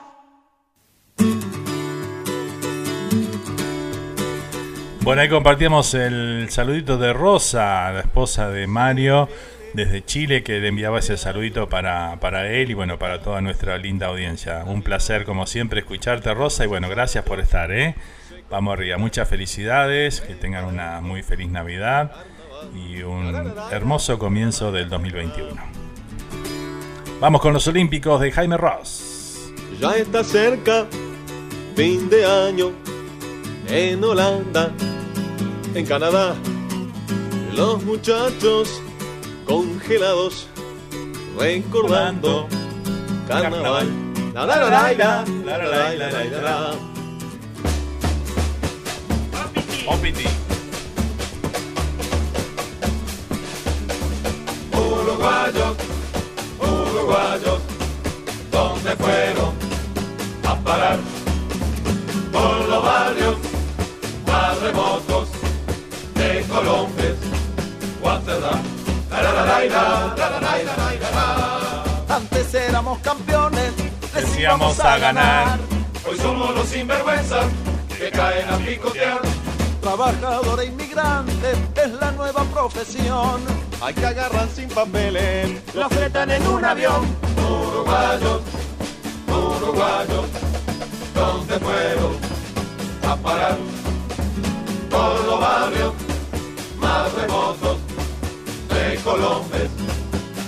[5.03, 9.27] Bueno, ahí compartíamos el saludito de Rosa, la esposa de Mario,
[9.73, 13.77] desde Chile, que le enviaba ese saludito para, para él y bueno, para toda nuestra
[13.77, 14.63] linda audiencia.
[14.65, 17.95] Un placer, como siempre, escucharte, Rosa, y bueno, gracias por estar, ¿eh?
[18.49, 22.11] Vamos arriba, muchas felicidades, que tengan una muy feliz Navidad
[22.75, 25.55] y un hermoso comienzo del 2021.
[27.19, 29.53] Vamos con los Olímpicos de Jaime Ross.
[29.79, 30.85] Ya está cerca,
[31.75, 32.71] fin de año,
[33.69, 34.71] en Holanda,
[35.73, 36.35] en Canadá.
[37.55, 38.81] Los muchachos
[39.51, 40.47] congelados,
[41.37, 42.47] recordando
[43.27, 43.89] carnaval.
[44.33, 46.73] La la la la la, la la la la la la la.
[49.87, 50.27] Opiti.
[54.73, 55.75] Uruguayos,
[56.59, 57.59] uruguayos,
[58.51, 59.53] ¿dónde fueron
[60.45, 60.99] a parar?
[62.31, 63.20] Por los barrios
[72.09, 73.71] Antes éramos campeones,
[74.15, 75.59] les íbamos a ganar.
[76.09, 77.45] Hoy somos los sinvergüenzas
[77.95, 79.21] que caen a picotear.
[79.79, 83.41] Trabajador e inmigrante es la nueva profesión.
[83.81, 87.05] Hay que agarrar sin papeles, Lo fletan en un avión.
[87.37, 88.41] Uruguayos,
[89.27, 90.25] uruguayos,
[91.13, 92.17] ¿dónde fueron
[93.07, 93.57] a parar?
[94.89, 95.93] Por los barrios
[96.79, 97.77] más remotos
[99.01, 99.59] de Colombia,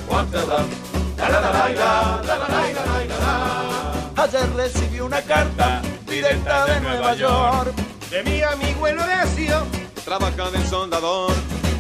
[0.08, 0.66] Guatemala.
[1.18, 3.18] La la la la la, la la la la la
[4.16, 4.24] la.
[4.24, 7.74] Ayer recibí una carta directa de Nueva York.
[8.10, 9.64] de mi amigo el Horacio,
[10.06, 11.34] trabaja de soldador.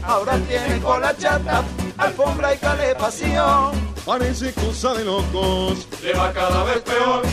[0.03, 1.63] Ahora tiene cola chata,
[1.97, 3.71] alfombra y calefacción.
[4.05, 5.87] Parece cosa de locos.
[6.01, 7.23] Le va cada vez peor.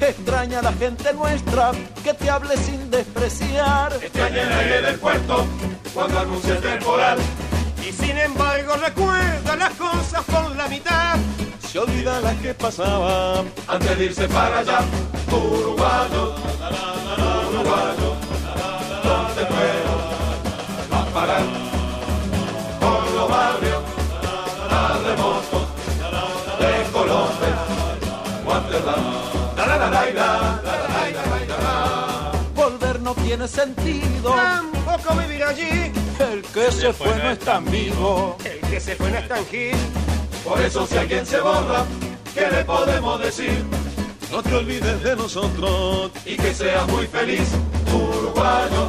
[0.00, 1.72] Extraña a la gente nuestra
[2.04, 3.92] que te hable sin despreciar.
[4.02, 5.46] Extraña el aire del puerto
[5.94, 7.18] cuando anuncia temporal.
[7.86, 11.16] Y sin embargo recuerda las cosas por la mitad.
[11.68, 13.44] Se olvida las que pasaba.
[13.66, 14.80] Antes de irse para allá,
[15.30, 16.40] uruguayos,
[17.50, 18.16] uruguayos,
[19.02, 20.00] ¿dónde fueron
[20.92, 21.42] a parar?
[22.80, 23.82] Por los barrios
[24.70, 25.68] más remotos
[26.60, 27.52] de Colombia.
[32.54, 34.34] Volver no tiene sentido.
[34.34, 36.01] Tampoco vivir allí.
[36.30, 38.36] El que se fue no es tan vivo.
[38.44, 39.76] El que se fue no es tan gil.
[40.44, 41.84] Por eso si alguien se borra,
[42.32, 43.64] ¿qué le podemos decir?
[44.30, 46.12] No te olvides de nosotros.
[46.24, 47.48] Y que seas muy feliz,
[47.92, 48.88] uruguayo,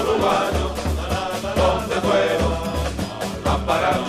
[0.00, 0.70] uruguayo,
[1.54, 2.52] ¿dónde fueron
[3.44, 4.00] a parar?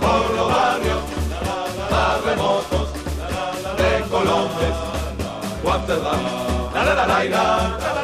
[0.00, 1.02] Por los barrios
[1.90, 2.88] más remotos
[3.78, 4.74] de Colombia,
[5.62, 6.44] Guatemala.
[6.74, 8.03] La la la la la, la la la la la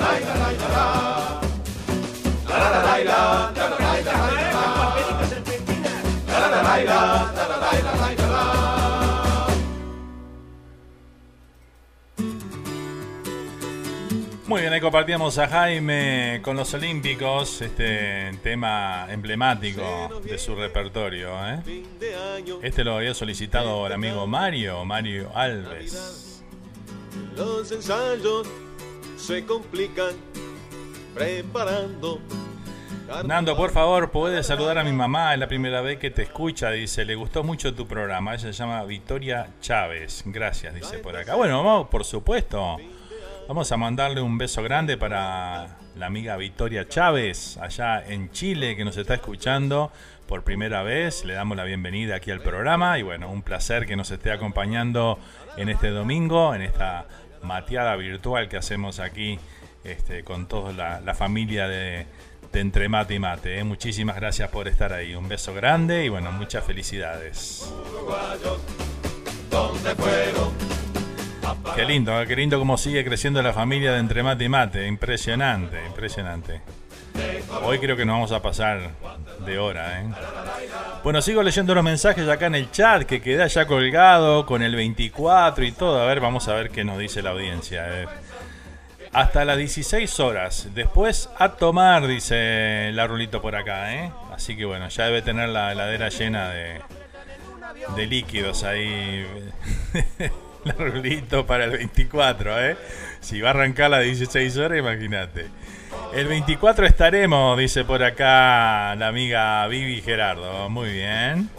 [14.50, 21.30] Muy bien, ahí compartíamos a Jaime con los Olímpicos, este tema emblemático de su repertorio.
[21.46, 21.84] ¿eh?
[22.60, 26.42] Este lo había solicitado el amigo Mario, Mario Alves.
[27.36, 28.48] Los ensayos
[29.16, 30.16] se complican
[31.14, 32.20] preparando.
[33.24, 36.70] Nando, por favor, puedes saludar a mi mamá, es la primera vez que te escucha,
[36.70, 41.34] dice, le gustó mucho tu programa, ella se llama Victoria Chávez, gracias, dice por acá.
[41.34, 42.78] Bueno, por supuesto,
[43.48, 48.84] vamos a mandarle un beso grande para la amiga Victoria Chávez, allá en Chile, que
[48.84, 49.90] nos está escuchando
[50.28, 53.96] por primera vez, le damos la bienvenida aquí al programa y bueno, un placer que
[53.96, 55.18] nos esté acompañando
[55.56, 57.06] en este domingo, en esta
[57.42, 59.38] mateada virtual que hacemos aquí
[59.82, 62.06] este, con toda la familia de
[62.52, 63.58] de Entre Mate y Mate.
[63.58, 63.64] ¿eh?
[63.64, 65.14] Muchísimas gracias por estar ahí.
[65.14, 67.72] Un beso grande y bueno, muchas felicidades.
[71.74, 72.26] Qué lindo, ¿eh?
[72.26, 74.86] qué lindo como sigue creciendo la familia de Entre Mate y Mate.
[74.86, 76.60] Impresionante, impresionante.
[77.64, 78.90] Hoy creo que nos vamos a pasar
[79.44, 80.00] de hora.
[80.00, 80.06] ¿eh?
[81.02, 84.74] Bueno, sigo leyendo los mensajes acá en el chat que queda ya colgado con el
[84.74, 86.00] 24 y todo.
[86.00, 87.82] A ver, vamos a ver qué nos dice la audiencia.
[87.82, 88.08] Ver
[89.12, 90.68] hasta las 16 horas.
[90.74, 94.12] Después a tomar, dice la Rulito por acá, ¿eh?
[94.32, 96.80] Así que bueno, ya debe tener la heladera llena de,
[97.96, 99.26] de líquidos ahí.
[100.64, 102.76] la Rulito para el 24, ¿eh?
[103.20, 105.46] Si va a arrancar las 16 horas, imagínate.
[106.14, 110.68] El 24 estaremos, dice por acá la amiga Vivi Gerardo.
[110.68, 111.50] Muy bien.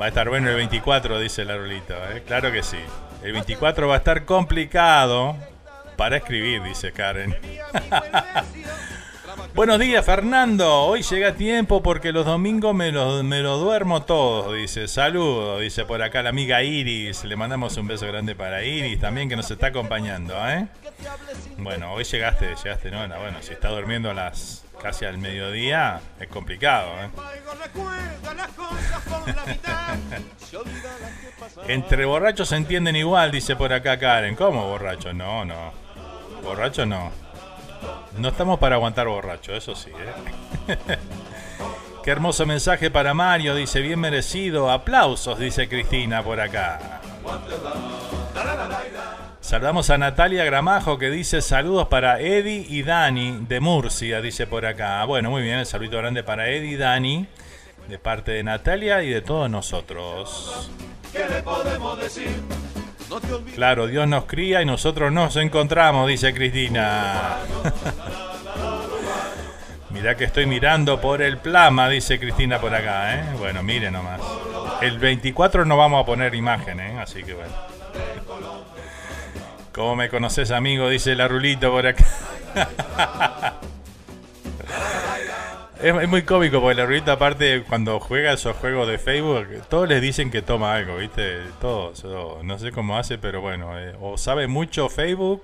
[0.00, 2.22] Va a estar bueno el 24, dice la Rulito, ¿eh?
[2.26, 2.78] Claro que sí.
[3.22, 5.36] El 24 va a estar complicado,
[6.00, 7.36] para escribir, dice Karen.
[9.54, 10.84] Buenos días, Fernando.
[10.84, 14.88] Hoy llega tiempo porque los domingos me lo, me duermo todo, dice.
[14.88, 17.24] Saludos, dice por acá la amiga Iris.
[17.24, 20.68] Le mandamos un beso grande para Iris también que nos está acompañando, ¿eh?
[21.58, 23.06] Bueno, hoy llegaste, llegaste, ¿no?
[23.06, 27.10] Bueno, si está durmiendo a las casi al mediodía, es complicado, ¿eh?
[31.68, 34.34] Entre borrachos se entienden igual, dice por acá Karen.
[34.34, 35.14] ¿Cómo borrachos?
[35.14, 35.79] No, no.
[36.42, 37.10] Borracho no.
[38.18, 39.90] No estamos para aguantar borracho, eso sí.
[40.68, 40.76] ¿eh?
[42.02, 44.70] Qué hermoso mensaje para Mario, dice bien merecido.
[44.70, 47.00] Aplausos, dice Cristina por acá.
[49.40, 54.64] Saludamos a Natalia Gramajo que dice saludos para Eddie y Dani de Murcia, dice por
[54.64, 55.04] acá.
[55.04, 57.26] Bueno, muy bien, el saludo grande para Eddie y Dani
[57.88, 60.70] de parte de Natalia y de todos nosotros.
[61.12, 62.30] ¿Qué le podemos decir?
[63.54, 67.38] Claro, Dios nos cría y nosotros nos encontramos, dice Cristina.
[69.90, 73.24] Mirá que estoy mirando por el plama, dice Cristina por acá, ¿eh?
[73.38, 74.20] Bueno, mire nomás.
[74.80, 76.98] El 24 no vamos a poner imagen, ¿eh?
[77.00, 77.52] Así que bueno.
[79.72, 80.88] ¿Cómo me conoces, amigo?
[80.88, 82.04] Dice la Rulito por acá.
[85.82, 90.02] Es, muy cómico porque la rulita aparte cuando juega esos juegos de Facebook, todos les
[90.02, 91.38] dicen que toma algo, ¿viste?
[91.58, 92.04] Todos,
[92.44, 95.42] no sé cómo hace, pero bueno, eh, o sabe mucho Facebook,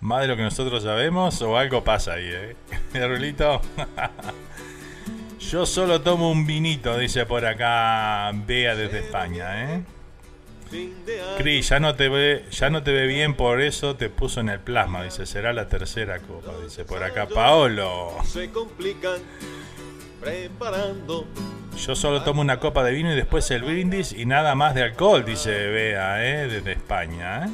[0.00, 2.56] más de lo que nosotros sabemos, o algo pasa ahí, ¿eh?
[2.94, 3.60] La rulito.
[5.40, 9.82] Yo solo tomo un vinito, dice por acá Bea desde España, ¿eh?
[11.36, 14.48] Cris, ya no te ve, ya no te ve bien, por eso te puso en
[14.48, 18.16] el plasma, dice, será la tercera copa, dice por acá Paolo.
[20.22, 21.26] Preparando.
[21.76, 24.84] Yo solo tomo una copa de vino y después el brindis y nada más de
[24.84, 26.46] alcohol, dice Bea, ¿eh?
[26.46, 27.46] desde España.
[27.46, 27.50] ¿eh?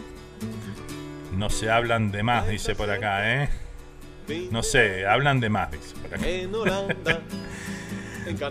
[1.33, 3.49] No se hablan de más, dice por acá, ¿eh?
[4.51, 7.21] No sé, hablan de más, dice por acá.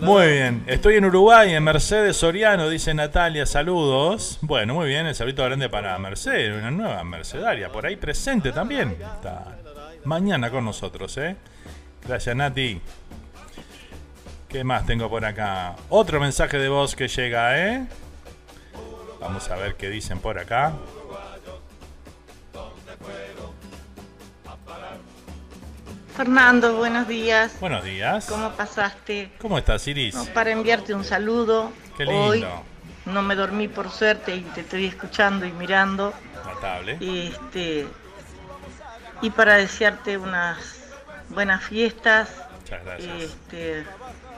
[0.00, 4.38] Muy bien, estoy en Uruguay, en Mercedes Soriano, dice Natalia, saludos.
[4.40, 8.96] Bueno, muy bien, el saludo grande para Mercedes, una nueva mercedaria, por ahí presente también.
[9.00, 9.56] Está
[10.04, 11.36] mañana con nosotros, ¿eh?
[12.04, 12.80] Gracias, Nati.
[14.48, 15.76] ¿Qué más tengo por acá?
[15.90, 17.86] Otro mensaje de voz que llega, ¿eh?
[19.20, 20.72] Vamos a ver qué dicen por acá.
[26.16, 27.60] Fernando, buenos días.
[27.60, 28.24] Buenos días.
[28.26, 29.30] ¿Cómo pasaste?
[29.38, 30.14] ¿Cómo estás, Iris?
[30.14, 31.70] No, para enviarte un saludo.
[31.96, 32.20] Qué lindo.
[32.22, 32.44] Hoy
[33.04, 36.14] no me dormí por suerte y te estoy escuchando y mirando.
[36.44, 36.96] Notable.
[37.00, 37.86] Este,
[39.20, 40.58] y para desearte unas
[41.28, 42.30] buenas fiestas.
[42.62, 43.22] Muchas gracias.
[43.22, 43.84] Este,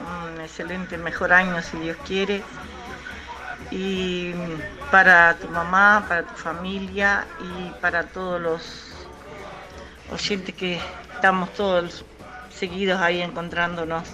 [0.01, 2.43] un excelente mejor año si Dios quiere.
[3.70, 4.32] Y
[4.90, 9.06] para tu mamá, para tu familia y para todos los
[10.10, 10.81] oyentes que
[11.14, 12.05] estamos todos
[12.51, 14.05] seguidos ahí encontrándonos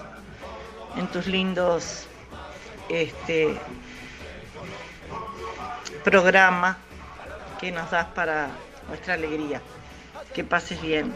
[0.97, 2.07] en tus lindos
[2.89, 3.59] este,
[6.05, 6.77] programas
[7.59, 8.49] que nos das para
[8.89, 9.61] nuestra alegría.
[10.35, 11.15] Que pases bien.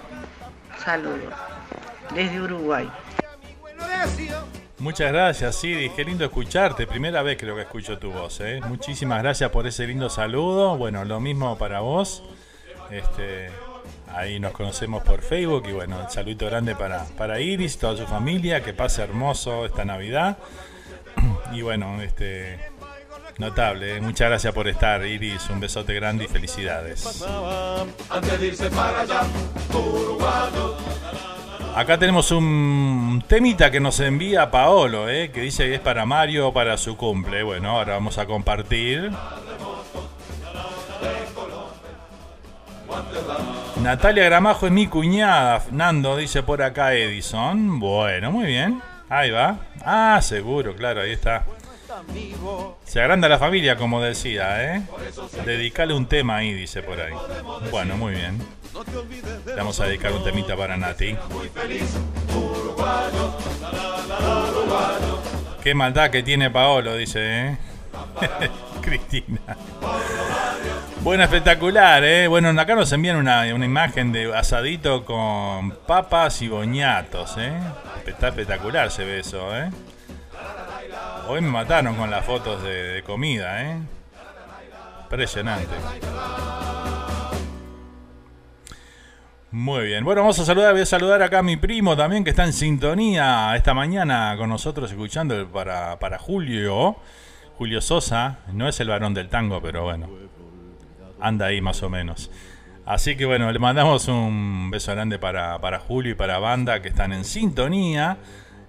[0.85, 1.35] Saludos.
[2.15, 2.91] Desde Uruguay.
[4.81, 5.93] Muchas gracias, Iris.
[5.93, 6.87] Qué lindo escucharte.
[6.87, 8.41] Primera vez creo que escucho tu voz.
[8.41, 8.61] ¿eh?
[8.67, 10.77] Muchísimas gracias por ese lindo saludo.
[10.77, 12.23] Bueno, lo mismo para vos.
[12.91, 13.51] Este,
[14.15, 18.07] Ahí nos conocemos por Facebook y bueno, un saludo grande para, para Iris, toda su
[18.07, 20.39] familia, que pase hermoso esta Navidad.
[21.53, 22.61] Y bueno, este
[23.39, 24.01] notable, ¿eh?
[24.01, 27.25] muchas gracias por estar Iris, un besote grande y felicidades.
[31.75, 35.31] Acá tenemos un temita que nos envía Paolo, ¿eh?
[35.31, 37.43] que dice que es para Mario para su cumple.
[37.43, 39.11] Bueno, ahora vamos a compartir.
[43.83, 47.79] Natalia Gramajo es mi cuñada, Nando dice por acá Edison.
[47.79, 48.83] Bueno, muy bien.
[49.09, 49.59] Ahí va.
[49.85, 51.45] Ah, seguro, claro, ahí está.
[52.85, 54.83] Se agranda la familia, como decía, ¿eh?
[55.47, 57.15] Dedicale un tema ahí, dice por ahí.
[57.71, 58.39] Bueno, muy bien.
[59.57, 61.17] Vamos a dedicar un temita para Nati.
[65.63, 67.59] Qué maldad que tiene Paolo, dice, ¿eh?
[68.81, 69.57] Cristina.
[71.03, 72.29] Bueno, espectacular, ¿eh?
[72.29, 77.53] Bueno, acá nos envían una, una imagen de asadito con papas y boñatos, ¿eh?
[78.07, 79.71] Está espectacular se ve eso, ¿eh?
[81.29, 83.79] Hoy me mataron con las fotos de, de comida, ¿eh?
[85.05, 85.75] Impresionante.
[89.53, 90.05] Muy bien.
[90.05, 92.53] Bueno, vamos a saludar, voy a saludar acá a mi primo también que está en
[92.53, 96.97] sintonía esta mañana con nosotros escuchando para, para Julio.
[97.59, 100.09] Julio Sosa, no es el varón del tango, pero bueno,
[101.21, 102.31] anda ahí más o menos.
[102.87, 106.89] Así que bueno, le mandamos un beso grande para, para Julio y para Banda que
[106.89, 108.19] están en sintonía.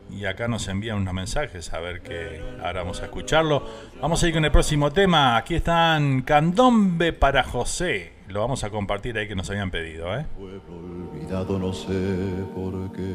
[0.10, 3.66] Y acá nos envían unos mensajes, a ver que ahora vamos a escucharlo.
[4.02, 5.38] Vamos a ir con el próximo tema.
[5.38, 8.21] Aquí están Candombe para José.
[8.32, 10.26] Lo vamos a compartir ahí que nos habían pedido, ¿eh?
[10.40, 11.92] olvidado no sé
[12.56, 13.14] por qué.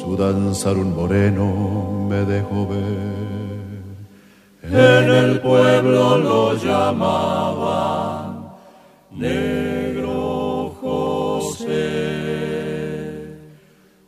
[0.00, 3.82] Su danzar un moreno me dejó ver.
[4.62, 8.48] En el pueblo lo llamaban
[9.10, 11.76] Negro José.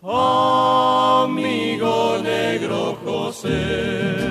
[0.03, 1.37] Amigo
[2.23, 4.22] Negro José.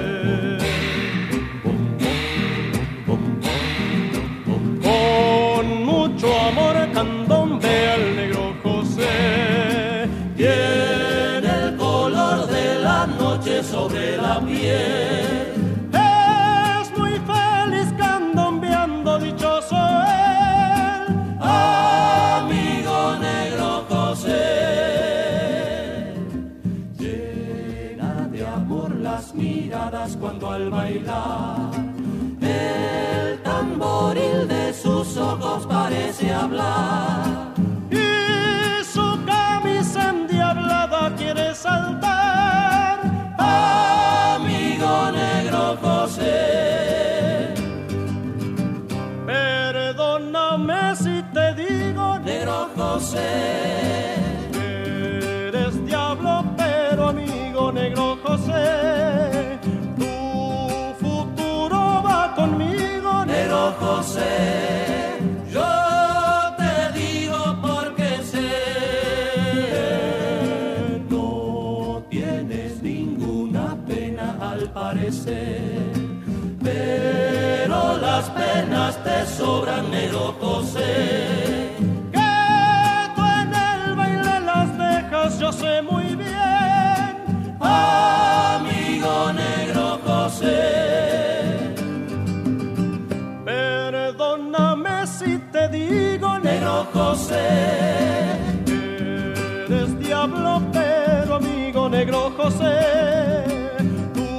[6.52, 10.10] Amor candombe al negro José.
[10.36, 15.54] Tiene el color de la noche sobre la piel.
[15.94, 21.16] Es muy feliz candombeando, dichoso él.
[21.40, 24.38] Amigo negro José.
[26.98, 31.91] Llena de amor las miradas cuando al bailar
[33.82, 37.54] tamboril de sus ojos parece hablar.
[37.90, 43.00] Y su camisa endiablada quiere saltar.
[43.38, 47.54] Amigo negro José.
[49.26, 53.71] Perdóname si te digo, negro José.
[79.42, 81.76] Sobran, negro José.
[82.16, 82.32] Que
[83.16, 87.12] tú en el baile las dejas, yo sé muy bien.
[87.60, 89.14] Amigo
[89.44, 90.60] negro José.
[93.46, 97.48] Perdóname si te digo, negro José.
[99.66, 102.76] Eres diablo, pero amigo negro José.
[104.18, 104.30] Tu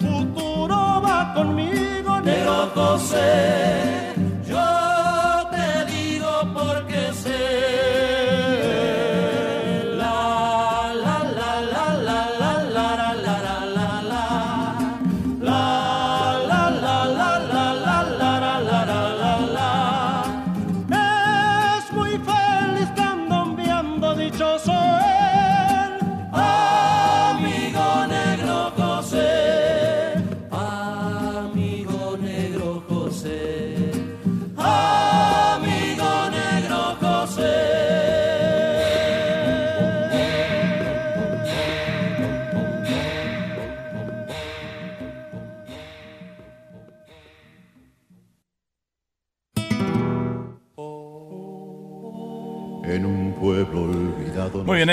[0.00, 4.05] futuro va conmigo, negro José.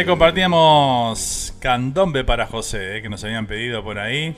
[0.06, 4.36] Compartíamos Candombe para José, eh, que nos habían pedido por ahí.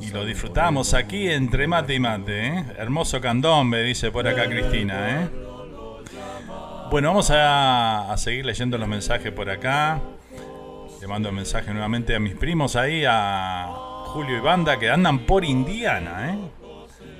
[0.00, 2.46] Y lo disfrutamos aquí entre mate y mate.
[2.48, 2.64] eh.
[2.78, 5.22] Hermoso candombe, dice por acá Cristina.
[5.22, 5.28] ¿eh?
[6.90, 10.00] Bueno, vamos a, a seguir leyendo los mensajes por acá.
[11.00, 13.68] Le mando un mensaje nuevamente a mis primos ahí, a
[14.06, 16.38] Julio y Banda, que andan por Indiana, ¿eh?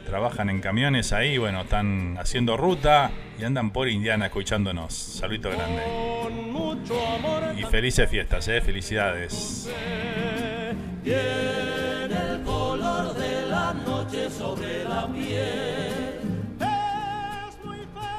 [0.09, 4.94] Trabajan en camiones ahí, bueno, están haciendo ruta y andan por Indiana escuchándonos.
[4.94, 5.82] Saludito grande.
[7.59, 8.62] Y felices fiestas, ¿eh?
[8.62, 9.68] Felicidades.
[11.05, 11.18] Tiene
[12.06, 15.93] el color de la noche sobre la piel.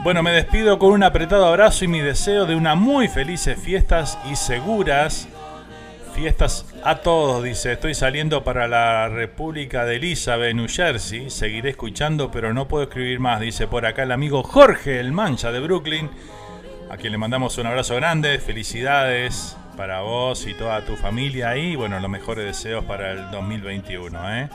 [0.03, 4.20] Bueno, me despido con un apretado abrazo y mi deseo de unas muy felices fiestas
[4.32, 5.28] y seguras
[6.20, 7.72] fiestas a todos, dice.
[7.72, 11.30] Estoy saliendo para la República de Elizabeth, New Jersey.
[11.30, 15.54] Seguiré escuchando, pero no puedo escribir más, dice por acá el amigo Jorge El Mancha
[15.54, 16.10] de Brooklyn,
[16.90, 18.38] a quien le mandamos un abrazo grande.
[18.40, 21.78] Felicidades para vos y toda tu familia ahí.
[21.78, 24.50] Bueno, los mejores deseos para el 2021, ¿eh?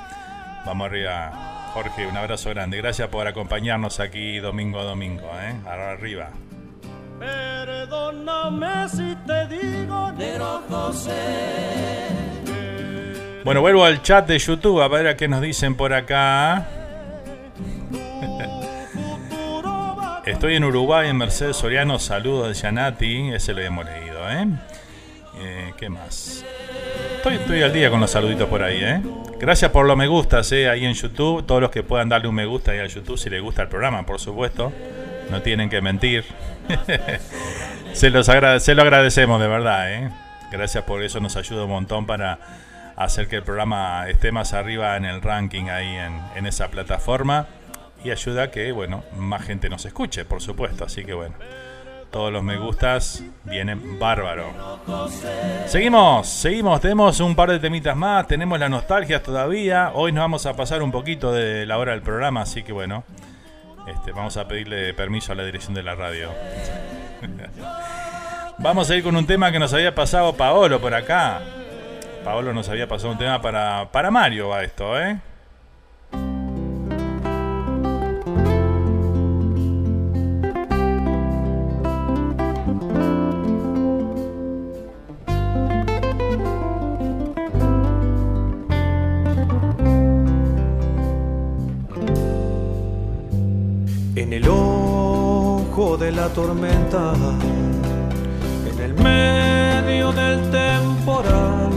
[0.66, 1.70] Vamos arriba.
[1.72, 2.76] Jorge, un abrazo grande.
[2.76, 5.54] Gracias por acompañarnos aquí domingo a domingo, ¿eh?
[5.66, 6.28] Arriba.
[13.44, 16.66] Bueno, vuelvo al chat de YouTube a ver a qué nos dicen por acá.
[20.24, 21.98] Estoy en Uruguay, en Mercedes Soriano.
[21.98, 23.34] Saludos de Yanati.
[23.34, 24.46] Ese lo hemos leído, ¿eh?
[25.38, 26.42] eh qué más?
[27.22, 29.02] Estoy, al día con los saluditos por ahí, ¿eh?
[29.38, 30.70] Gracias por los me gustas, ¿eh?
[30.70, 31.44] Ahí en YouTube.
[31.44, 33.68] Todos los que puedan darle un me gusta ahí a YouTube si les gusta el
[33.68, 34.72] programa, por supuesto.
[35.30, 36.24] No tienen que mentir.
[37.92, 40.23] se, los se lo agradecemos de verdad, ¿eh?
[40.56, 42.38] Gracias por eso, nos ayuda un montón para
[42.96, 47.46] hacer que el programa esté más arriba en el ranking ahí en, en esa plataforma
[48.04, 50.84] y ayuda a que, bueno, más gente nos escuche, por supuesto.
[50.84, 51.34] Así que bueno,
[52.14, 54.78] todos los me gustas vienen bárbaro.
[55.66, 59.90] Seguimos, seguimos, tenemos un par de temitas más, tenemos la nostalgia todavía.
[59.94, 63.02] Hoy nos vamos a pasar un poquito de la hora del programa, así que bueno,
[63.88, 66.30] este, vamos a pedirle permiso a la dirección de la radio.
[68.58, 71.40] vamos a ir con un tema que nos había pasado Paolo por acá.
[72.24, 75.18] Paolo nos había pasado un tema para, para Mario, a esto, ¿eh?
[95.98, 97.63] de la tormenta, en el
[99.04, 101.70] medio del temporal,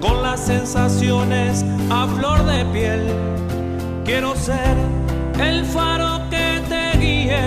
[0.00, 3.02] con las sensaciones a flor de piel,
[4.04, 4.76] quiero ser
[5.38, 7.46] el faro que te guíe,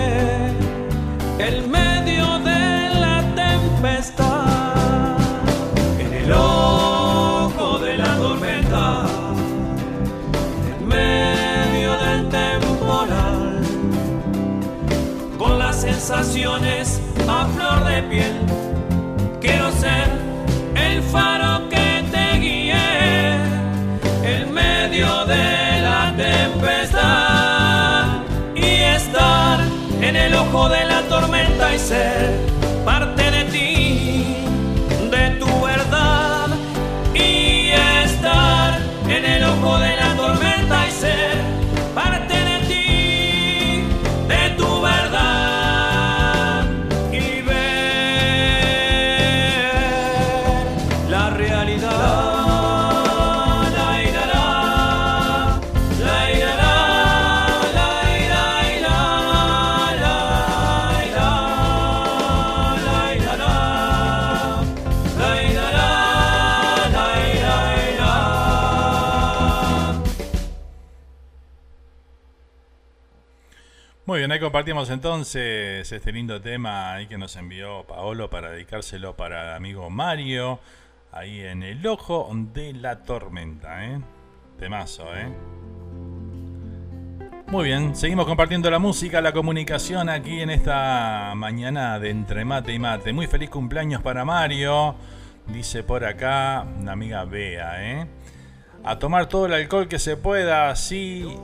[1.38, 2.64] el medio de
[3.04, 5.16] la tempestad,
[6.00, 9.06] en el ojo de la tormenta.
[10.70, 13.60] en medio del temporal
[15.38, 18.34] con las sensaciones a flor de piel.
[19.40, 20.06] Quiero ser
[20.74, 22.74] el faro que te guíe
[24.22, 28.06] en medio de la tempestad
[28.54, 29.60] y estar
[30.00, 32.40] en el ojo de la tormenta y ser
[32.84, 34.36] parte de ti,
[35.10, 36.48] de tu verdad
[37.14, 37.70] y
[38.04, 38.78] estar
[39.08, 41.27] en el ojo de la tormenta y ser
[74.48, 79.90] compartimos entonces este lindo tema ahí que nos envió Paolo para dedicárselo para el amigo
[79.90, 80.58] Mario,
[81.12, 84.00] ahí en el ojo de la tormenta, ¿eh?
[84.58, 85.28] Temazo, ¿eh?
[87.48, 92.72] Muy bien, seguimos compartiendo la música, la comunicación aquí en esta mañana de entre mate
[92.72, 93.12] y mate.
[93.12, 94.94] Muy feliz cumpleaños para Mario,
[95.48, 98.06] dice por acá una amiga Bea, ¿eh?
[98.82, 101.36] A tomar todo el alcohol que se pueda, así...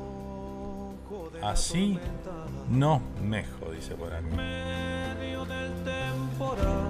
[1.43, 1.99] Así
[2.71, 4.27] no mejo, dice por aquí.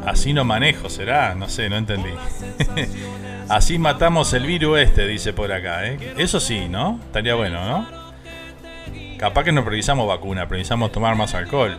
[0.06, 2.10] Así no manejo, será, no sé, no entendí.
[3.48, 6.14] Así matamos el virus este, dice por acá, ¿eh?
[6.16, 7.00] Eso sí, ¿no?
[7.04, 7.86] Estaría bueno, ¿no?
[9.18, 11.78] Capaz que no precisamos vacuna, precisamos tomar más alcohol.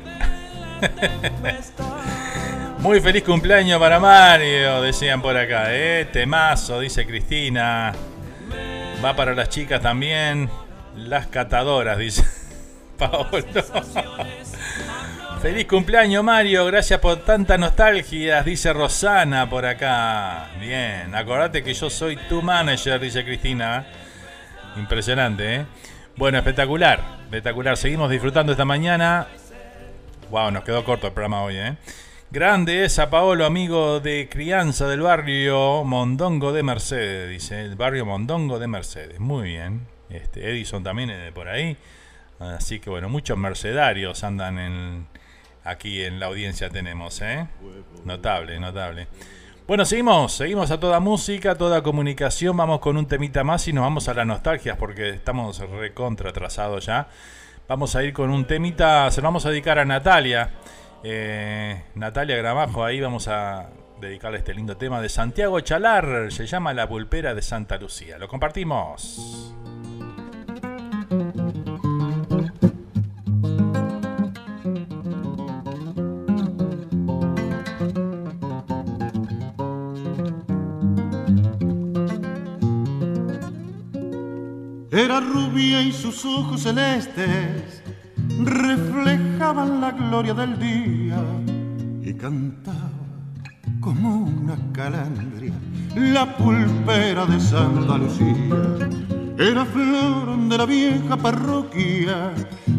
[2.79, 6.05] Muy feliz cumpleaños para Mario, decían por acá, ¿eh?
[6.11, 7.93] Temazo, dice Cristina.
[9.03, 10.49] Va para las chicas también.
[10.95, 12.23] Las catadoras, dice
[12.97, 13.45] Paolo.
[15.41, 20.49] Feliz cumpleaños Mario, gracias por tanta nostalgia, dice Rosana por acá.
[20.59, 23.85] Bien, acordate que yo soy tu manager, dice Cristina.
[24.75, 25.65] Impresionante, ¿eh?
[26.15, 27.77] Bueno, espectacular, espectacular.
[27.77, 29.27] Seguimos disfrutando esta mañana.
[30.31, 31.77] Wow, nos quedó corto el programa hoy, ¿eh?
[32.31, 37.61] Grande es a Paolo, amigo de crianza del barrio Mondongo de Mercedes, dice.
[37.61, 39.19] El barrio Mondongo de Mercedes.
[39.19, 39.87] Muy bien.
[40.09, 41.77] Este, Edison también es de por ahí.
[42.39, 45.07] Así que bueno, muchos mercedarios andan en,
[45.63, 47.47] aquí en la audiencia tenemos, ¿eh?
[48.03, 49.07] Notable, notable.
[49.67, 53.83] Bueno, seguimos, seguimos a toda música, toda comunicación, vamos con un temita más y nos
[53.83, 57.07] vamos a las nostalgias porque estamos recontra atrasados ya.
[57.67, 60.51] Vamos a ir con un temita, se lo vamos a dedicar a Natalia.
[61.03, 66.73] Eh, Natalia Gramajo, ahí vamos a dedicarle este lindo tema de Santiago Chalar, se llama
[66.73, 68.19] La Pulpera de Santa Lucía.
[68.19, 69.55] Lo compartimos.
[84.95, 87.83] Era rubia y sus ojos celestes
[88.39, 91.21] reflejaban la gloria del día
[92.01, 92.93] y cantaba
[93.81, 95.51] como una calandria
[95.97, 98.87] la pulpera de Santa Lucía.
[99.37, 102.31] Era flor de la vieja parroquia,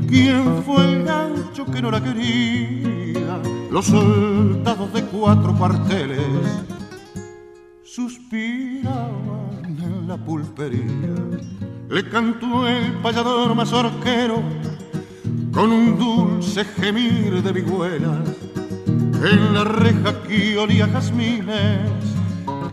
[0.09, 3.43] quien fue el gancho que no la quería.
[3.71, 6.65] Los soldados de cuatro cuarteles
[7.85, 11.13] suspiraban en la pulpería
[11.89, 14.43] le cantó el payador mazorquero
[15.53, 18.29] con un dulce gemir de vihuelas.
[18.87, 21.91] En la reja que olía jazmines,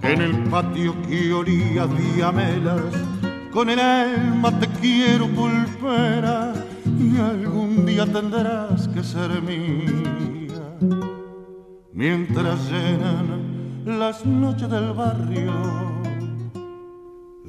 [0.02, 2.94] en el patio que olía diamelas.
[3.52, 6.54] Con el alma te quiero pulpera
[7.00, 10.64] y algún día tendrás que ser mía.
[11.94, 13.44] Mientras llenan
[13.86, 16.03] las noches del barrio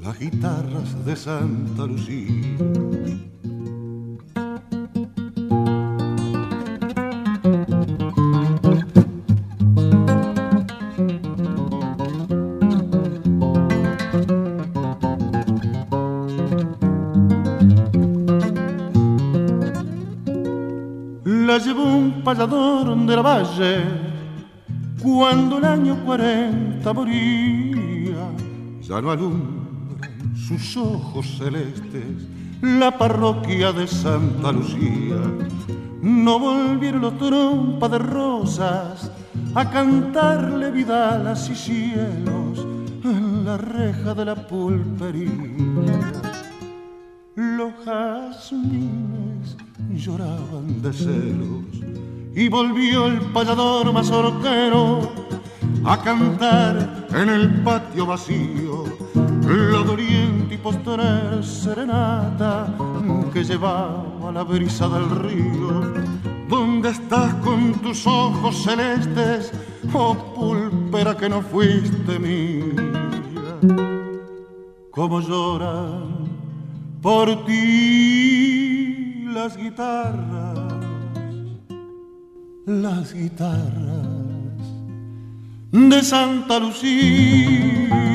[0.04, 2.58] las guitarras de Santa Lucía.
[21.24, 23.84] La llevó un payador de la valle
[25.02, 28.30] cuando el año 40 moría.
[28.82, 29.53] Ya no alumbra
[30.46, 32.28] sus ojos celestes
[32.60, 35.16] la parroquia de Santa Lucía.
[36.02, 39.10] No volvieron los trompas de rosas
[39.54, 42.66] a cantarle vidalas y cielos
[43.04, 45.30] en la reja de la pulpería.
[47.36, 49.56] Los jazmines
[49.94, 51.64] lloraban de celos
[52.34, 55.10] y volvió el payador mazorquero
[55.84, 59.03] a cantar en el patio vacío
[59.46, 62.74] la doliente y postrer serenata
[63.32, 65.82] que llevaba la brisa del río.
[66.48, 69.52] ¿Dónde estás con tus ojos celestes,
[69.92, 72.74] oh pulpera que no fuiste mía?
[74.90, 76.28] Cómo lloran
[77.02, 80.74] por ti las guitarras,
[82.66, 84.04] las guitarras
[85.72, 88.14] de Santa Lucía.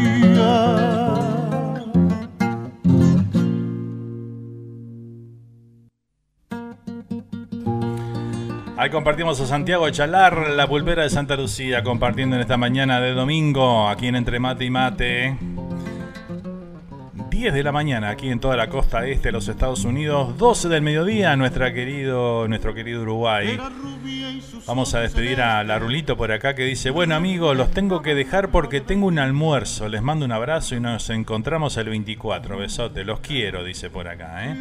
[8.92, 13.88] Compartimos a Santiago Chalar, la pulpera de Santa Lucía, compartiendo en esta mañana de domingo,
[13.88, 15.59] aquí en Entre Mate y Mate.
[17.30, 20.68] 10 de la mañana aquí en toda la costa este de los Estados Unidos, 12
[20.68, 23.60] del mediodía nuestra querido, nuestro querido Uruguay.
[24.66, 28.16] Vamos a despedir a la Rulito por acá que dice, bueno amigos, los tengo que
[28.16, 33.04] dejar porque tengo un almuerzo, les mando un abrazo y nos encontramos el 24, besote,
[33.04, 34.46] los quiero, dice por acá.
[34.46, 34.56] ¿eh?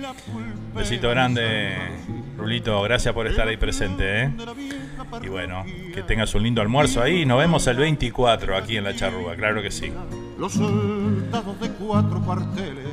[0.74, 1.74] Besito grande,
[2.36, 4.24] Rulito, gracias por estar ahí presente.
[4.24, 4.30] ¿eh?
[5.22, 5.64] Y bueno,
[5.94, 9.62] que tengas un lindo almuerzo ahí, nos vemos el 24 aquí en la charrúa, claro
[9.62, 9.90] que sí
[10.38, 12.86] los soldados de cuatro cuarteles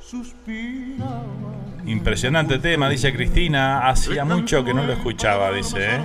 [0.00, 1.86] suspiraban.
[1.86, 3.88] Impresionante tema, dice Cristina.
[3.88, 5.96] Hacía mucho que no lo escuchaba, dice.
[5.96, 6.04] ¿eh?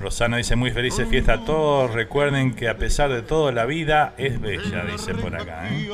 [0.00, 1.92] Rosana dice muy felices fiesta a todos.
[1.92, 5.68] Recuerden que a pesar de todo la vida es bella, dice por acá.
[5.68, 5.88] ¿eh?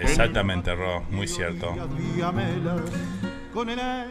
[0.00, 1.74] Exactamente, Ro, muy cierto.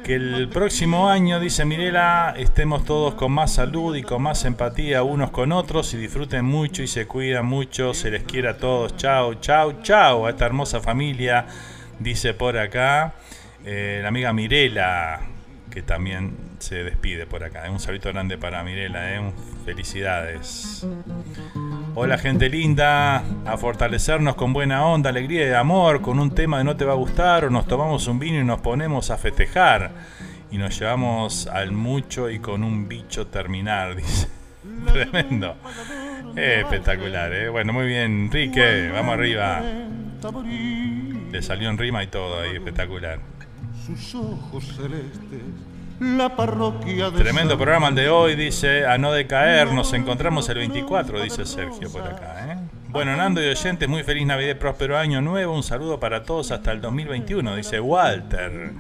[0.04, 5.04] Que el próximo año, dice Mirela, estemos todos con más salud y con más empatía
[5.04, 7.94] unos con otros y disfruten mucho y se cuidan mucho.
[7.94, 8.98] Se les quiera a todos.
[8.98, 11.46] Chao, chao, chao a esta hermosa familia,
[12.00, 13.14] dice por acá
[13.64, 15.22] eh, la amiga Mirela.
[15.70, 17.70] que también se despide por acá.
[17.70, 19.32] Un saludo grande para Mirela, ¿eh?
[19.66, 20.86] felicidades.
[21.96, 26.64] Hola gente linda, a fortalecernos con buena onda, alegría y amor, con un tema de
[26.64, 29.92] no te va a gustar o nos tomamos un vino y nos ponemos a festejar
[30.52, 34.28] y nos llevamos al mucho y con un bicho terminar, dice.
[34.86, 35.56] Tremendo.
[36.36, 37.50] espectacular, ¿eh?
[37.50, 39.62] Bueno, muy bien, Enrique, vamos arriba.
[41.32, 43.20] Le salió en rima y todo ahí, espectacular.
[43.86, 45.42] Sus ojos celestes
[46.00, 51.22] la parroquia Tremendo programa el de hoy, dice, a no decaer, nos encontramos el 24,
[51.22, 52.54] dice Sergio por acá.
[52.54, 52.58] ¿eh?
[52.90, 56.52] Bueno, Nando y oyentes, muy feliz Navidad y próspero año nuevo, un saludo para todos
[56.52, 58.72] hasta el 2021, dice Walter.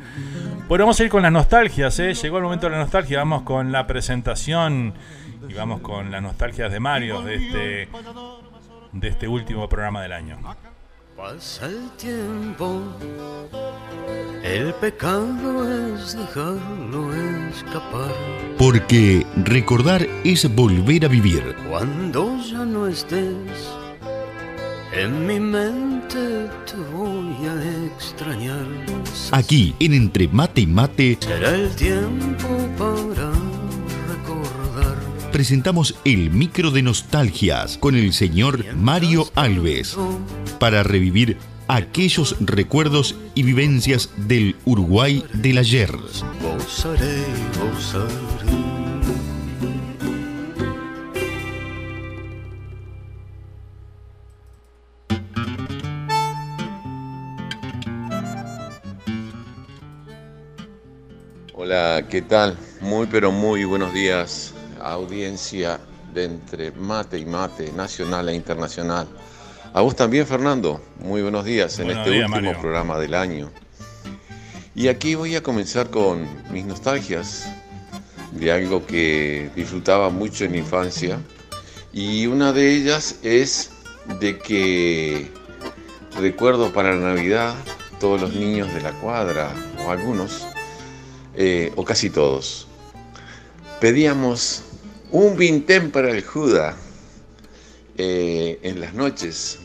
[0.67, 2.13] Bueno, vamos a ir con las nostalgias, ¿eh?
[2.13, 4.93] llegó el momento de la nostalgia, vamos con la presentación
[5.49, 7.89] y vamos con las nostalgias de Mario de este,
[8.91, 10.37] de este último programa del año.
[11.17, 12.83] Pasa el tiempo,
[14.43, 17.11] el pecado es dejarlo
[17.49, 18.13] escapar.
[18.59, 21.55] Porque recordar es volver a vivir.
[21.67, 23.67] Cuando ya no estés,
[24.93, 28.67] en mi mente te voy a extrañar.
[29.31, 33.31] Aquí, en Entre Mate y Mate, será el tiempo para
[35.37, 39.95] presentamos el micro de nostalgias con el señor Mario Alves
[40.59, 41.37] para revivir
[41.67, 45.91] aquellos recuerdos y vivencias del Uruguay del ayer.
[61.53, 62.57] Hola, ¿qué tal?
[62.81, 64.55] Muy pero muy buenos días
[64.91, 65.79] audiencia
[66.13, 69.07] de entre mate y mate, nacional e internacional.
[69.73, 70.81] A vos también, Fernando.
[70.99, 73.51] Muy buenos días en este último programa del año.
[74.75, 77.47] Y aquí voy a comenzar con mis nostalgias
[78.31, 81.19] de algo que disfrutaba mucho en mi infancia.
[81.93, 83.71] Y una de ellas es
[84.19, 85.31] de que
[86.19, 87.55] recuerdo para la Navidad
[87.99, 89.51] todos los niños de la cuadra,
[89.85, 90.45] o algunos,
[91.35, 92.67] eh, o casi todos,
[93.79, 94.63] pedíamos
[95.11, 96.75] un vintén para el Juda
[97.97, 99.59] eh, en las noches.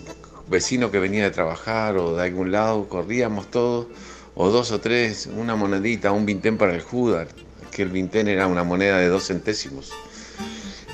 [0.48, 3.86] Vecino que venía de trabajar o de algún lado, corríamos todos,
[4.35, 7.27] o dos o tres, una monedita, un vintén para el Juda,
[7.70, 9.93] que el vintén era una moneda de dos centésimos.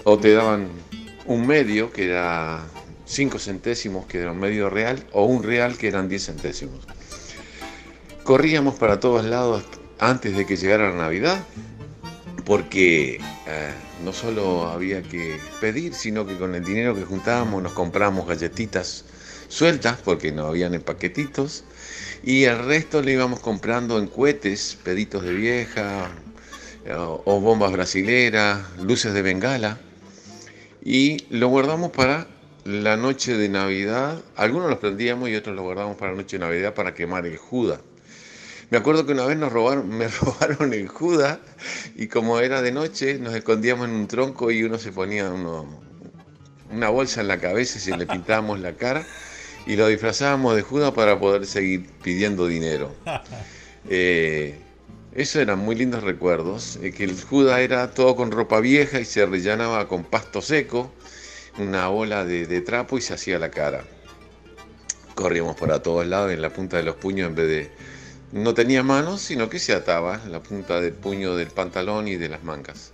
[0.05, 0.69] O te daban
[1.27, 2.65] un medio, que era
[3.05, 6.87] cinco centésimos, que era un medio real, o un real, que eran diez centésimos.
[8.23, 9.65] Corríamos para todos lados
[9.99, 11.43] antes de que llegara la Navidad,
[12.49, 13.73] porque eh,
[14.03, 19.05] no solo había que pedir, sino que con el dinero que juntábamos nos comprábamos galletitas
[19.49, 21.65] sueltas, porque no habían en paquetitos,
[22.23, 26.11] y el resto le íbamos comprando en cohetes, peditos de vieja,
[27.27, 29.79] o bombas brasileras, luces de bengala,
[30.83, 32.29] y lo guardamos para
[32.65, 34.23] la noche de Navidad.
[34.37, 37.37] Algunos los prendíamos y otros los guardamos para la noche de Navidad para quemar el
[37.37, 37.81] Judas.
[38.71, 41.39] Me acuerdo que una vez nos robaron, me robaron el Judas
[41.97, 45.31] y como era de noche nos escondíamos en un tronco y uno se ponía
[46.71, 49.07] una bolsa en la cabeza y se le pintábamos la cara
[49.67, 52.95] y lo disfrazábamos de Judas para poder seguir pidiendo dinero.
[53.91, 54.55] Eh,
[55.15, 59.07] eso eran muy lindos recuerdos, eh, que el Judas era todo con ropa vieja y
[59.07, 60.93] se rellenaba con pasto seco,
[61.59, 63.85] una bola de, de trapo y se hacía la cara.
[65.15, 67.71] Corríamos para todos lados en la punta de los puños en vez de
[68.33, 72.29] no tenía manos, sino que se ataba la punta del puño del pantalón y de
[72.29, 72.93] las mangas.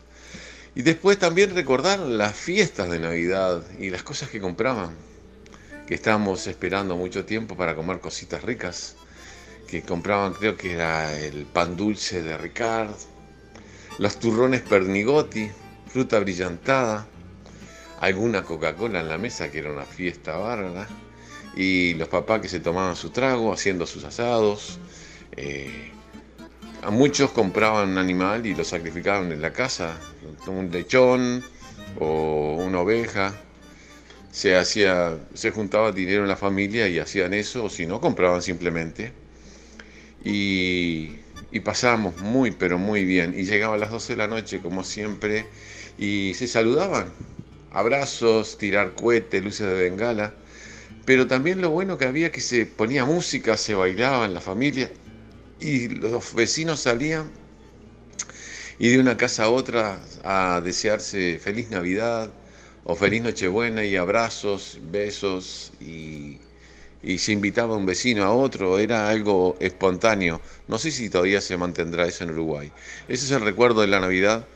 [0.74, 4.94] Y después también recordar las fiestas de Navidad y las cosas que compraban,
[5.86, 8.96] que estábamos esperando mucho tiempo para comer cositas ricas,
[9.68, 12.94] que compraban creo que era el pan dulce de Ricard,
[13.98, 15.50] los turrones pernigotti,
[15.88, 17.06] fruta brillantada,
[18.00, 20.88] alguna Coca-Cola en la mesa que era una fiesta bárbara,
[21.56, 24.78] y los papás que se tomaban su trago haciendo sus asados,
[25.36, 25.90] eh,
[26.82, 29.98] a muchos compraban un animal y lo sacrificaban en la casa,
[30.46, 31.42] un lechón
[31.98, 33.34] o una oveja.
[34.30, 38.42] Se hacía, se juntaba dinero en la familia y hacían eso, o si no, compraban
[38.42, 39.12] simplemente.
[40.24, 41.16] Y,
[41.52, 43.34] y pasábamos muy, pero muy bien.
[43.36, 45.46] Y llegaba a las 12 de la noche, como siempre,
[45.98, 47.12] y se saludaban.
[47.70, 50.34] Abrazos, tirar cohetes, luces de bengala.
[51.06, 54.90] Pero también lo bueno que había que se ponía música, se bailaba en la familia
[55.60, 57.30] y los vecinos salían
[58.78, 62.30] y de una casa a otra a desearse feliz Navidad
[62.84, 66.38] o feliz Nochebuena y abrazos, besos y,
[67.18, 70.40] se invitaba un vecino a otro, era algo espontáneo.
[70.68, 72.72] No sé si todavía se mantendrá eso en Uruguay.
[73.08, 74.46] Ese es el recuerdo de la Navidad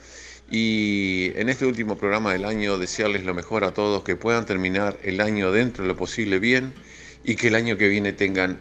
[0.50, 4.98] y en este último programa del año desearles lo mejor a todos, que puedan terminar
[5.02, 6.72] el año dentro de lo posible bien
[7.22, 8.58] y que el año que viene tengan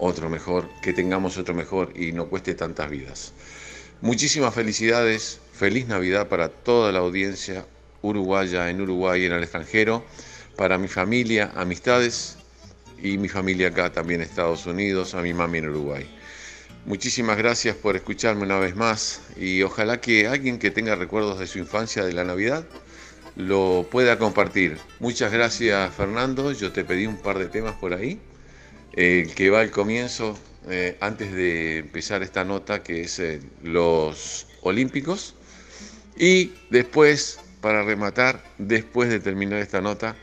[0.00, 3.32] otro mejor, que tengamos otro mejor y no cueste tantas vidas.
[4.00, 7.66] Muchísimas felicidades, feliz Navidad para toda la audiencia
[8.02, 10.04] uruguaya en Uruguay y en el extranjero,
[10.56, 12.38] para mi familia, amistades
[13.02, 16.08] y mi familia acá también en Estados Unidos, a mi mami en Uruguay.
[16.86, 21.46] Muchísimas gracias por escucharme una vez más y ojalá que alguien que tenga recuerdos de
[21.46, 22.64] su infancia de la Navidad
[23.36, 24.78] lo pueda compartir.
[24.98, 28.18] Muchas gracias Fernando, yo te pedí un par de temas por ahí.
[28.92, 30.36] El que va al comienzo,
[30.68, 35.34] eh, antes de empezar esta nota, que es eh, los Olímpicos.
[36.16, 40.16] Y después, para rematar, después de terminar esta nota,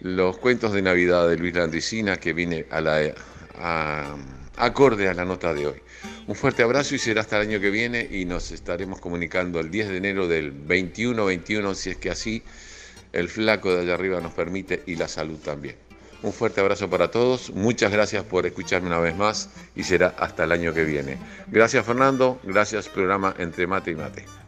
[0.00, 3.14] los cuentos de Navidad de Luis Landricina, que viene a la,
[4.56, 5.82] acorde a la nota de hoy.
[6.26, 9.70] Un fuerte abrazo y será hasta el año que viene y nos estaremos comunicando el
[9.70, 12.42] 10 de enero del 21-21, si es que así
[13.12, 15.89] el flaco de allá arriba nos permite y la salud también.
[16.22, 20.44] Un fuerte abrazo para todos, muchas gracias por escucharme una vez más y será hasta
[20.44, 21.18] el año que viene.
[21.48, 24.40] Gracias Fernando, gracias programa Entre Mate y Mate.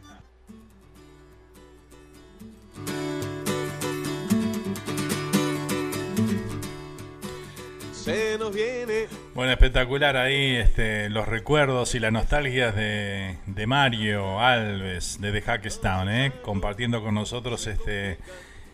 [9.35, 16.09] Bueno, espectacular ahí este, los recuerdos y las nostalgias de, Mario Alves de The Hackestown,
[16.11, 16.33] ¿eh?
[16.43, 18.19] compartiendo con nosotros este,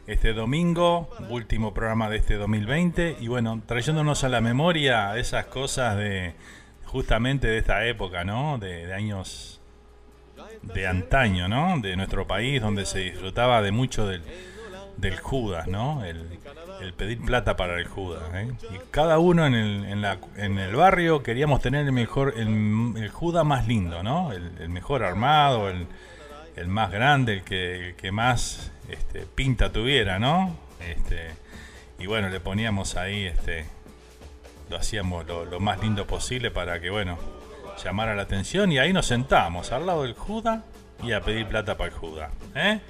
[0.09, 5.97] este domingo, último programa de este 2020, y bueno, trayéndonos a la memoria esas cosas
[5.97, 6.35] de
[6.85, 8.59] justamente de esta época, ¿no?
[8.59, 9.61] De, años
[10.63, 11.79] de antaño, ¿no?
[11.81, 14.23] De nuestro país, donde se disfrutaba de mucho del
[14.99, 16.05] del Judas, ¿no?
[16.05, 16.27] El,
[16.97, 18.23] pedir plata para el Judas.
[18.35, 18.51] ¿eh?
[18.75, 23.09] Y cada uno en el, en, la, en el barrio queríamos tener el mejor, el,
[23.13, 24.33] Judas más lindo, ¿no?
[24.33, 25.87] El, mejor armado, el,
[26.67, 30.57] más grande, el que, que más este, pinta tuviera, ¿no?
[30.81, 31.31] Este,
[31.99, 33.67] y bueno, le poníamos ahí, este,
[34.71, 37.19] lo hacíamos lo, más lindo posible para que, bueno,
[37.83, 40.63] llamara la atención y ahí nos sentábamos al lado del Judas
[41.03, 42.31] y a pedir plata para el Judas.
[42.55, 42.81] ¿eh?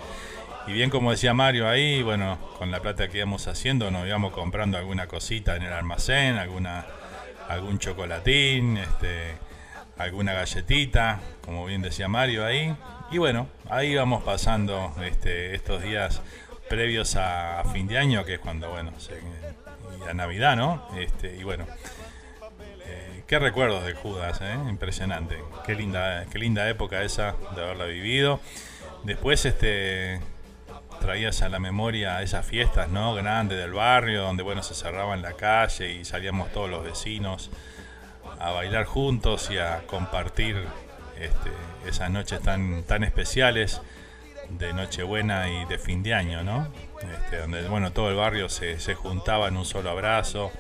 [0.67, 4.33] Y bien como decía Mario ahí, bueno, con la plata que íbamos haciendo nos íbamos
[4.33, 6.87] comprando alguna cosita en el almacén, alguna
[7.49, 9.37] algún chocolatín, este,
[9.99, 12.75] alguna galletita, como bien decía Mario ahí.
[13.11, 16.21] Y bueno, ahí vamos pasando este, estos días
[16.69, 20.87] previos a, fin de año, que es cuando, bueno, se, y a Navidad, ¿no?
[20.99, 21.67] Este, y bueno,
[22.87, 24.57] eh, qué recuerdos de Judas, ¿eh?
[24.69, 25.39] impresionante.
[25.65, 28.41] Qué linda, qué linda época esa de haberla vivido.
[29.05, 30.21] Después, este,
[31.01, 33.15] traías a la memoria esas fiestas ¿no?
[33.15, 37.51] grandes del barrio, donde bueno, se cerraba en la calle y salíamos todos los vecinos
[38.39, 40.57] a bailar juntos y a compartir
[41.19, 41.51] este,
[41.87, 43.81] esas noches tan, tan especiales
[44.51, 46.69] de Nochebuena y de fin de año, ¿no?
[47.03, 50.51] Este, donde bueno, todo el barrio se, se juntaba en un solo abrazo,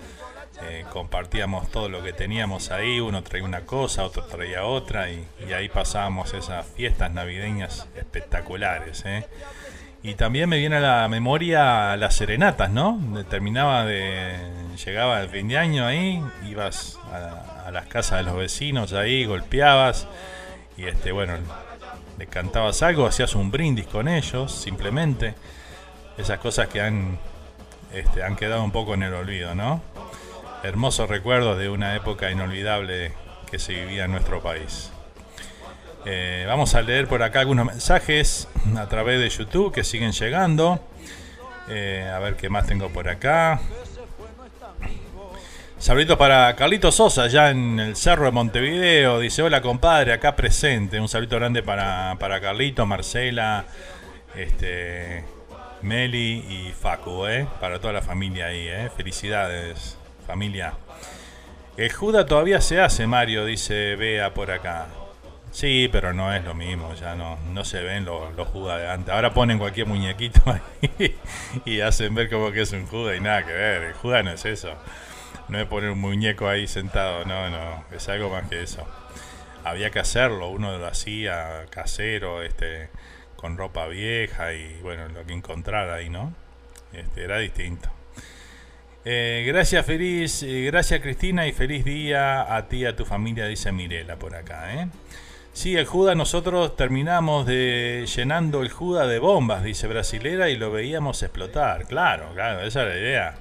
[0.62, 5.24] eh, compartíamos todo lo que teníamos ahí, uno traía una cosa, otro traía otra y,
[5.56, 9.04] ahí pasábamos esas fiestas navideñas espectaculares.
[9.06, 9.24] ¿eh?
[10.02, 13.00] Y también me viene a la memoria las serenatas, ¿no?
[13.28, 14.36] Terminaba de.
[14.84, 20.06] Llegaba el fin de año ahí, ibas a, las casas de los vecinos ahí, golpeabas
[20.76, 21.34] y este, bueno,
[22.18, 25.34] le cantabas algo, hacías un brindis con ellos, simplemente.
[26.16, 27.18] Esas cosas que han,
[27.92, 29.82] este, han quedado un poco en el olvido, ¿no?
[30.62, 33.12] Hermosos recuerdos de una época inolvidable
[33.50, 34.90] que se vivía en nuestro país.
[36.04, 40.80] Eh, vamos a leer por acá algunos mensajes a través de YouTube que siguen llegando.
[41.68, 43.60] Eh, a ver qué más tengo por acá.
[45.78, 49.20] Saluditos para Carlito Sosa, ya en el Cerro de Montevideo.
[49.20, 50.98] Dice: Hola compadre, acá presente.
[50.98, 53.64] Un saludo grande para, para Carlito, Marcela,
[54.34, 55.24] este,
[55.82, 58.66] Meli y Facu, eh, para toda la familia ahí.
[58.66, 58.90] Eh.
[58.96, 59.96] Felicidades,
[60.26, 60.74] familia.
[61.76, 64.88] El Juda todavía se hace, Mario, dice Bea por acá.
[65.52, 69.14] Sí, pero no es lo mismo, ya no, no se ven los, los de antes.
[69.14, 71.16] Ahora ponen cualquier muñequito ahí
[71.64, 73.82] y hacen ver como que es un Judas y nada que ver.
[73.84, 74.74] El Judas no es eso.
[75.48, 78.86] No es poner un muñeco ahí sentado, no, no, es algo más que eso.
[79.64, 82.90] Había que hacerlo, uno lo hacía casero, este,
[83.36, 86.34] con ropa vieja y bueno, lo que encontrara ahí, ¿no?
[86.92, 87.90] Este, era distinto.
[89.04, 93.46] Eh, gracias, feliz, eh, gracias Cristina y feliz día a ti y a tu familia,
[93.46, 94.88] dice Mirela por acá, ¿eh?
[95.58, 100.70] Sí, el Juda, nosotros terminamos de llenando el Juda de bombas, dice Brasilera, y lo
[100.70, 101.86] veíamos explotar.
[101.86, 103.34] Claro, claro, esa es la idea.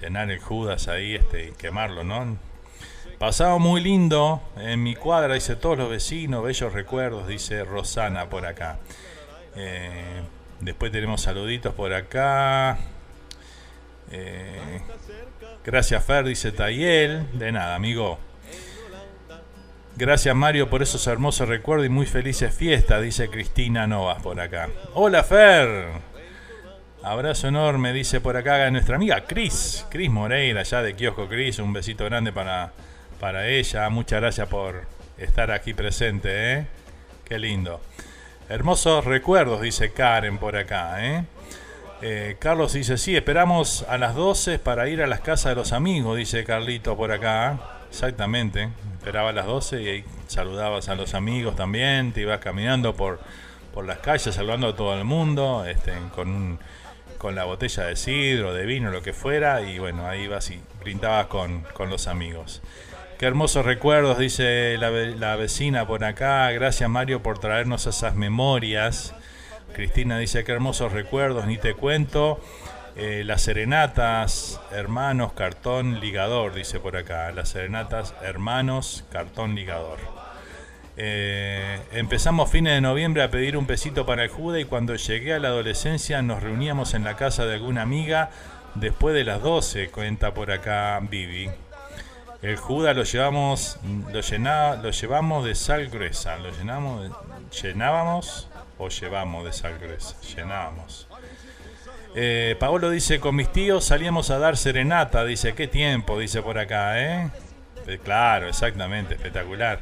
[0.00, 2.38] Llenar el Judas ahí este, y quemarlo, ¿no?
[3.18, 8.44] Pasado muy lindo en mi cuadra, dice todos los vecinos, bellos recuerdos, dice Rosana por
[8.44, 8.78] acá.
[9.56, 10.22] Eh,
[10.60, 12.78] después tenemos saluditos por acá.
[14.10, 14.80] Eh,
[15.64, 17.38] gracias Fer, dice Tayel.
[17.38, 18.18] De nada, amigo.
[19.96, 24.68] Gracias Mario por esos hermosos recuerdos y muy felices fiestas, dice Cristina Novas por acá.
[24.94, 26.13] Hola Fer.
[27.04, 31.58] Abrazo enorme, dice por acá nuestra amiga Cris, Cris Moreira, ya de Kiosco Cris.
[31.58, 32.72] Un besito grande para,
[33.20, 33.90] para ella.
[33.90, 34.86] Muchas gracias por
[35.18, 36.66] estar aquí presente, ¿eh?
[37.26, 37.82] Qué lindo.
[38.48, 41.24] Hermosos recuerdos, dice Karen por acá, ¿eh?
[42.00, 42.36] ¿eh?
[42.38, 46.16] Carlos dice, sí, esperamos a las 12 para ir a las casas de los amigos,
[46.16, 47.58] dice Carlito por acá.
[47.90, 52.94] Exactamente, esperaba a las 12 y ahí saludabas a los amigos también, te ibas caminando
[52.96, 53.20] por,
[53.74, 56.58] por las calles saludando a todo el mundo, este, con,
[57.24, 60.60] con la botella de sidro, de vino, lo que fuera, y bueno, ahí ibas y
[60.80, 62.60] brindabas con, con los amigos.
[63.18, 66.50] Qué hermosos recuerdos, dice la, la, vecina por acá.
[66.50, 69.14] Gracias Mario por traernos esas memorias.
[69.72, 72.40] Cristina dice, qué hermosos recuerdos, ni te cuento.
[72.94, 77.32] Eh, las serenatas, hermanos, cartón, ligador, dice por acá.
[77.32, 80.23] Las serenatas, hermanos, cartón, ligador.
[80.96, 85.34] Eh, empezamos fines de noviembre a pedir un pesito para el Juda y cuando llegué
[85.34, 88.30] a la adolescencia nos reuníamos en la casa de alguna amiga
[88.76, 91.50] después de las 12, cuenta por acá Vivi.
[92.42, 93.78] El Juda lo llevamos,
[94.12, 97.10] lo, llenaba, lo llevamos de sal gruesa, lo llenamos,
[97.62, 98.48] llenábamos
[98.78, 101.08] o llevamos de sal gruesa, llenábamos.
[102.14, 106.58] Eh, Paolo dice, con mis tíos salíamos a dar serenata, dice, qué tiempo, dice por
[106.58, 107.30] acá, ¿eh?
[107.86, 109.80] eh claro, exactamente, espectacular.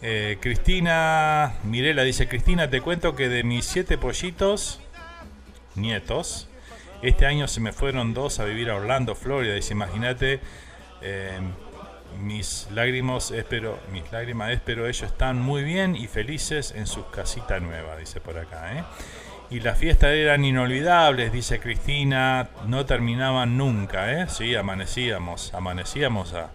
[0.00, 4.80] Eh, Cristina Mirela dice, Cristina, te cuento que de mis siete pollitos,
[5.74, 6.48] nietos,
[7.02, 9.54] este año se me fueron dos a vivir a Orlando, Florida.
[9.54, 10.40] Dice, imagínate,
[12.20, 17.62] mis lágrimas, espero, mis lágrimas, espero ellos están muy bien y felices en sus casitas
[17.62, 18.84] nuevas, dice por acá, ¿eh?
[19.50, 24.28] Y las fiestas eran inolvidables, dice Cristina, no terminaban nunca, ¿eh?
[24.28, 26.50] Sí, amanecíamos, amanecíamos a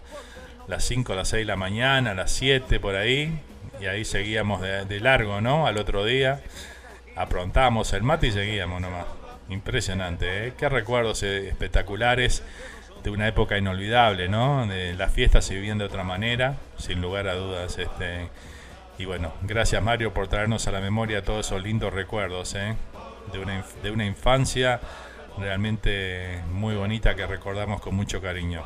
[0.68, 3.38] las 5, a las 6 de la mañana, las 7 por ahí,
[3.80, 5.66] y ahí seguíamos de, largo, ¿no?
[5.66, 6.40] Al otro día,
[7.16, 9.06] aprontábamos el mate y seguíamos nomás.
[9.48, 10.52] Impresionante, ¿eh?
[10.56, 12.42] Qué recuerdos espectaculares
[13.02, 14.66] de una época inolvidable, ¿no?
[14.66, 18.28] De las fiestas se vivían de otra manera, sin lugar a dudas, este
[18.96, 22.76] y bueno, gracias Mario por traernos a la memoria todos esos lindos recuerdos ¿eh?
[23.82, 24.80] de una infancia
[25.38, 28.64] realmente muy bonita que recordamos con mucho cariño.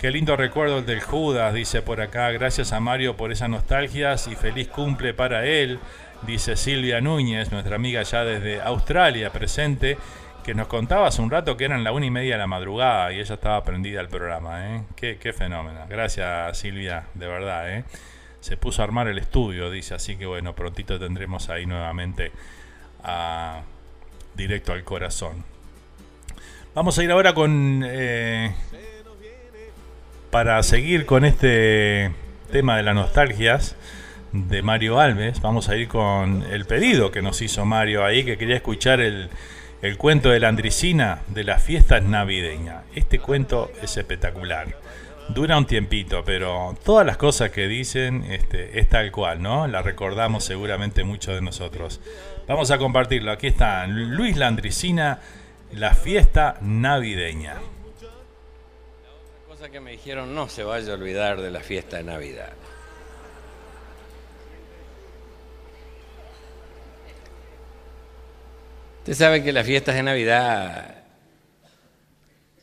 [0.00, 2.30] Qué lindo recuerdo el del Judas, dice por acá.
[2.30, 5.78] Gracias a Mario por esas nostalgias y feliz cumple para él,
[6.22, 9.98] dice Silvia Núñez, nuestra amiga ya desde Australia presente,
[10.42, 13.12] que nos contaba hace un rato que eran la una y media de la madrugada
[13.12, 14.74] y ella estaba prendida al programa.
[14.74, 14.82] ¿eh?
[14.96, 15.80] Qué, fenómeno.
[15.86, 17.70] Gracias Silvia, de verdad.
[17.70, 17.84] ¿eh?
[18.40, 22.32] se puso a armar el estudio, dice, así que bueno, prontito tendremos ahí nuevamente
[23.04, 23.60] a
[24.34, 25.44] directo al corazón.
[26.74, 27.82] Vamos a ir ahora con...
[27.84, 28.54] Eh,
[30.30, 32.12] para seguir con este
[32.52, 33.76] tema de las nostalgias
[34.32, 38.38] de Mario Alves, vamos a ir con el pedido que nos hizo Mario ahí, que
[38.38, 39.28] quería escuchar el,
[39.82, 42.84] el cuento de la de las fiestas navideñas.
[42.94, 44.76] Este cuento es espectacular
[45.34, 49.66] dura un tiempito, pero todas las cosas que dicen este, es tal cual, ¿no?
[49.66, 52.00] La recordamos seguramente muchos de nosotros.
[52.48, 53.30] Vamos a compartirlo.
[53.30, 55.20] Aquí está Luis Landricina,
[55.72, 57.56] la fiesta navideña.
[59.60, 62.54] Cosa que me dijeron, no se vaya a olvidar de la fiesta de Navidad.
[69.00, 71.04] Usted sabe que las fiestas de Navidad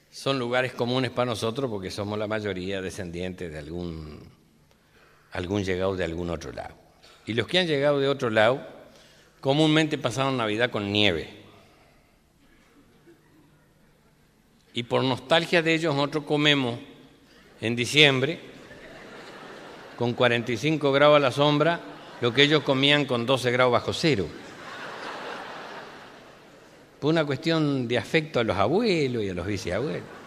[0.09, 4.31] son lugares comunes para nosotros porque somos la mayoría descendientes de algún,
[5.33, 6.73] algún llegado de algún otro lado.
[7.27, 8.67] Y los que han llegado de otro lado
[9.39, 11.29] comúnmente pasaron Navidad con nieve.
[14.73, 16.86] Y por nostalgia de ellos nosotros comemos
[17.61, 18.39] en diciembre
[19.97, 21.79] con 45 grados a la sombra
[22.21, 24.27] lo que ellos comían con 12 grados bajo cero.
[26.99, 30.17] Por una cuestión de afecto a los abuelos y a los viceabuelos.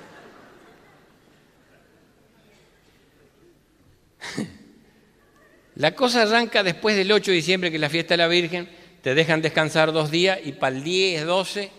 [5.76, 8.68] La cosa arranca después del 8 de diciembre, que es la fiesta de la Virgen,
[9.02, 11.70] te dejan descansar dos días y para el 10, 12,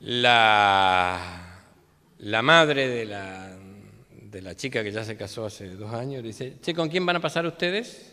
[0.00, 1.62] la,
[2.18, 3.55] la madre de la,
[4.36, 7.16] de la chica que ya se casó hace dos años dice, che, ¿con quién van
[7.16, 8.12] a pasar ustedes?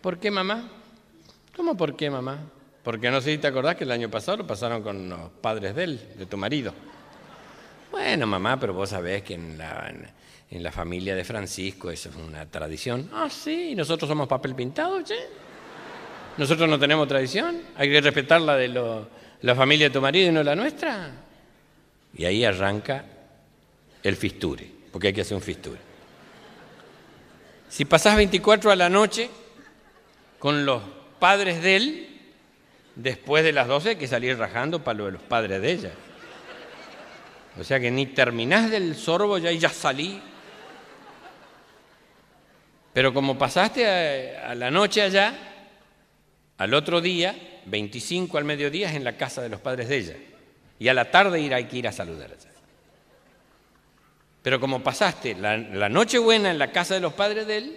[0.00, 0.68] ¿Por qué mamá?
[1.56, 2.38] ¿Cómo por qué, mamá?
[2.84, 5.74] Porque no sé si te acordás que el año pasado lo pasaron con los padres
[5.74, 6.72] de él, de tu marido.
[7.90, 9.92] Bueno, mamá, pero vos sabés que en la,
[10.50, 13.10] en la familia de Francisco eso es una tradición.
[13.12, 15.18] Ah, sí, nosotros somos papel pintado, che.
[16.38, 17.60] Nosotros no tenemos tradición.
[17.76, 19.08] Hay que respetar la de lo-
[19.42, 21.10] la familia de tu marido y no la nuestra.
[22.14, 23.04] Y ahí arranca
[24.02, 25.78] el fisture, porque hay que hacer un fisture.
[27.68, 29.30] Si pasás 24 a la noche
[30.38, 30.82] con los
[31.18, 32.20] padres de él,
[32.96, 35.92] después de las 12 hay que salir rajando para lo de los padres de ella.
[37.58, 40.20] O sea que ni terminás del sorbo ya y ya salí.
[42.92, 45.34] Pero como pasaste a, a la noche allá,
[46.58, 47.34] al otro día,
[47.66, 50.16] 25 al mediodía, es en la casa de los padres de ella.
[50.78, 52.50] Y a la tarde hay que ir a saludar allá.
[54.42, 57.76] Pero como pasaste la, la noche buena en la casa de los padres de él,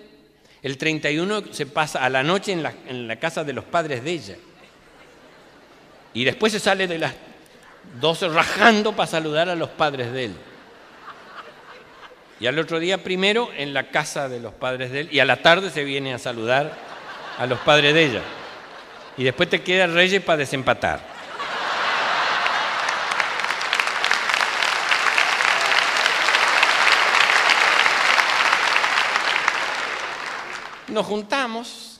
[0.64, 4.04] el 31 se pasa a la noche en la, en la casa de los padres
[4.04, 4.36] de ella.
[6.14, 7.14] Y después se sale de las
[8.00, 10.36] 12 rajando para saludar a los padres de él.
[12.40, 15.26] Y al otro día primero en la casa de los padres de él y a
[15.26, 16.74] la tarde se viene a saludar
[17.38, 18.22] a los padres de ella.
[19.18, 21.15] Y después te queda Reyes para desempatar.
[30.96, 32.00] Nos juntamos,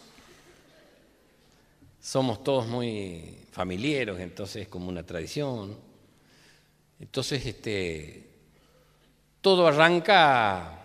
[2.00, 5.78] somos todos muy familiares, entonces es como una tradición.
[7.02, 8.30] Entonces, este,
[9.42, 10.80] todo arranca,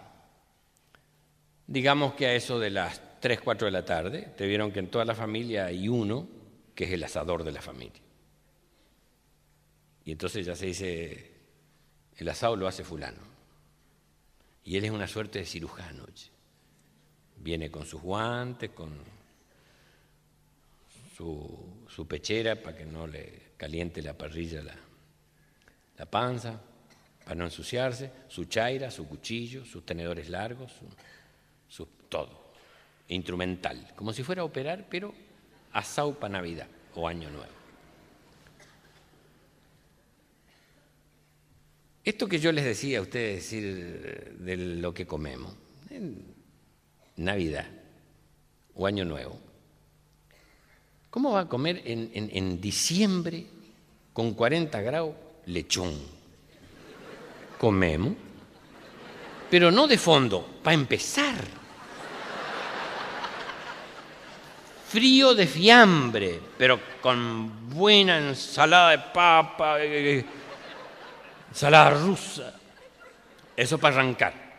[1.69, 4.33] digamos que a eso de las 3, 4 de la tarde.
[4.37, 6.27] Te vieron que en toda la familia hay uno
[6.75, 8.03] que es el asador de la familia.
[10.05, 11.31] Y entonces ya se dice,
[12.17, 13.23] el asado lo hace fulano.
[14.65, 16.07] Y él es una suerte de cirujano.
[16.13, 16.40] che.
[17.41, 18.93] Viene con sus guantes, con
[21.17, 24.77] su, su pechera para que no le caliente la parrilla la,
[25.99, 26.59] la panza,
[27.25, 30.73] para no ensuciarse, su chaira, su cuchillo, sus tenedores largos,
[31.69, 32.53] su, todo,
[33.09, 35.15] instrumental, como si fuera a operar, pero
[35.73, 37.53] asado para Navidad o Año Nuevo.
[42.03, 45.55] Esto que yo les decía a ustedes decir de lo que comemos,
[47.21, 47.67] Navidad
[48.75, 49.39] o Año Nuevo,
[51.11, 53.47] ¿cómo va a comer en, en- en diciembre
[54.13, 55.15] con 40 grados
[55.47, 55.93] lechón?
[57.59, 58.15] Comemos,
[59.51, 61.35] pero no de fondo, para empezar.
[64.89, 70.25] Frío de fiambre, pero con buena ensalada de papa, eh,
[71.51, 72.55] ensalada rusa.
[73.57, 74.50] Eso para arrancar.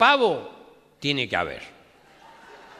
[0.00, 0.50] Pavo
[0.98, 1.60] tiene que haber.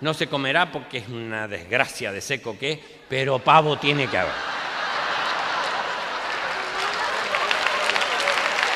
[0.00, 4.32] No se comerá porque es una desgracia de seco que pero pavo tiene que haber.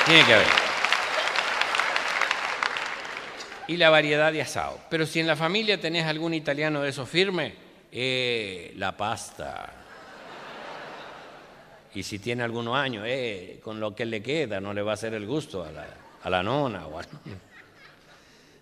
[0.05, 0.47] Tiene que haber.
[3.69, 4.79] Y la variedad de asado.
[4.91, 7.55] Pero si en la familia tenés algún italiano de esos firme,
[7.91, 9.73] eh, la pasta.
[11.95, 14.95] Y si tiene algunos años, eh, con lo que le queda, no le va a
[14.95, 15.87] hacer el gusto a la,
[16.23, 17.54] a la nona o nonno.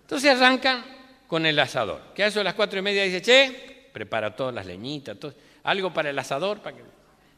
[0.03, 0.85] Entonces arrancan
[1.27, 4.53] con el asador, que a eso de las cuatro y media dice, che, prepara todas
[4.53, 5.33] las leñitas, todo,
[5.63, 6.83] algo para el asador, para que...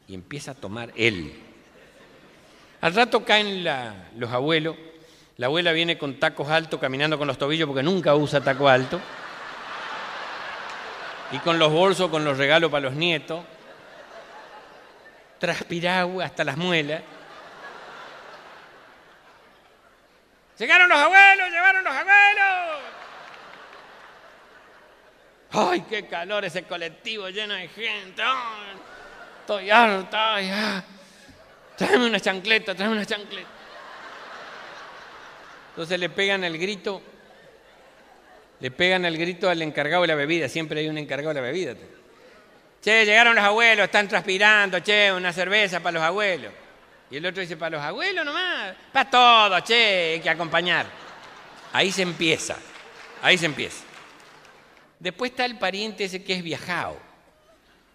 [0.08, 1.32] y empieza a tomar él.
[2.80, 3.64] Al rato caen
[4.16, 4.76] los abuelos,
[5.38, 9.00] la abuela viene con tacos altos, caminando con los tobillos porque nunca usa taco alto,
[11.32, 13.42] y con los bolsos, con los regalos para los nietos,
[15.38, 17.02] transpiragua hasta las muelas.
[20.58, 22.80] Llegaron los abuelos, llegaron los abuelos.
[25.52, 28.22] ¡Ay, qué calor ese colectivo lleno de gente!
[28.22, 28.76] ¡Ay!
[29.46, 30.34] estoy harta.
[30.34, 30.84] ay, ah.
[31.76, 33.48] Tráeme una chancleta, tráeme una chancleta.
[35.70, 37.02] Entonces le pegan el grito,
[38.60, 40.48] le pegan el grito al encargado de la bebida.
[40.48, 41.74] Siempre hay un encargado de la bebida.
[42.82, 46.52] Che, llegaron los abuelos, están transpirando, che, una cerveza para los abuelos.
[47.10, 50.86] Y el otro dice, para los abuelos nomás, para todos, che, hay que acompañar.
[51.72, 52.56] Ahí se empieza,
[53.22, 53.84] ahí se empieza.
[54.98, 56.96] Después está el pariente ese que es viajado,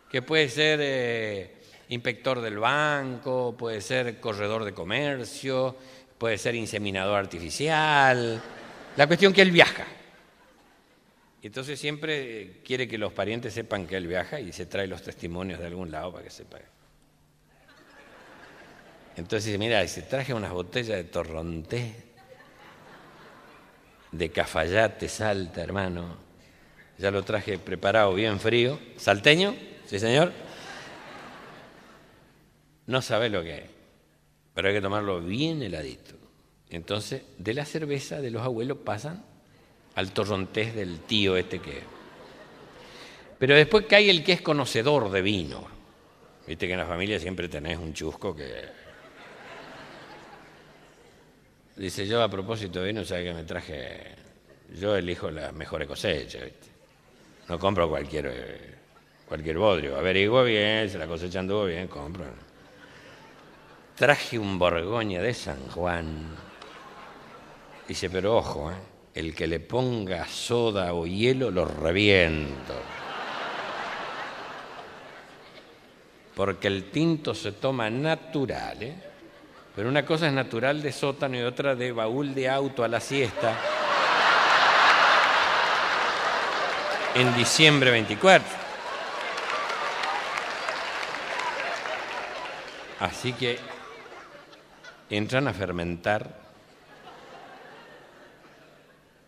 [0.09, 5.75] que puede ser eh, inspector del banco, puede ser corredor de comercio,
[6.17, 8.41] puede ser inseminador artificial.
[8.95, 9.85] La cuestión que él viaja.
[11.41, 15.01] Entonces siempre eh, quiere que los parientes sepan que él viaja y se trae los
[15.01, 16.59] testimonios de algún lado para que sepa.
[19.17, 21.93] Entonces dice, mira, se traje unas botellas de torrontés,
[24.11, 26.17] de cafayate, salta, hermano.
[26.98, 28.80] Ya lo traje preparado bien frío.
[28.98, 29.56] ¿Salteño?
[29.85, 30.31] Sí, señor.
[32.88, 33.69] No sabe lo que es,
[34.53, 36.15] pero hay que tomarlo bien heladito.
[36.69, 39.23] Entonces, de la cerveza de los abuelos pasan
[39.95, 41.81] al torrontés del tío este que...
[43.38, 45.67] Pero después cae el que es conocedor de vino.
[46.48, 48.81] Viste que en la familia siempre tenés un chusco que...
[51.82, 54.01] Dice, yo a propósito vino, ¿sabes que me traje?
[54.80, 56.68] Yo elijo las mejores cosechas, ¿viste?
[57.50, 58.76] No compro cualquier, eh,
[59.27, 59.98] cualquier bodrio.
[59.98, 62.26] Averiguo bien, si la cosecha anduvo bien, compro.
[63.95, 66.35] Traje un Borgoña de San Juan.
[67.88, 68.76] Dice, pero ojo, ¿eh?
[69.16, 72.76] el que le ponga soda o hielo lo reviento.
[76.35, 79.10] Porque el tinto se toma natural, ¿eh?
[79.75, 83.00] Pero una cosa es natural de sótano y otra de baúl de auto a la
[83.00, 83.58] siesta.
[87.16, 88.48] En diciembre 24.
[93.00, 93.58] Así que
[95.09, 96.40] entran a fermentar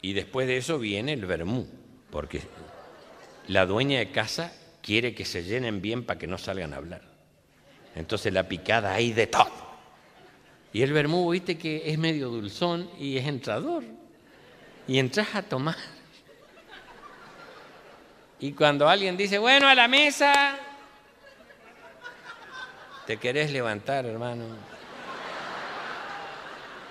[0.02, 1.68] y después de eso viene el vermú,
[2.12, 2.42] porque
[3.48, 7.02] la dueña de casa quiere que se llenen bien para que no salgan a hablar.
[7.96, 9.63] Entonces la picada hay de todo.
[10.74, 13.84] Y el vermú, viste que es medio dulzón y es entrador.
[14.88, 15.78] Y entras a tomar.
[18.40, 20.58] Y cuando alguien dice, bueno, a la mesa,
[23.06, 24.46] te querés levantar, hermano.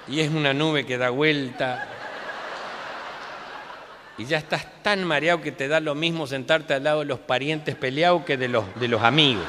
[0.09, 1.89] Y es una nube que da vuelta
[4.19, 7.19] y ya estás tan mareado que te da lo mismo sentarte al lado de los
[7.19, 9.45] parientes peleados que de los, de los amigos.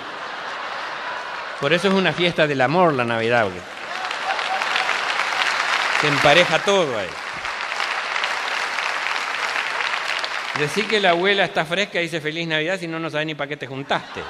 [1.59, 3.47] Por eso es una fiesta del amor la Navidad.
[6.03, 7.07] Se empareja todo ahí.
[10.59, 13.35] Decir que la abuela está fresca y dice feliz Navidad si no, no sabe ni
[13.35, 14.21] para qué te juntaste.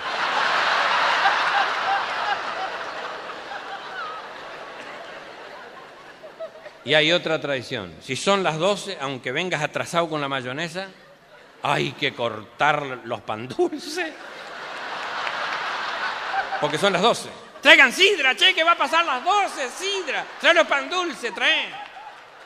[6.85, 7.91] Y hay otra tradición.
[8.01, 10.89] Si son las 12, aunque vengas atrasado con la mayonesa,
[11.63, 14.13] hay que cortar los pan dulces.
[16.61, 17.29] Porque son las 12.
[17.63, 20.25] Traigan sidra, che, que va a pasar las 12, sidra.
[20.41, 21.69] Trae los pan dulces, trae.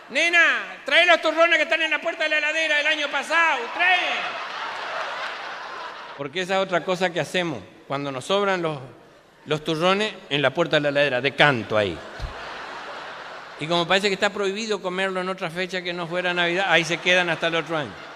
[0.09, 3.63] Nena, trae los turrones que están en la puerta de la heladera del año pasado,
[3.73, 3.97] trae.
[6.17, 7.63] Porque esa es otra cosa que hacemos.
[7.87, 8.77] Cuando nos sobran los,
[9.47, 11.97] los turrones en la puerta de la heladera, de canto ahí.
[13.59, 16.85] Y como parece que está prohibido comerlo en otra fecha que no fuera Navidad, ahí
[16.85, 18.06] se quedan hasta el otro año.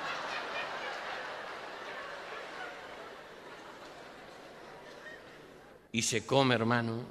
[5.91, 7.03] Y se come, hermano,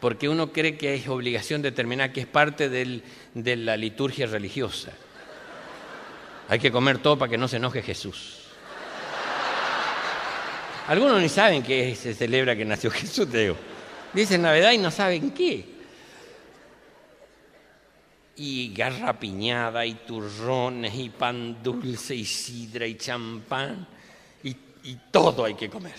[0.00, 4.92] porque uno cree que es obligación determinar que es parte de la liturgia religiosa.
[6.48, 8.38] Hay que comer todo para que no se enoje Jesús.
[10.88, 13.56] Algunos ni saben que se celebra que nació Jesús, te digo.
[14.12, 15.72] Dicen Navidad y no saben qué
[18.36, 23.86] y garrapiñada y turrones y pan dulce y sidra y champán
[24.42, 24.56] y,
[25.12, 25.94] todo hay que comer.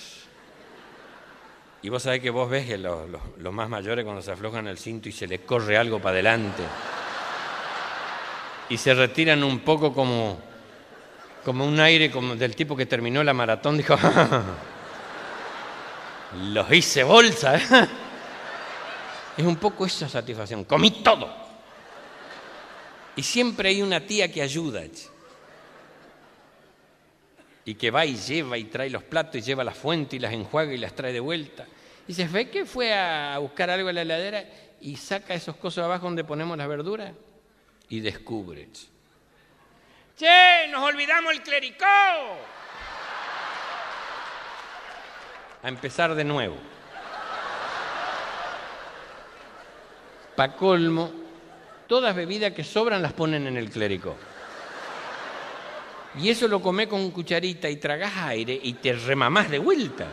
[1.84, 3.10] Y vos sabés que vos ves que los,
[3.52, 6.64] más mayores cuando se aflojan el cinto y se les corre algo para adelante
[8.70, 10.40] y se retiran un poco como,
[11.44, 13.98] como un aire como del tipo que terminó la maratón, dijo,
[16.54, 17.58] los hice bolsa.
[17.58, 17.68] ¿eh?
[19.36, 21.28] Es un poco esa satisfacción, comí todo.
[23.16, 24.84] Y siempre hay una tía que ayuda.
[27.66, 30.34] Y que va y lleva y trae los platos y lleva la fuente y las
[30.34, 31.66] enjuaga y las trae de vuelta.
[32.08, 34.44] Y se ve que fue a buscar algo en la heladera
[34.82, 37.14] y saca esos cosas abajo donde ponemos las verduras
[37.88, 38.68] y descubre.
[40.18, 41.86] Che, nos olvidamos el clericó.
[45.64, 46.58] A empezar de nuevo.
[50.36, 51.12] Pa' colmo,
[51.88, 54.18] todas bebidas que sobran las ponen en el clérico.
[56.20, 60.08] Y eso lo comés con cucharita y tragás aire y te remamás de vuelta.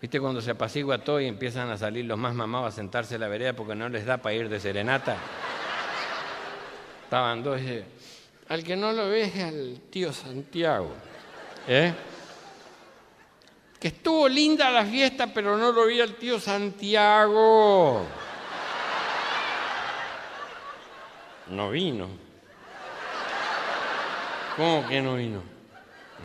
[0.00, 3.22] ¿Viste cuando se apacigua todo y empiezan a salir los más mamados a sentarse en
[3.22, 5.16] la vereda porque no les da para ir de serenata?
[7.04, 7.60] Estaban dos.
[8.48, 10.92] Al que no lo ve es al tío Santiago.
[11.66, 11.92] ¿Eh?
[13.84, 18.00] que estuvo linda la fiesta, pero no lo vi al tío Santiago.
[21.48, 22.08] No vino.
[24.56, 25.42] ¿Cómo que no vino?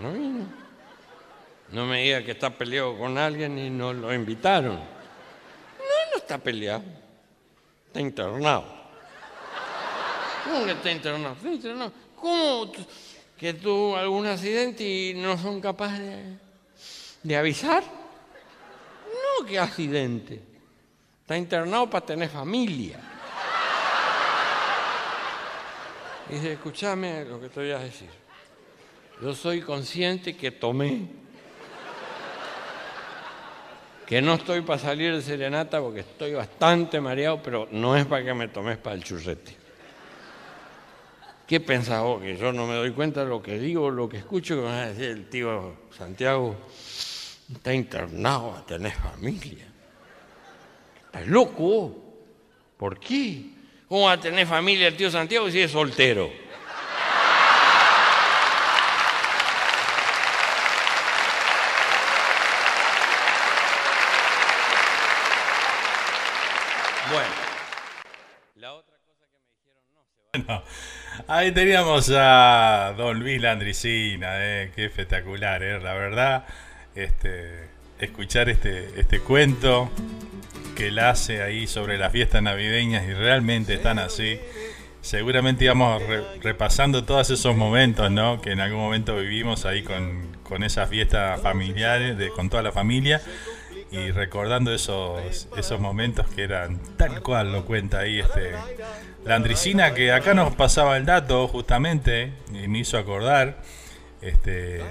[0.01, 0.45] No vino.
[1.71, 4.75] No me diga que está peleado con alguien y no lo invitaron.
[4.75, 6.83] No, no está peleado.
[7.87, 8.65] Está internado.
[10.45, 11.91] ¿Cómo que está internado?
[12.15, 12.71] ¿Cómo
[13.37, 16.37] que tuvo algún accidente y no son capaces de,
[17.23, 17.83] de avisar?
[17.83, 20.41] No, qué accidente.
[21.21, 22.99] Está internado para tener familia.
[26.29, 28.09] Dice, escúchame lo que te voy a decir.
[29.21, 31.07] Yo soy consciente que tomé.
[34.05, 38.23] Que no estoy para salir de serenata porque estoy bastante mareado, pero no es para
[38.23, 39.55] que me tomes para el churrete.
[41.47, 42.21] ¿Qué pensás vos?
[42.21, 44.67] Que yo no me doy cuenta de lo que digo, lo que escucho, que me
[44.67, 46.55] va a decir el tío Santiago,
[47.51, 49.67] está internado, tenés familia.
[51.05, 51.95] ¿Estás loco?
[52.77, 53.58] ¿Por qué?
[53.89, 56.31] ¿Cómo va a tener familia el tío Santiago si es soltero?
[67.11, 67.25] Bueno.
[68.57, 70.63] La otra cosa que me dijeron no se Bueno,
[71.27, 76.45] ahí teníamos a Don Luis Landricina, eh, qué espectacular, eh, la verdad,
[76.93, 79.89] este, escuchar este, este cuento
[80.75, 84.39] que él hace ahí sobre las fiestas navideñas y realmente están así.
[85.01, 88.41] Seguramente íbamos re- repasando todos esos momentos, ¿no?
[88.41, 92.71] Que en algún momento vivimos ahí con, con esas fiestas familiares, de, con toda la
[92.71, 93.21] familia,
[93.91, 98.51] y recordando esos, esos momentos que eran tal cual lo cuenta ahí este
[99.25, 103.57] la Andricina, que acá nos pasaba el dato justamente, y me hizo acordar,
[104.21, 104.81] este,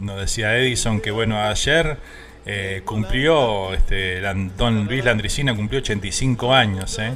[0.00, 1.98] nos decía Edison que bueno, ayer
[2.46, 4.20] eh, cumplió, este,
[4.56, 7.12] Don Luis Landricina cumplió 85 años, ¿eh?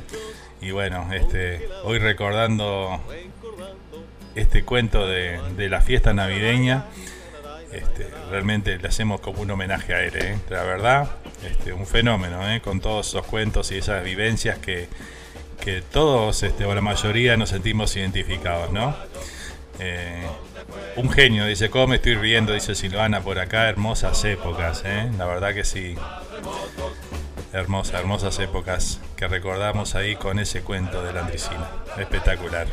[0.60, 3.00] y bueno, este, hoy recordando
[4.34, 6.84] este cuento de, de la fiesta navideña,
[7.72, 10.38] este, realmente le hacemos como un homenaje a él, ¿eh?
[10.50, 11.10] la verdad,
[11.50, 12.60] este, un fenómeno, ¿eh?
[12.60, 14.88] con todos esos cuentos y esas vivencias que,
[15.60, 18.94] que todos, este, o la mayoría, nos sentimos identificados, ¿no?
[19.84, 20.22] Eh,
[20.94, 22.52] un genio, dice, ¿cómo me estoy riendo?
[22.52, 25.10] Dice Silvana por acá, hermosas épocas, ¿eh?
[25.18, 25.96] la verdad que sí.
[27.52, 31.28] Hermosas, hermosas épocas que recordamos ahí con ese cuento de la.
[31.98, 32.68] Espectacular.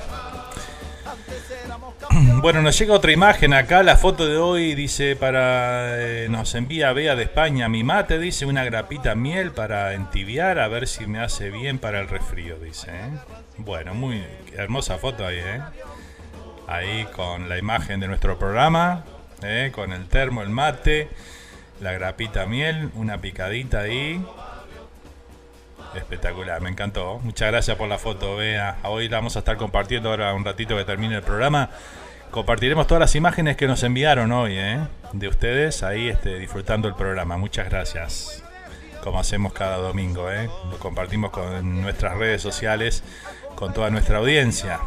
[2.42, 6.92] Bueno, nos llega otra imagen acá, la foto de hoy dice para eh, nos envía
[6.92, 11.20] Bea de España mi mate, dice una grapita miel para entibiar a ver si me
[11.20, 12.92] hace bien para el resfrío, dice.
[12.92, 13.10] ¿eh?
[13.58, 14.24] Bueno, muy
[14.56, 15.62] hermosa foto ahí, ¿eh?
[16.70, 19.04] Ahí con la imagen de nuestro programa,
[19.42, 19.72] ¿eh?
[19.74, 21.10] con el termo, el mate,
[21.82, 24.24] la grapita miel, una picadita ahí.
[25.96, 27.18] Espectacular, me encantó.
[27.24, 28.78] Muchas gracias por la foto, Bea.
[28.84, 31.72] Hoy la vamos a estar compartiendo ahora un ratito que termine el programa.
[32.30, 34.78] Compartiremos todas las imágenes que nos enviaron hoy, ¿eh?
[35.14, 37.36] de ustedes, ahí este, disfrutando el programa.
[37.38, 38.44] Muchas gracias.
[39.04, 40.48] Como hacemos cada domingo, ¿eh?
[40.70, 43.04] lo compartimos con nuestras redes sociales,
[43.56, 44.80] con toda nuestra audiencia.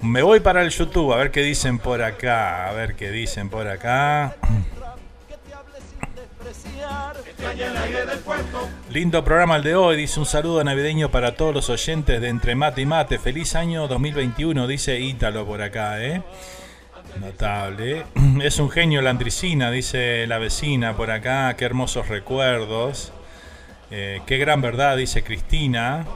[0.00, 3.50] Me voy para el YouTube, a ver qué dicen por acá, a ver qué dicen
[3.50, 4.36] por acá.
[8.90, 12.54] Lindo programa el de hoy, dice un saludo navideño para todos los oyentes de Entre
[12.54, 13.18] Mate y Mate.
[13.18, 16.22] Feliz año 2021, dice Ítalo por acá, ¿eh?
[17.20, 18.04] Notable.
[18.42, 19.12] Es un genio la
[19.70, 21.54] dice la vecina por acá.
[21.56, 23.12] Qué hermosos recuerdos.
[23.90, 26.06] Eh, qué gran verdad, dice Cristina.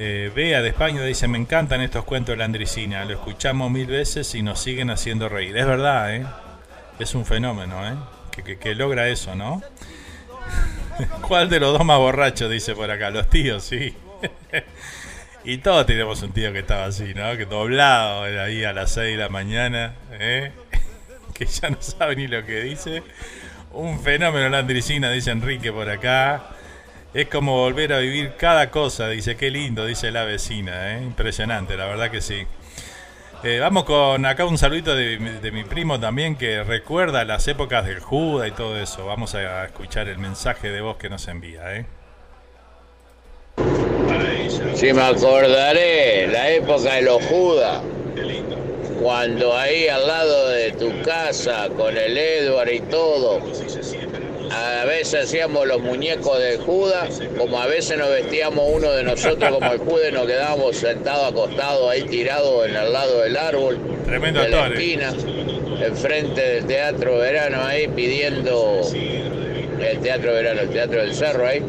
[0.00, 3.04] Eh, Bea de España dice, me encantan estos cuentos de la.
[3.04, 5.56] Lo escuchamos mil veces y nos siguen haciendo reír.
[5.56, 6.24] Es verdad, ¿eh?
[7.00, 7.96] Es un fenómeno, ¿eh?
[8.30, 9.60] Que, que- logra eso, ¿no?
[11.22, 12.48] ¿Cuál de los dos más borrachos?
[12.48, 13.10] Dice por acá.
[13.10, 13.92] Los tíos, sí.
[15.44, 17.36] y todos tenemos un tío que estaba así, ¿no?
[17.36, 20.52] Que doblado era ahí a las 6 de la mañana, ¿eh?
[21.34, 23.02] que ya no sabe ni lo que dice.
[23.72, 24.58] Un fenómeno la
[25.10, 26.50] dice Enrique por acá.
[27.14, 31.02] Es como volver a vivir cada cosa, dice, qué lindo, dice la vecina, ¿eh?
[31.02, 32.46] impresionante, la verdad que sí.
[33.44, 35.18] Eh, vamos con acá un saludito de,
[35.52, 39.06] mi- primo también que recuerda las épocas del Juda y todo eso.
[39.06, 41.76] Vamos a escuchar el mensaje de voz que nos envía.
[41.76, 41.86] ¿eh?
[44.74, 47.80] Si me acordaré, la época de los Judas,
[49.00, 53.40] cuando ahí al lado de tu casa, con el Edward y todo,
[54.50, 59.50] a veces hacíamos los muñecos de Judas, como a veces nos vestíamos uno de nosotros
[59.52, 63.78] como el Judas y nos quedábamos sentados, acostados ahí tirados en el lado del árbol,
[64.04, 64.84] Tremendo de la actor, eh.
[64.84, 65.14] esquina,
[65.84, 68.80] enfrente del Teatro Verano ahí pidiendo,
[69.80, 71.62] el Teatro Verano, el Teatro del Cerro ahí,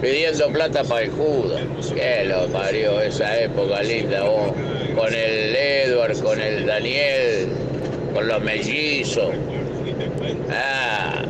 [0.00, 1.62] pidiendo plata para el Judas.
[1.94, 4.52] Que lo parió esa época linda, vos.
[4.94, 7.48] Con el Edward, con el Daniel,
[8.14, 9.30] con los mellizos.
[10.50, 11.22] Ah,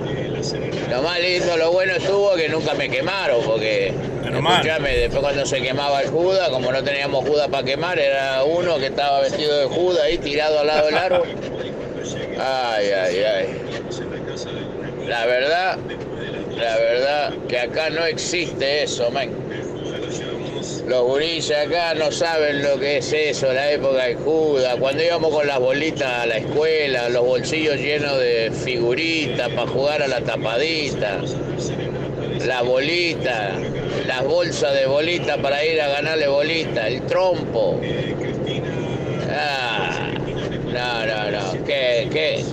[0.91, 3.93] Lo más lindo, lo bueno estuvo que nunca me quemaron, porque
[4.25, 8.77] escuchame, después cuando se quemaba el Judas, como no teníamos Judas para quemar, era uno
[8.79, 11.29] que estaba vestido de Judas ahí tirado al lado del árbol.
[12.39, 13.61] Ay, ay, ay.
[15.07, 15.79] La verdad,
[16.57, 19.31] la verdad que acá no existe eso, man.
[20.87, 24.77] Los gurises acá no saben lo que es eso, la época de Judas.
[24.79, 30.03] Cuando íbamos con las bolitas a la escuela, los bolsillos llenos de figuritas para jugar
[30.03, 31.23] a la tapadita.
[32.47, 33.51] La bolita,
[34.07, 37.81] las bolsas de bolita para ir a ganarle bolita, el trompo.
[39.29, 40.13] Ah,
[40.67, 42.45] no, no, no, qué, qué,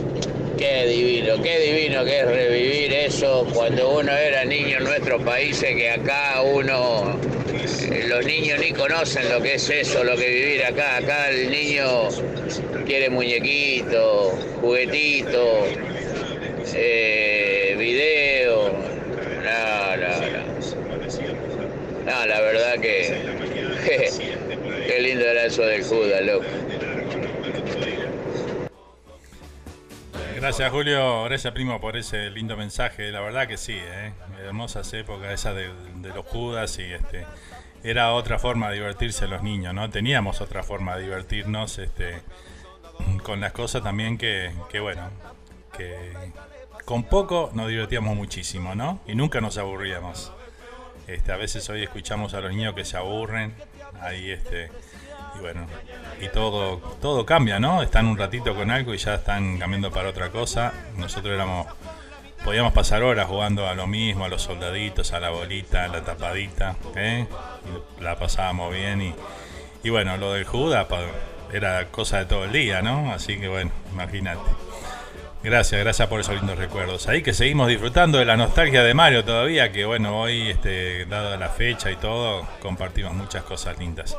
[0.58, 5.76] qué divino, qué divino que es revivir eso cuando uno era niño en nuestros países,
[5.76, 7.20] que acá uno
[7.54, 10.98] eh, los niños ni conocen lo que es eso, lo que vivir acá.
[10.98, 12.10] Acá el niño
[12.86, 15.66] quiere muñequito, juguetito,
[16.74, 18.74] eh, video.
[19.44, 20.44] No, no, no.
[22.06, 23.14] No, la verdad que.
[24.88, 26.46] Qué lindo era eso del Judas, loco.
[30.44, 33.14] Gracias Julio, gracias primo por ese lindo mensaje.
[33.14, 34.12] La verdad que sí, ¿eh?
[34.44, 37.26] hermosas épocas esas de, de los Judas y este
[37.82, 39.90] era otra forma de divertirse los niños, ¿no?
[39.90, 42.22] Teníamos otra forma de divertirnos este,
[43.24, 45.10] con las cosas también que, que, bueno,
[45.78, 46.12] que
[46.84, 49.00] con poco nos divertíamos muchísimo, ¿no?
[49.08, 50.34] Y nunca nos aburríamos.
[51.08, 53.56] Este, a veces hoy escuchamos a los niños que se aburren,
[54.02, 54.72] ahí este,
[55.36, 55.68] y bueno,
[56.22, 57.82] y todo, todo cambia, ¿no?
[57.82, 60.74] Están un ratito con algo y ya están cambiando para otra cosa.
[60.98, 61.68] Nosotros éramos
[62.44, 66.02] podíamos pasar horas jugando a lo mismo, a los soldaditos, a la bolita, a la
[66.02, 67.26] tapadita, ¿eh?
[68.02, 69.16] la pasábamos bien y,
[69.84, 70.88] y bueno, lo del Judas
[71.54, 73.14] era cosa de todo el día, ¿no?
[73.14, 74.42] Así que bueno, imagínate.
[75.44, 77.08] Gracias, gracias por esos lindos recuerdos.
[77.10, 81.36] Ahí que seguimos disfrutando de la nostalgia de Mario todavía, que bueno, hoy, este, dada
[81.36, 84.18] la fecha y todo, compartimos muchas cosas lindas.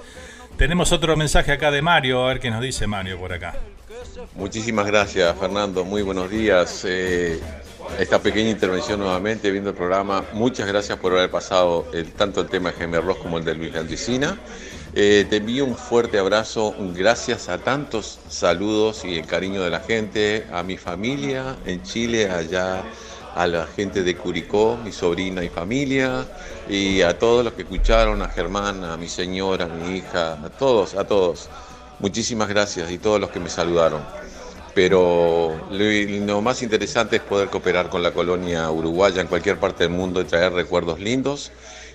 [0.56, 3.54] Tenemos otro mensaje acá de Mario, a ver qué nos dice Mario por acá.
[4.34, 5.84] Muchísimas gracias, Fernando.
[5.84, 6.84] Muy buenos días.
[6.88, 7.40] Eh,
[7.98, 10.24] esta pequeña intervención nuevamente viendo el programa.
[10.32, 13.72] Muchas gracias por haber pasado tanto el tema de Jaime Ross como el de Luis
[13.74, 14.38] Landricina.
[14.94, 19.80] Eh, te envío un fuerte abrazo, gracias a tantos saludos y el cariño de la
[19.80, 22.84] gente, a mi familia en Chile, allá
[23.34, 26.24] a la gente de Curicó, mi sobrina y familia,
[26.68, 30.50] y a todos los que escucharon, a Germán, a mi señora, a mi hija, a
[30.50, 31.48] todos, a todos.
[32.00, 34.02] Muchísimas gracias y todos los que me saludaron
[34.74, 39.92] pero lo, más interesante es poder cooperar con la colonia uruguaya en cualquier parte del
[39.92, 41.52] mundo y traer recuerdos lindos.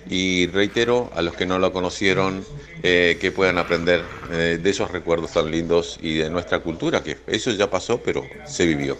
[0.08, 2.42] Y reitero a los que no lo conocieron
[2.82, 7.18] eh, que puedan aprender eh, de esos recuerdos tan lindos y de nuestra cultura, que
[7.26, 8.96] eso ya pasó, pero se vivió.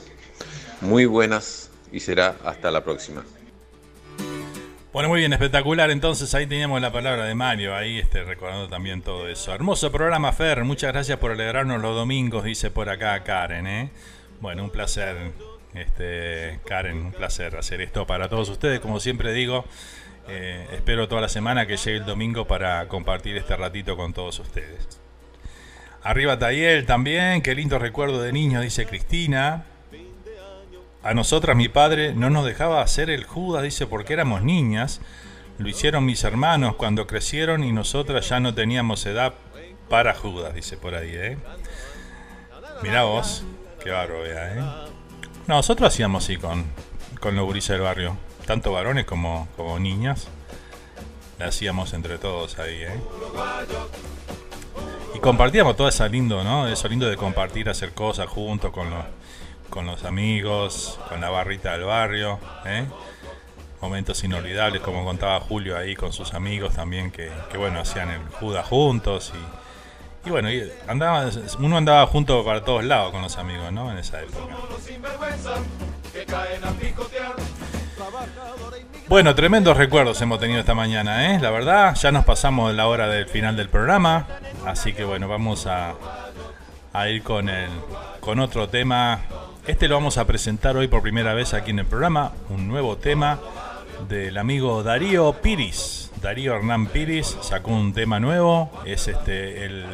[0.83, 3.23] Muy buenas y será hasta la próxima.
[4.93, 5.91] Bueno, muy bien, espectacular.
[5.93, 9.55] Entonces ahí teníamos la palabra de Mario, ahí este, recordando también todo eso.
[9.55, 10.65] Hermoso programa, Fer.
[10.65, 13.69] Muchas gracias por alegrarnos los domingos, dice por acá Karen.
[13.69, 13.91] ¿eh?
[14.41, 15.17] Bueno, un placer,
[15.75, 18.81] este, Karen, un placer hacer esto para todos ustedes.
[18.81, 19.65] Como siempre digo,
[20.29, 24.41] eh, espero toda la semana que llegue el domingo para compartir este ratito con todos
[24.41, 25.01] ustedes.
[26.03, 29.67] Arriba Tayel también, qué lindo recuerdo de niño, dice Cristina.
[31.03, 35.01] A nosotras mi padre no nos dejaba hacer el Judas, dice, porque éramos niñas.
[35.59, 39.35] Lo hicieron mis hermanos cuando crecieron y nosotras ya no teníamos edad
[39.89, 41.39] para Judas, dice por ahí, ¿eh?
[42.83, 43.45] Mirá vos,
[43.83, 44.63] qué barro, ¿eh?
[45.47, 46.65] Nosotros hacíamos así con,
[47.19, 50.29] con los gurises del barrio, tanto varones como, como niñas.
[51.39, 53.01] La hacíamos entre todos ahí, ¿eh?
[55.15, 56.69] Y compartíamos todo eso lindo, ¿no?
[56.69, 59.05] Eso lindo de compartir, hacer cosas juntos con los
[59.71, 62.85] con los amigos, con la barrita del barrio, ¿eh?
[63.81, 68.67] momentos inolvidables como contaba Julio ahí con sus amigos también que, bueno hacían el Judas
[68.67, 70.49] juntos y, y bueno
[70.87, 73.91] andaba, uno andaba junto para todos lados con los amigos ¿no?
[73.91, 74.55] en esa época
[79.09, 81.41] bueno tremendos recuerdos hemos tenido esta mañana ¿eh?
[81.41, 84.27] la verdad ya nos pasamos la hora del final del programa
[84.67, 85.95] así que bueno vamos a,
[86.93, 87.71] a ir con el
[88.21, 89.21] con otro tema
[89.67, 92.97] este lo vamos a presentar hoy por primera vez aquí en el programa, un nuevo
[92.97, 93.39] tema
[94.09, 96.11] del amigo Darío Piris.
[96.23, 99.85] Darío Hernán Piris sacó un tema nuevo, es este el,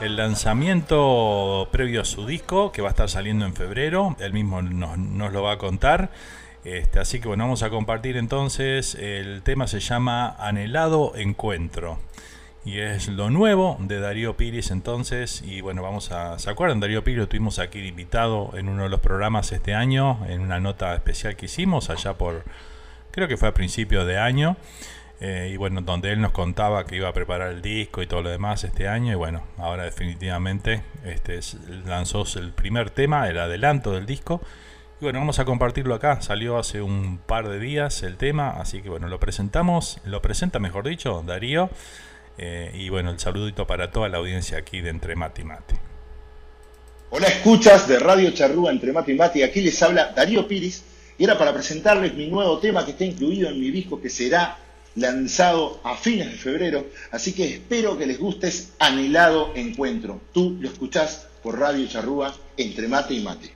[0.00, 5.32] lanzamiento previo a su disco que va a estar saliendo en febrero, él mismo nos,
[5.32, 6.10] lo va a contar.
[6.64, 11.98] Este, así que bueno, vamos a compartir entonces, el tema se llama Anhelado Encuentro.
[12.64, 15.42] Y es lo nuevo de Darío Piris entonces.
[15.44, 16.38] Y bueno, vamos a...
[16.38, 16.78] ¿Se acuerdan?
[16.78, 20.60] Darío Piris lo tuvimos aquí invitado en uno de los programas este año, en una
[20.60, 22.44] nota especial que hicimos allá por...
[23.10, 24.56] Creo que fue a principios de año.
[25.24, 28.22] Eh, y bueno, donde él nos contaba que iba a preparar el disco y todo
[28.22, 29.12] lo demás este año.
[29.12, 31.38] Y bueno, ahora definitivamente este
[31.84, 34.40] lanzó el primer tema, el adelanto del disco.
[35.00, 36.22] Y bueno, vamos a compartirlo acá.
[36.22, 40.58] Salió hace un par de días el tema, así que bueno, lo presentamos, lo presenta
[40.58, 41.70] mejor dicho, Darío.
[42.44, 45.76] Eh, y bueno, el saludito para toda la audiencia aquí de Entre Mate y Mate.
[47.10, 49.44] Hola, escuchas de Radio Charrúa Entre Mate y Mate.
[49.44, 50.82] Aquí les habla Darío Piris.
[51.18, 54.58] Y era para presentarles mi nuevo tema que está incluido en mi disco que será
[54.96, 56.86] lanzado a fines de febrero.
[57.12, 60.20] Así que espero que les guste es Anhelado Encuentro.
[60.32, 63.54] Tú lo escuchás por Radio Charrúa Entre Mate y Mate.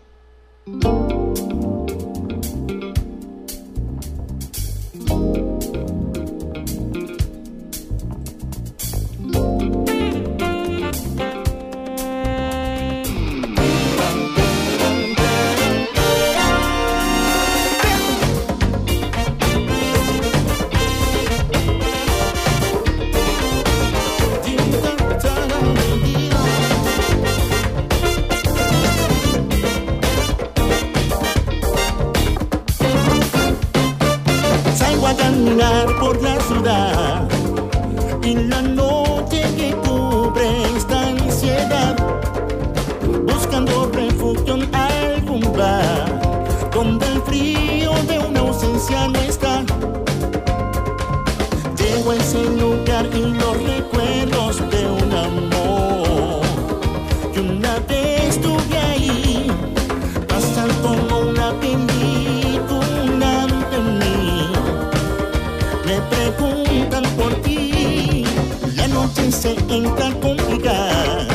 [69.36, 71.26] dice en Cancún lugar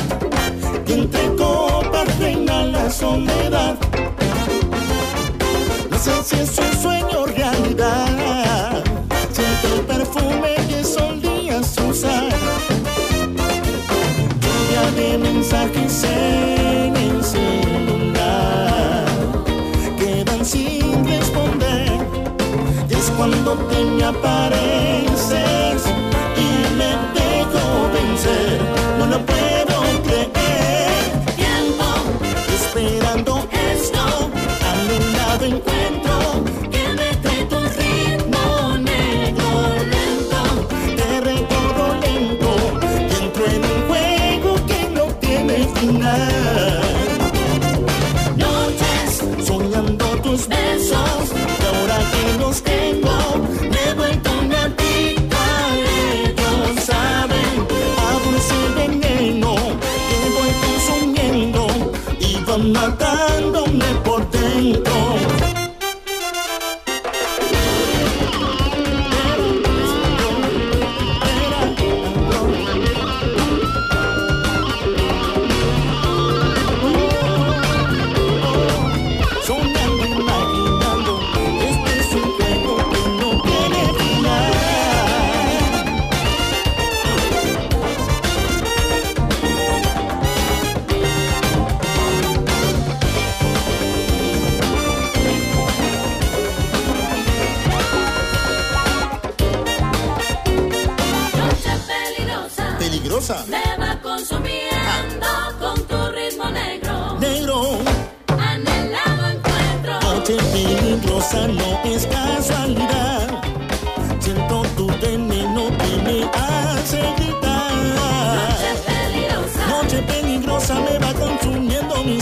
[0.85, 3.75] que entre copas reina la soledad.
[5.89, 8.83] No sé si es un sueño realidad,
[9.31, 12.29] siento el perfume que solías usar.
[14.41, 19.05] Lluvia de mensajes en el celular
[19.99, 21.91] quedan sin responder.
[22.89, 25.70] Y es cuando te me apareces.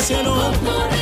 [0.10, 0.99] cielo.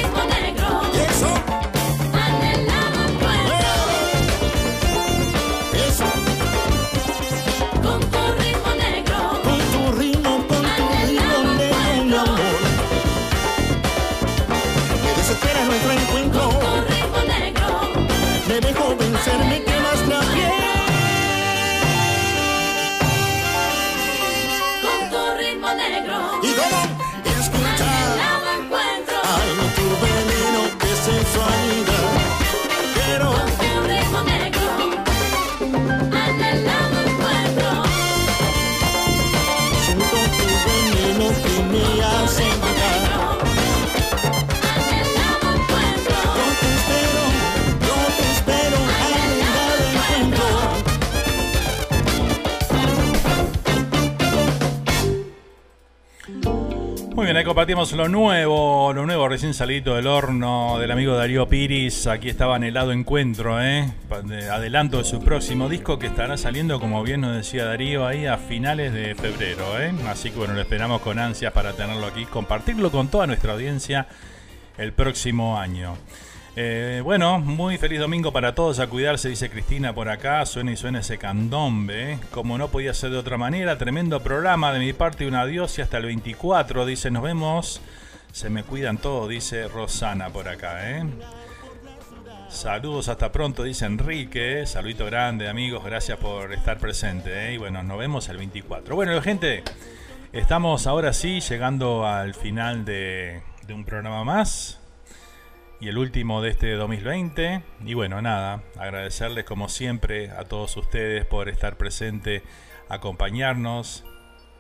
[57.28, 62.08] Bien, ahí compartimos lo nuevo, lo nuevo recién salido del horno del amigo Darío Piris.
[62.08, 63.92] Aquí estaba en el lado encuentro, ¿eh?
[64.50, 68.38] adelanto de su próximo disco que estará saliendo, como bien nos decía Darío, ahí a
[68.38, 69.78] finales de febrero.
[69.78, 69.92] ¿eh?
[70.08, 74.08] Así que bueno, lo esperamos con ansias para tenerlo aquí, compartirlo con toda nuestra audiencia
[74.78, 75.98] el próximo año.
[76.60, 78.80] Eh, bueno, muy feliz domingo para todos.
[78.80, 80.44] A cuidarse, dice Cristina por acá.
[80.48, 82.14] Suena y suena ese candombe.
[82.14, 82.20] ¿eh?
[82.32, 83.78] Como no podía ser de otra manera.
[83.78, 85.28] Tremendo programa de mi parte.
[85.28, 86.88] Un adiós y hasta el 24.
[86.88, 87.80] Dice, nos vemos.
[88.32, 90.98] Se me cuidan todos, dice Rosana por acá.
[90.98, 91.06] ¿eh?
[92.50, 94.66] Saludos hasta pronto, dice Enrique.
[94.66, 95.86] Saludito grande, amigos.
[95.86, 97.54] Gracias por estar presente.
[97.54, 98.96] Y bueno, nos vemos el 24.
[98.96, 99.62] Bueno, gente,
[100.34, 104.80] estamos ahora sí llegando al final de un programa más
[105.80, 107.64] y el último de este 2020.
[107.86, 112.44] Y bueno, nada, agradecerles como siempre a todos ustedes por estar presente,
[112.90, 114.04] acompañarnos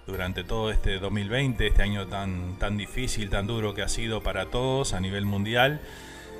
[0.05, 4.45] durante todo este 2020, este año tan, tan difícil, tan duro que ha sido para
[4.47, 5.81] todos a nivel mundial.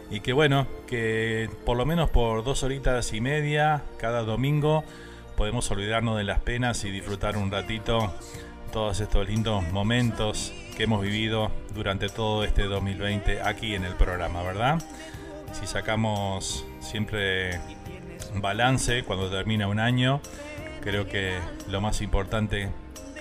[0.10, 4.86] Y que bueno, que por lo menos por dos horitas y media cada domingo
[5.36, 8.14] podemos olvidarnos de las penas y disfrutar un ratito
[8.72, 14.44] todos estos lindos momentos que hemos vivido durante todo este 2020 aquí en el programa,
[14.44, 14.80] ¿verdad?
[15.52, 17.60] Si sacamos siempre
[18.36, 20.22] balance cuando termina un año,
[20.82, 22.70] creo que lo más importante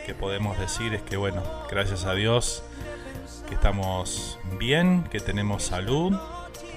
[0.04, 2.62] que podemos decir es que, bueno, gracias a Dios
[3.48, 6.14] que estamos bien, que tenemos salud.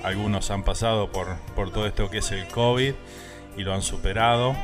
[0.02, 2.94] Algunos han pasado por, por todo esto que es el COVID
[3.58, 4.56] y lo han superado.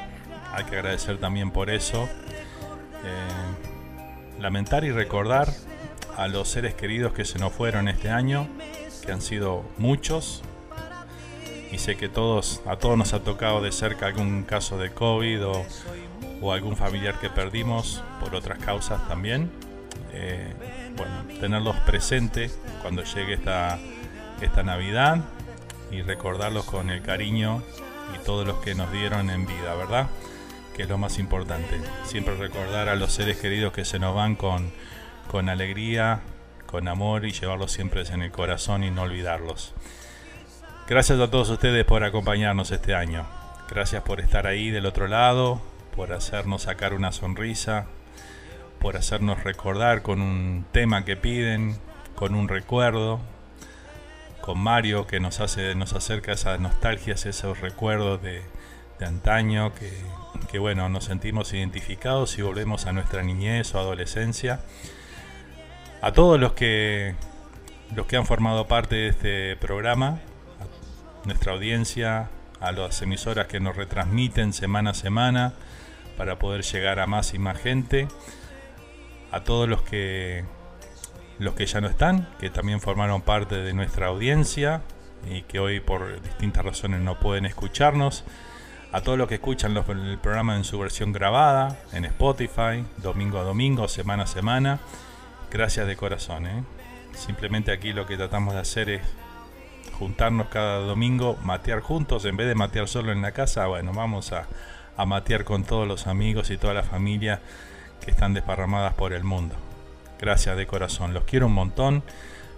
[0.54, 2.08] Hay que agradecer también por eso.
[3.04, 5.50] Eh, lamentar y recordar
[6.16, 8.48] a los seres queridos que se nos fueron este año,
[9.06, 10.42] que han sido muchos.
[11.72, 15.46] Y sé que todos, a todos nos ha tocado de cerca algún caso de COVID
[15.46, 15.66] o,
[16.54, 19.50] algún familiar que perdimos por otras causas también.
[20.14, 20.54] Eh,
[20.96, 23.80] bueno, tenerlos presentes cuando llegue esta,
[24.42, 25.22] esta Navidad
[25.92, 27.64] y recordarlos con el cariño
[28.14, 30.08] y todos los que nos dieron en vida, ¿verdad?
[30.76, 31.82] Que es lo más importante.
[32.04, 34.72] Siempre recordar a los seres queridos que se nos van con,
[35.28, 36.22] con alegría,
[36.66, 39.74] con amor y llevarlos siempre en el corazón y no olvidarlos.
[40.88, 43.26] Gracias a todos ustedes por acompañarnos este año.
[43.70, 45.62] Gracias por estar ahí del otro lado,
[45.96, 47.88] por hacernos sacar una sonrisa,
[48.80, 51.78] por hacernos recordar con un tema que piden,
[52.16, 53.20] con un recuerdo,
[54.42, 58.44] con Mario que nos hace, nos acerca esas nostalgias, esos recuerdos de,
[59.04, 59.92] antaño, que,
[60.52, 64.60] que bueno, nos sentimos identificados y volvemos a nuestra niñez o adolescencia
[66.06, 67.16] a todos los que
[67.96, 70.20] los que han formado parte de este programa,
[70.60, 75.54] a nuestra audiencia, a las emisoras que nos retransmiten semana a semana
[76.16, 78.08] para poder llegar a más y más gente,
[79.32, 80.46] a todos los que
[81.40, 84.84] los que ya no están, que también formaron parte de nuestra audiencia
[85.28, 88.26] y que hoy por distintas razones no pueden escucharnos,
[88.92, 93.44] a todos los que escuchan el programa en su versión grabada, en Spotify, domingo a
[93.44, 94.80] domingo, semana a semana
[95.56, 96.48] Gracias de corazón.
[96.48, 96.66] ¿eh?
[97.14, 99.02] Simplemente aquí lo que tratamos de hacer es
[99.98, 104.34] juntarnos cada domingo, matear juntos, en vez de matear solo en la casa, bueno, vamos
[104.34, 104.48] a,
[104.98, 107.40] a matear con todos los amigos y toda la familia
[108.04, 109.56] que están desparramadas por el mundo.
[110.20, 112.04] Gracias de corazón, los quiero un montón.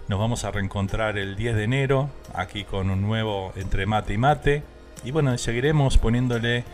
[0.08, 4.18] Nos vamos a reencontrar el 10 de enero aquí con un nuevo entre mate y
[4.18, 4.64] mate.
[5.04, 6.64] Y bueno, seguiremos poniéndole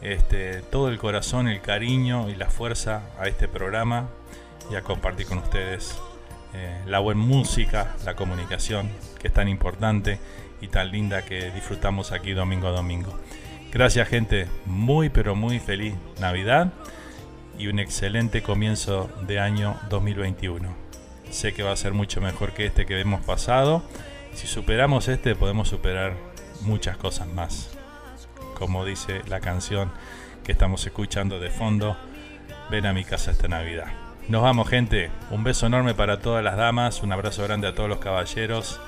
[0.00, 4.10] este, todo el corazón, el cariño y la fuerza a este programa
[4.72, 5.98] y a compartir con ustedes
[6.54, 10.18] eh, la buena música, la comunicación, que es tan importante
[10.62, 13.18] y tan linda que disfrutamos aquí domingo a domingo.
[13.70, 16.72] Gracias gente, muy pero muy feliz Navidad
[17.58, 20.74] y un excelente comienzo de año 2021.
[21.30, 23.82] Sé que va a ser mucho mejor que este que hemos pasado.
[24.34, 26.14] Si superamos este podemos superar
[26.62, 27.70] muchas cosas más.
[28.54, 29.90] Como dice la canción
[30.44, 31.96] que estamos escuchando de fondo,
[32.70, 34.01] ven a mi casa esta Navidad.
[34.28, 35.10] Nos vamos, gente.
[35.30, 38.80] Un beso enorme para todas las damas, un abrazo grande a todos los caballeros.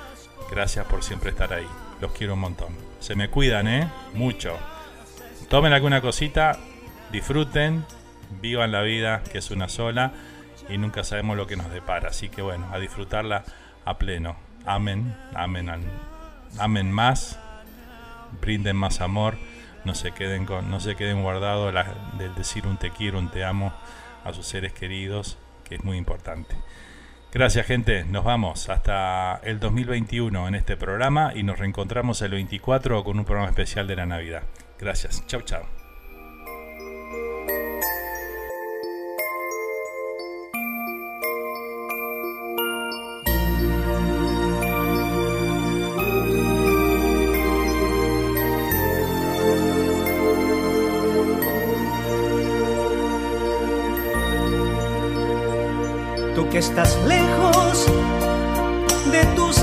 [0.51, 1.67] Gracias por siempre estar ahí.
[2.01, 2.69] Los quiero un montón.
[3.01, 3.89] Se me cuidan, ¿eh?
[4.15, 4.57] Mucho.
[5.49, 6.57] Tomen alguna cosita,
[7.11, 7.85] disfruten,
[8.41, 10.13] vivan la vida, que es una sola,
[10.69, 12.11] y nunca sabemos lo que nos depara.
[12.11, 13.45] Así que bueno, a disfrutarla
[13.85, 14.37] a pleno.
[14.65, 15.69] Amén, amén,
[16.59, 17.39] amén más,
[18.41, 19.37] brinden más amor,
[19.85, 21.75] no se queden con, no se queden guardados
[22.17, 23.75] del decir un te quiero, un te amo
[24.25, 26.57] a sus seres queridos, que es muy importante.
[27.33, 33.03] Gracias gente, nos vamos hasta el 2021 en este programa y nos reencontramos el 24
[33.03, 34.45] con un programa especial de la Navidad.
[34.79, 35.84] Gracias, chao chao.
[56.75, 57.87] estás lejos
[59.13, 59.63] de tus